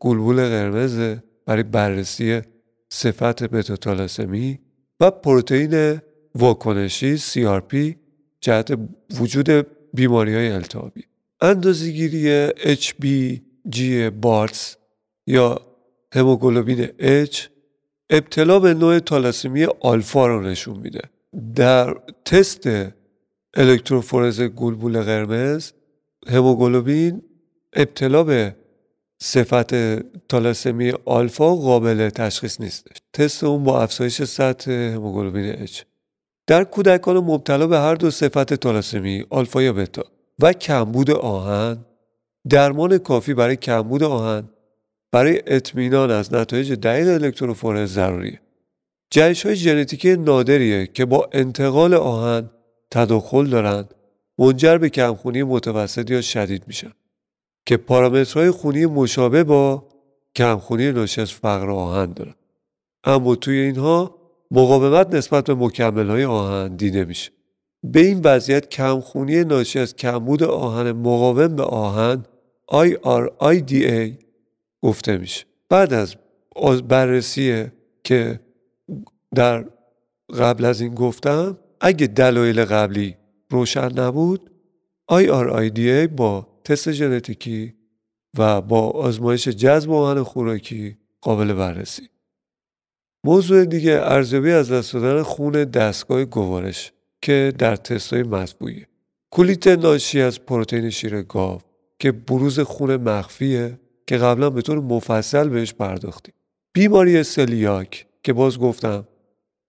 گلبول 0.00 0.36
قرمز 0.36 1.18
برای 1.46 1.62
بررسی 1.62 2.40
صفت 2.88 3.42
بتاتالسمی 3.42 4.58
و 5.02 5.10
پروتئین 5.10 6.00
واکنشی 6.34 7.18
CRP 7.18 7.94
جهت 8.40 8.78
وجود 9.20 9.66
بیماری 9.94 10.34
های 10.34 10.50
التهابی. 10.50 11.04
اندازهگیری 11.40 12.48
HBG 12.50 13.80
بارتس 14.20 14.76
یا 15.26 15.60
هموگلوبین 16.12 16.86
H 17.26 17.36
ابتلا 18.10 18.58
به 18.58 18.74
نوع 18.74 18.98
تالاسمی 18.98 19.66
آلفا 19.80 20.26
رو 20.26 20.42
نشون 20.42 20.78
میده. 20.78 21.00
در 21.54 21.96
تست 22.24 22.68
الکتروفورز 23.54 24.40
گلبول 24.40 25.00
قرمز 25.00 25.72
هموگلوبین 26.28 27.22
ابتلا 27.72 28.24
به 28.24 28.56
صفت 29.24 29.74
تالاسمی 30.28 30.92
آلفا 31.04 31.54
قابل 31.54 32.10
تشخیص 32.10 32.60
نیستش 32.60 32.96
تست 33.12 33.44
اون 33.44 33.64
با 33.64 33.82
افزایش 33.82 34.22
سطح 34.22 34.70
هموگلوبین 34.70 35.66
H 35.66 35.82
در 36.46 36.64
کودکان 36.64 37.16
مبتلا 37.16 37.66
به 37.66 37.78
هر 37.78 37.94
دو 37.94 38.10
صفت 38.10 38.54
تالاسمی 38.54 39.24
آلفا 39.30 39.62
یا 39.62 39.72
بتا 39.72 40.04
و 40.38 40.52
کمبود 40.52 41.10
آهن 41.10 41.84
درمان 42.48 42.98
کافی 42.98 43.34
برای 43.34 43.56
کمبود 43.56 44.02
آهن 44.02 44.48
برای 45.12 45.42
اطمینان 45.46 46.10
از 46.10 46.34
نتایج 46.34 46.72
دقیق 46.72 47.08
الکتروفورز 47.08 47.92
ضروریه. 47.92 48.40
جهش 49.10 49.46
های 49.46 49.56
ژنتیکی 49.56 50.16
نادریه 50.16 50.86
که 50.86 51.04
با 51.04 51.28
انتقال 51.32 51.94
آهن 51.94 52.50
تداخل 52.90 53.46
دارند 53.46 53.94
منجر 54.38 54.78
به 54.78 54.88
کمخونی 54.88 55.42
متوسط 55.42 56.10
یا 56.10 56.20
شدید 56.20 56.64
میشن. 56.66 56.92
که 57.66 57.76
پارامترهای 57.76 58.50
خونی 58.50 58.86
مشابه 58.86 59.44
با 59.44 59.88
کمخونی 60.36 60.92
ناشی 60.92 61.20
از 61.20 61.32
فقر 61.32 61.70
آهن 61.70 62.12
دارن. 62.12 62.34
اما 63.04 63.34
توی 63.34 63.58
اینها 63.58 64.14
مقاومت 64.50 65.14
نسبت 65.14 65.44
به 65.44 65.54
مکمل 65.54 66.10
های 66.10 66.24
آهن 66.24 66.76
دیده 66.76 67.04
میشه 67.04 67.30
به 67.84 68.00
این 68.00 68.20
وضعیت 68.24 68.68
کمخونی 68.68 69.44
ناشی 69.44 69.78
از 69.78 69.96
کمبود 69.96 70.42
آهن 70.42 70.92
مقاوم 70.92 71.56
به 71.56 71.62
آهن 71.62 72.24
IRIDA 72.72 74.10
گفته 74.82 75.16
میشه. 75.16 75.44
بعد 75.68 75.92
از 75.92 76.16
بررسی 76.88 77.66
که 78.04 78.40
در 79.34 79.64
قبل 80.38 80.64
از 80.64 80.80
این 80.80 80.94
گفتم 80.94 81.58
اگه 81.80 82.06
دلایل 82.06 82.64
قبلی 82.64 83.16
روشن 83.50 84.00
نبود 84.00 84.50
IRIDA 85.12 86.08
با 86.16 86.51
تست 86.64 86.92
ژنتیکی 86.92 87.74
و 88.38 88.60
با 88.60 88.90
آزمایش 88.90 89.48
جذب 89.48 89.92
آهن 89.92 90.22
خوراکی 90.22 90.96
قابل 91.20 91.52
بررسی. 91.52 92.08
موضوع 93.24 93.64
دیگه 93.64 93.92
ارزیابی 93.92 94.50
از 94.50 94.72
دست 94.72 95.22
خون 95.22 95.64
دستگاه 95.64 96.24
گوارش 96.24 96.92
که 97.22 97.52
در 97.58 97.76
تستای 97.76 98.22
مطبوعیه 98.22 98.86
کلیت 99.30 99.66
ناشی 99.66 100.20
از 100.20 100.40
پروتئین 100.40 100.90
شیر 100.90 101.22
گاو 101.22 101.60
که 101.98 102.12
بروز 102.12 102.60
خون 102.60 102.96
مخفیه 102.96 103.78
که 104.06 104.16
قبلا 104.16 104.50
به 104.50 104.62
طور 104.62 104.80
مفصل 104.80 105.48
بهش 105.48 105.74
پرداختیم 105.74 106.34
بیماری 106.72 107.22
سلیاک 107.22 108.06
که 108.22 108.32
باز 108.32 108.58
گفتم 108.58 109.06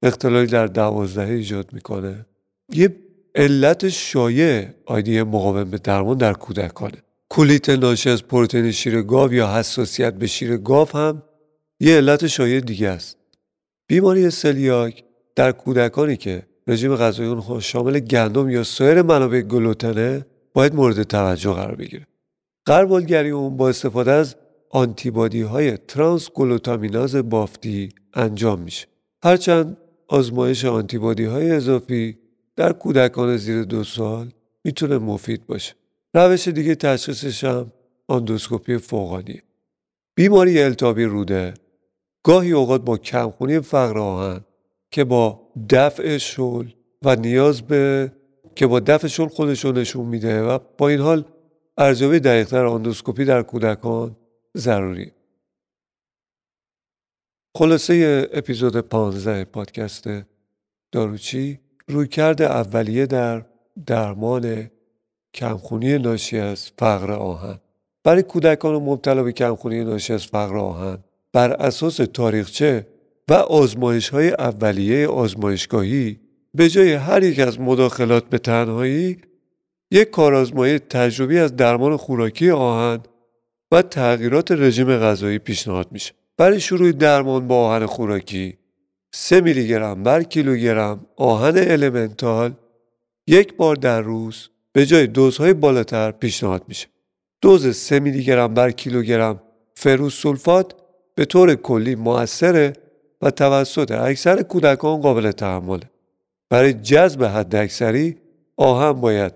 اختلالی 0.04 0.48
در 0.48 0.68
دوازده 0.68 1.34
ایجاد 1.34 1.74
می‌کنه. 1.74 2.26
یه 2.74 2.96
علت 3.36 3.90
شایع 3.90 4.68
آیدی 4.86 5.24
مقاوم 5.24 5.64
به 5.64 5.78
درمان 5.78 6.18
در 6.18 6.34
کودکانه. 6.34 6.98
کلیت 7.30 7.70
ناشی 7.70 8.10
از 8.10 8.24
پروتئین 8.24 8.72
شیر 8.72 9.02
گاو 9.02 9.34
یا 9.34 9.56
حساسیت 9.56 10.14
به 10.14 10.28
شیر 10.28 10.58
گاو 10.58 10.88
هم 10.90 11.24
یه 11.80 11.98
علت 11.98 12.28
شایع 12.28 12.60
دیگه 12.60 12.90
است. 12.90 13.18
بیماری 13.88 14.30
سلیاک 14.30 15.04
در 15.36 15.52
کودکانی 15.52 16.18
که 16.18 16.44
رژیم 16.68 16.96
غذایی 16.96 17.30
اونها 17.30 17.60
شامل 17.60 18.00
گندم 18.00 18.50
یا 18.50 18.64
سایر 18.64 19.02
منابع 19.02 19.42
گلوتنه 19.42 20.26
باید 20.54 20.76
مورد 20.76 21.04
توجه 21.04 21.54
قرار 21.54 21.76
بگیره. 21.76 22.08
قربالگری 22.66 23.30
اون 23.30 23.58
با 23.58 23.70
استفاده 23.70 24.12
از 24.12 24.36
آنتیبادی 24.70 25.42
های 25.42 25.78
ترانس 25.78 26.30
گلوتامیناز 26.34 27.16
بافتی 27.16 27.90
انجام 28.14 28.60
میشه. 28.60 28.88
هرچند 29.24 29.78
آزمایش 30.08 30.66
آنتیبادی 30.66 31.24
های 31.24 31.52
اضافی 31.52 32.18
در 32.56 32.74
کودکان 32.74 33.38
زیر 33.38 33.64
دو 33.64 33.84
سال 33.84 34.32
می‌تونه 34.64 34.97
مفید 34.97 35.47
باشه. 35.47 35.74
روش 36.14 36.47
دیگه 36.47 36.76
تشخیصش 36.76 37.43
هم 37.43 37.72
آندوسکوپی 38.08 38.78
فوقانیه. 38.78 39.43
بیماری 40.16 40.62
التابی 40.62 41.04
روده. 41.04 41.54
گاهی 42.24 42.51
اوقات 42.51 42.82
با 42.82 42.97
کمخونی 42.97 43.60
فقر 43.60 43.99
آهن 43.99 44.41
که 44.91 45.04
با 45.04 45.51
دفع 45.70 46.18
شل 46.18 46.68
و 47.01 47.16
نیاز 47.16 47.62
به 47.62 48.12
که 48.56 48.68
با 48.68 48.80
دفع 48.80 49.08
شل 49.08 49.28
خودش 49.28 49.66
نشون 49.66 50.06
میده 50.06 50.41
و 50.41 50.60
با 50.78 50.89
این 50.89 50.99
حال 50.99 51.26
ارزیابی 51.78 52.20
دقیقتر 52.20 52.66
آندوسکوپی 52.66 53.26
در 53.26 53.41
کودکان 53.41 54.16
ضروری 54.58 55.12
خلاصه 57.58 58.28
اپیزود 58.34 58.78
15 58.78 59.45
پادکست 59.45 60.10
داروچی 60.91 61.60
رویکرد 61.88 62.42
اولیه 62.42 63.06
در 63.06 63.46
درمان 63.86 64.70
کمخونی 65.34 65.98
ناشی 65.98 66.38
از 66.40 66.72
فقر 66.78 67.12
آهن. 67.12 67.60
برای 68.04 68.24
کودکان 68.24 68.76
مبتلا 68.76 69.24
به 69.24 69.32
کمخونی 69.32 69.84
ناشی 69.84 70.14
از 70.14 70.26
فقر 70.26 70.58
آهن 70.58 70.98
بر 71.34 71.52
اساس 71.52 71.96
تاریخچه 71.96 72.88
و 73.30 73.34
آزمایش 73.34 74.10
های 74.10 74.30
اولیه 74.30 75.08
آزمایشگاهی 75.08 76.20
به 76.54 76.70
جای 76.70 76.94
هر 76.94 77.24
یک 77.24 77.40
از 77.40 77.60
مداخلات 77.60 78.26
به 78.26 78.38
تنهایی 78.38 79.18
یک 79.92 80.10
کارآزمایی 80.10 80.80
تجربی 80.80 81.40
از 81.40 81.56
درمان 81.56 81.98
خوراکی 81.98 82.50
آهن 82.50 83.00
و 83.72 83.82
تغییرات 83.82 84.52
رژیم 84.52 84.98
غذایی 84.98 85.40
پیشنهاد 85.40 85.88
میشه. 85.92 86.14
برای 86.38 86.60
شروع 86.60 86.92
درمان 86.92 87.48
با 87.48 87.68
آهن 87.68 87.86
خوراکی 87.86 88.58
3 89.16 89.41
میلی 89.41 89.68
گرم 89.68 90.03
بر 90.03 90.24
کیلوگرم 90.24 91.05
آهن 91.16 91.57
المنتال 91.57 92.53
یک 93.28 93.55
بار 93.55 93.76
در 93.76 94.01
روز 94.01 94.49
به 94.72 94.86
جای 94.86 95.07
دوزهای 95.07 95.53
بالاتر 95.53 96.11
پیشنهاد 96.11 96.64
میشه. 96.68 96.88
دوز 97.41 97.76
3 97.76 97.99
میلی 97.99 98.24
گرم 98.24 98.53
بر 98.53 98.72
کیلوگرم 98.72 99.41
فروس 99.76 100.14
سولفات 100.14 100.74
به 101.16 101.26
طور 101.26 101.55
کلی 101.55 101.95
موثره 101.95 102.74
و 103.22 103.32
توسط 103.32 103.91
اکثر 103.91 104.41
کودکان 104.41 105.01
قابل 105.01 105.32
تحمله. 105.32 105.89
برای 106.49 106.74
جذب 106.74 107.24
حد 107.24 107.55
اکثری 107.55 108.18
آهن 108.57 108.93
باید 108.93 109.34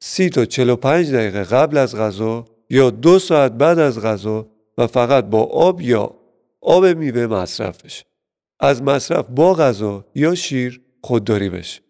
30 0.00 0.30
تا 0.30 0.44
45 0.44 1.14
دقیقه 1.14 1.44
قبل 1.44 1.76
از 1.76 1.96
غذا 1.96 2.44
یا 2.70 2.90
دو 2.90 3.18
ساعت 3.18 3.52
بعد 3.52 3.78
از 3.78 4.00
غذا 4.00 4.46
و 4.78 4.86
فقط 4.86 5.24
با 5.24 5.42
آب 5.42 5.80
یا 5.80 6.14
آب 6.60 6.86
میوه 6.86 7.26
مصرف 7.26 7.84
بشه. 7.84 8.08
از 8.60 8.82
مصرف 8.82 9.26
با 9.28 9.54
غذا 9.54 10.04
یا 10.14 10.34
شیر 10.34 10.80
خودداری 11.02 11.48
بشه. 11.48 11.80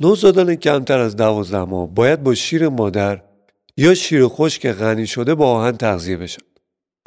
نوزادان 0.00 0.54
کمتر 0.54 0.98
از 0.98 1.16
دوازده 1.16 1.64
ماه 1.64 1.94
باید 1.94 2.22
با 2.22 2.34
شیر 2.34 2.68
مادر 2.68 3.22
یا 3.76 3.94
شیر 3.94 4.28
خشک 4.28 4.66
غنی 4.66 5.06
شده 5.06 5.34
با 5.34 5.50
آهن 5.50 5.76
تغذیه 5.76 6.16
بشن. 6.16 6.42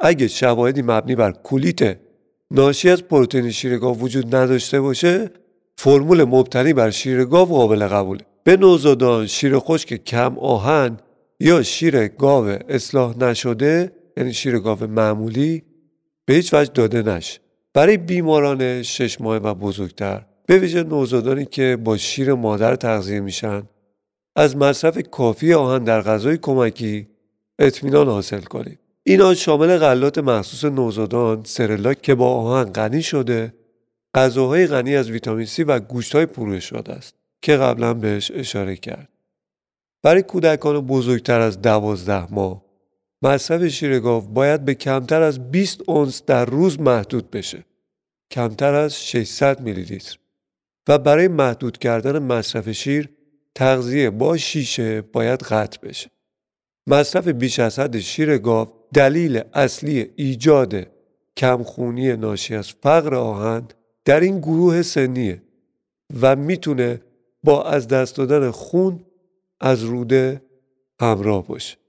اگه 0.00 0.28
شواهدی 0.28 0.82
مبنی 0.82 1.14
بر 1.14 1.32
کولیت 1.32 1.98
ناشی 2.50 2.90
از 2.90 3.02
پروتئین 3.02 3.50
شیر 3.50 3.78
گاو 3.78 3.98
وجود 3.98 4.34
نداشته 4.34 4.80
باشه 4.80 5.30
فرمول 5.78 6.24
مبتنی 6.24 6.72
بر 6.72 6.90
شیر 6.90 7.24
گاو 7.24 7.48
قابل 7.48 7.86
قبوله 7.86 8.20
به 8.44 8.56
نوزادان 8.56 9.26
شیر 9.26 9.58
خشک 9.58 10.04
کم 10.04 10.38
آهن 10.38 10.96
یا 11.40 11.62
شیر 11.62 12.08
گاو 12.08 12.44
اصلاح 12.68 13.18
نشده 13.18 13.92
یعنی 14.16 14.32
شیر 14.32 14.58
گاو 14.58 14.86
معمولی 14.86 15.62
به 16.26 16.34
هیچ 16.34 16.54
وجه 16.54 16.72
داده 16.72 17.02
نشه 17.02 17.40
برای 17.74 17.96
بیماران 17.96 18.82
شش 18.82 19.20
ماه 19.20 19.36
و 19.36 19.54
بزرگتر. 19.54 20.24
به 20.46 20.58
ویژه 20.58 20.82
نوزادانی 20.82 21.44
که 21.44 21.78
با 21.84 21.96
شیر 21.96 22.34
مادر 22.34 22.76
تغذیه 22.76 23.20
میشن 23.20 23.62
از 24.36 24.56
مصرف 24.56 24.98
کافی 25.10 25.54
آهن 25.54 25.84
در 25.84 26.00
غذای 26.00 26.36
کمکی 26.36 27.08
اطمینان 27.58 28.08
حاصل 28.08 28.40
کنید. 28.40 28.78
اینا 29.04 29.34
شامل 29.34 29.78
غلات 29.78 30.18
مخصوص 30.18 30.64
نوزادان 30.64 31.42
سرلاک 31.44 32.02
که 32.02 32.14
با 32.14 32.34
آهن 32.34 32.72
غنی 32.72 33.02
شده 33.02 33.54
غذاهای 34.14 34.66
غنی 34.66 34.96
از 34.96 35.10
ویتامین 35.10 35.46
C 35.46 35.64
و 35.66 35.80
گوشتهای 35.80 36.26
پوره 36.26 36.60
شده 36.60 36.92
است 36.92 37.14
که 37.42 37.56
قبلا 37.56 37.94
بهش 37.94 38.30
اشاره 38.34 38.76
کرد. 38.76 39.08
برای 40.02 40.22
کودکان 40.22 40.80
بزرگتر 40.80 41.40
از 41.40 41.62
دوازده 41.62 42.34
ماه 42.34 42.62
مصرف 43.22 43.68
شیر 43.68 44.00
گاو 44.00 44.20
باید 44.20 44.64
به 44.64 44.74
کمتر 44.74 45.22
از 45.22 45.50
20 45.50 45.80
اونس 45.86 46.22
در 46.26 46.44
روز 46.44 46.80
محدود 46.80 47.30
بشه 47.30 47.64
کمتر 48.30 48.74
از 48.74 49.04
600 49.04 49.60
میلی 49.60 49.82
لیتر 49.82 50.16
و 50.88 50.98
برای 50.98 51.28
محدود 51.28 51.78
کردن 51.78 52.18
مصرف 52.18 52.70
شیر 52.70 53.08
تغذیه 53.54 54.10
با 54.10 54.36
شیشه 54.36 55.00
باید 55.00 55.42
قطع 55.42 55.88
بشه. 55.88 56.10
مصرف 56.86 57.28
بیش 57.28 57.58
از 57.58 57.78
حد 57.78 57.98
شیر 57.98 58.38
گاو 58.38 58.68
دلیل 58.94 59.42
اصلی 59.54 60.10
ایجاد 60.16 60.86
کمخونی 61.36 62.16
ناشی 62.16 62.54
از 62.54 62.68
فقر 62.82 63.14
آهن 63.14 63.68
در 64.04 64.20
این 64.20 64.38
گروه 64.38 64.82
سنیه 64.82 65.42
و 66.20 66.36
می‌تونه 66.36 67.00
با 67.44 67.64
از 67.64 67.88
دست 67.88 68.16
دادن 68.16 68.50
خون 68.50 69.04
از 69.60 69.82
روده 69.82 70.42
همراه 71.00 71.46
باشه. 71.46 71.81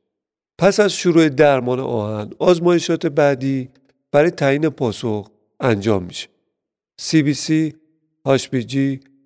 پس 0.64 0.80
از 0.80 0.94
شروع 0.94 1.30
درمان 1.30 1.80
آهن 1.80 2.32
آزمایشات 2.40 3.06
بعدی 3.08 3.70
برای 4.12 4.32
تعیین 4.32 4.70
پاسخ 4.70 5.30
انجام 5.60 6.04
میشه. 6.04 6.28
CBC 7.02 7.74
HPG 8.28 8.76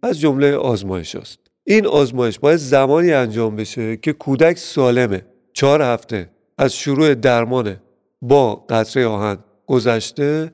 از 0.04 0.20
جمله 0.20 0.56
آزمایش 0.56 1.16
است. 1.16 1.40
این 1.64 1.88
آزمایش 1.88 2.40
باید 2.40 2.58
زمانی 2.58 3.12
انجام 3.12 3.56
بشه 3.56 3.98
که 3.98 4.14
کودک 4.14 4.58
سالمه. 4.58 5.26
چهار 5.54 5.82
هفته 5.82 6.30
از 6.58 6.76
شروع 6.76 7.16
درمان 7.16 7.78
با 8.22 8.56
قطره 8.56 9.06
آهن 9.06 9.38
گذشته 9.66 10.54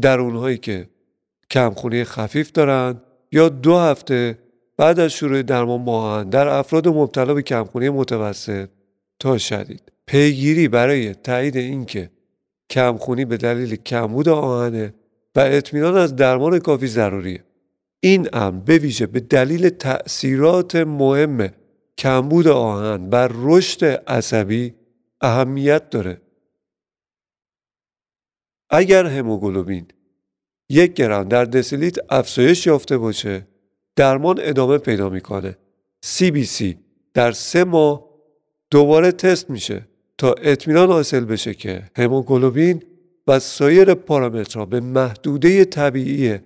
در 0.00 0.20
اونهایی 0.20 0.58
که 0.58 0.88
کمخونی 1.50 2.04
خفیف 2.04 2.52
دارند 2.52 3.02
یا 3.32 3.48
دو 3.48 3.76
هفته 3.76 4.38
بعد 4.76 5.00
از 5.00 5.10
شروع 5.10 5.42
درمان 5.42 5.84
با 5.84 5.92
آهن 5.92 6.28
در 6.28 6.48
افراد 6.48 6.88
مبتلا 6.88 7.34
به 7.34 7.42
کمخونی 7.42 7.88
متوسط 7.88 8.68
تا 9.20 9.38
شدید 9.38 9.97
پیگیری 10.08 10.68
برای 10.68 11.14
تایید 11.14 11.56
اینکه 11.56 12.10
کمخونی 12.70 13.24
به 13.24 13.36
دلیل 13.36 13.76
کمبود 13.76 14.28
آهنه 14.28 14.94
و 15.36 15.40
اطمینان 15.40 15.96
از 15.96 16.16
درمان 16.16 16.58
کافی 16.58 16.86
ضروریه 16.86 17.44
این 18.00 18.28
امر 18.32 18.60
به 18.60 18.78
ویژه 18.78 19.06
به 19.06 19.20
دلیل 19.20 19.68
تأثیرات 19.68 20.76
مهم 20.76 21.48
کمبود 21.98 22.48
آهن 22.48 23.10
بر 23.10 23.30
رشد 23.34 23.84
عصبی 23.84 24.74
اهمیت 25.20 25.90
داره. 25.90 26.20
اگر 28.70 29.06
هموگلوبین 29.06 29.86
یک 30.70 30.92
گرم 30.92 31.28
در 31.28 31.44
دسیلیت 31.44 31.96
افزایش 32.10 32.66
یافته 32.66 32.98
باشه 32.98 33.46
درمان 33.96 34.38
ادامه 34.40 34.78
پیدا 34.78 35.08
می‌کنه. 35.08 35.56
CBC 36.06 36.74
در 37.14 37.32
سه 37.32 37.64
ماه 37.64 38.08
دوباره 38.70 39.12
تست 39.12 39.50
میشه 39.50 39.88
تا 40.18 40.32
اطمینان 40.32 40.88
حاصل 40.88 41.24
بشه 41.24 41.54
که 41.54 41.82
هموگلوبین 41.96 42.82
و 43.26 43.38
سایر 43.38 43.94
پارامترها 43.94 44.64
به 44.64 44.80
محدوده 44.80 45.64
طبیعی 45.64 46.38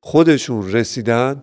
خودشون 0.00 0.72
رسیدن 0.72 1.42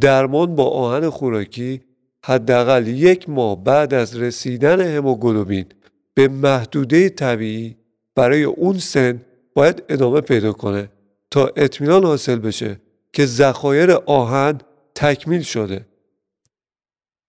درمان 0.00 0.56
با 0.56 0.70
آهن 0.70 1.10
خوراکی 1.10 1.80
حداقل 2.24 2.86
یک 2.86 3.28
ماه 3.28 3.64
بعد 3.64 3.94
از 3.94 4.16
رسیدن 4.16 4.80
هموگلوبین 4.80 5.66
به 6.14 6.28
محدوده 6.28 7.08
طبیعی 7.08 7.76
برای 8.14 8.42
اون 8.42 8.78
سن 8.78 9.20
باید 9.54 9.82
ادامه 9.88 10.20
پیدا 10.20 10.52
کنه 10.52 10.88
تا 11.30 11.50
اطمینان 11.56 12.04
حاصل 12.04 12.38
بشه 12.38 12.80
که 13.12 13.26
ذخایر 13.26 13.92
آهن 13.92 14.58
تکمیل 14.94 15.42
شده. 15.42 15.86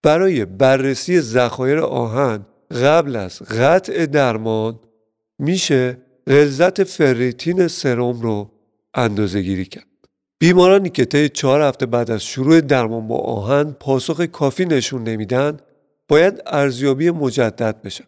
برای 0.04 0.46
بررسی 0.46 1.22
ذخایر 1.22 1.80
آهن 1.80 2.46
قبل 2.74 3.16
از 3.16 3.40
قطع 3.40 4.06
درمان 4.06 4.80
میشه 5.40 5.98
غلظت 6.28 6.84
فریتین 6.84 7.68
سرم 7.68 8.22
رو 8.22 8.52
اندازه 8.94 9.42
گیری 9.42 9.66
کرد 9.66 9.88
بیمارانی 10.40 10.90
که 10.90 11.06
طی 11.06 11.30
چهار 11.30 11.62
هفته 11.62 11.86
بعد 11.86 12.12
از 12.12 12.24
شروع 12.24 12.62
درمان 12.62 13.08
با 13.08 13.18
آهن 13.18 13.72
پاسخ 13.72 14.22
کافی 14.22 14.66
نشون 14.66 15.04
نمیدن 15.04 15.58
باید 16.08 16.42
ارزیابی 16.46 17.12
مجدد 17.12 17.82
بشه. 17.82 18.04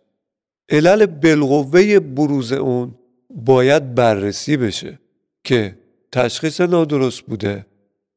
علل 0.70 1.05
بالقوه 1.05 1.99
بروز 1.99 2.51
اون 2.51 2.95
باید 3.30 3.95
بررسی 3.95 4.57
بشه 4.57 4.99
که 5.43 5.78
تشخیص 6.11 6.61
نادرست 6.61 7.22
بوده 7.22 7.66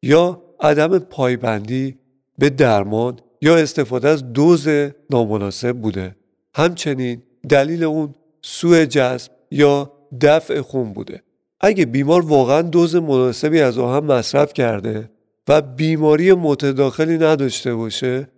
یا 0.03 0.43
عدم 0.61 0.99
پایبندی 0.99 1.99
به 2.39 2.51
درمان 2.51 3.19
یا 3.43 3.57
استفاده 3.57 4.09
از 4.09 4.33
دوز 4.33 4.69
نامناسب 5.11 5.73
بوده 5.73 6.17
همچنین 6.55 7.23
دلیل 7.49 7.85
اون 7.85 8.15
سوء 8.43 8.85
جذب 8.85 9.33
یا 9.51 9.93
دفع 10.21 10.61
خون 10.61 10.93
بوده. 10.93 11.23
اگه 11.61 11.87
بیمار 11.87 12.27
واقعا 12.27 12.63
دوز 12.63 12.97
مناسبی 12.97 13.61
از 13.61 13.79
آهن 13.79 14.07
مصرف 14.07 14.53
کرده 14.53 15.11
و 15.49 15.63
بیماری 15.63 16.33
متداخلی 16.33 17.19
نداشته 17.19 17.75
باشه 17.75 18.29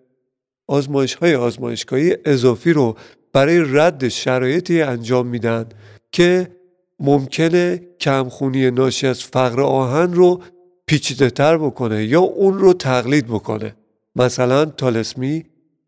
آزمایش 0.66 1.14
های 1.14 1.34
آزمایشگاهی 1.34 2.16
اضافی 2.24 2.72
رو 2.72 2.96
برای 3.32 3.62
رد 3.66 4.08
شرایطی 4.08 4.82
انجام 4.82 5.26
میدن 5.26 5.66
که 6.12 6.50
ممکنه 7.00 7.80
کمخونی 8.00 8.70
ناشی 8.70 9.06
از 9.06 9.24
فقر 9.24 9.60
آهن 9.60 10.12
رو 10.12 10.42
پیچیده 10.86 11.30
تر 11.30 11.58
بکنه 11.58 12.04
یا 12.04 12.20
اون 12.20 12.58
رو 12.58 12.72
تقلید 12.72 13.26
بکنه 13.26 13.76
مثلا 14.16 14.64
تالسمی 14.64 15.44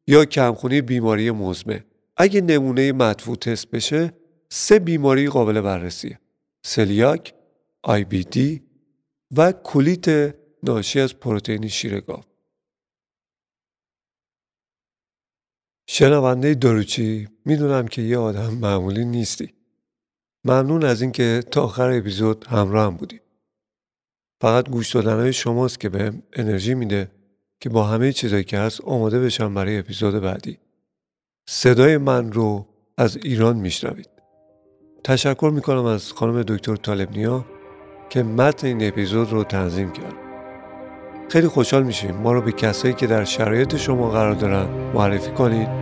یا 0.06 0.24
کمخونی 0.24 0.80
بیماری 0.80 1.30
مزمن. 1.30 1.80
اگه 2.16 2.40
نمونه 2.40 2.92
مدفوع 2.92 3.36
تست 3.36 3.70
بشه 3.70 4.12
سه 4.48 4.78
بیماری 4.78 5.28
قابل 5.28 5.60
بررسیه. 5.60 6.18
سلیاک، 6.64 7.34
دی 8.30 8.62
و 9.36 9.52
کولیت 9.52 10.34
ناشی 10.62 11.00
از 11.00 11.14
پروتئین 11.14 11.68
شیر 11.68 12.00
گاو. 12.00 12.20
شنونده 15.86 16.54
داروچی 16.54 17.28
می‌دونم 17.44 17.88
که 17.88 18.02
یه 18.02 18.18
آدم 18.18 18.54
معمولی 18.54 19.04
نیستی. 19.04 19.54
ممنون 20.44 20.84
از 20.84 21.02
اینکه 21.02 21.42
تا 21.50 21.64
آخر 21.64 21.90
اپیزود 21.90 22.44
همراه 22.44 22.86
هم 22.86 22.96
بودی. 22.96 23.20
فقط 24.40 24.68
گوش 24.68 24.94
دادن 24.94 25.30
شماست 25.30 25.80
که 25.80 25.88
بهم 25.88 26.22
انرژی 26.32 26.74
میده 26.74 27.10
که 27.60 27.68
با 27.68 27.84
همه 27.84 28.12
چیزایی 28.12 28.44
که 28.44 28.58
هست 28.58 28.80
آماده 28.80 29.20
بشم 29.20 29.54
برای 29.54 29.78
اپیزود 29.78 30.14
بعدی. 30.14 30.58
صدای 31.54 31.98
من 31.98 32.32
رو 32.32 32.66
از 32.98 33.16
ایران 33.16 33.56
میشنوید. 33.56 34.08
تشکر 35.04 35.50
می‌کنم 35.54 35.84
از 35.84 36.12
خانم 36.12 36.42
دکتر 36.42 36.76
طالبنیا 36.76 37.44
که 38.10 38.22
متن 38.22 38.66
این 38.66 38.88
اپیزود 38.88 39.32
رو 39.32 39.44
تنظیم 39.44 39.92
کرد. 39.92 40.14
خیلی 41.28 41.48
خوشحال 41.48 41.82
میشیم. 41.82 42.16
ما 42.16 42.32
رو 42.32 42.40
به 42.40 42.52
کسایی 42.52 42.94
که 42.94 43.06
در 43.06 43.24
شرایط 43.24 43.76
شما 43.76 44.10
قرار 44.10 44.34
دارن 44.34 44.66
معرفی 44.94 45.30
کنید. 45.30 45.81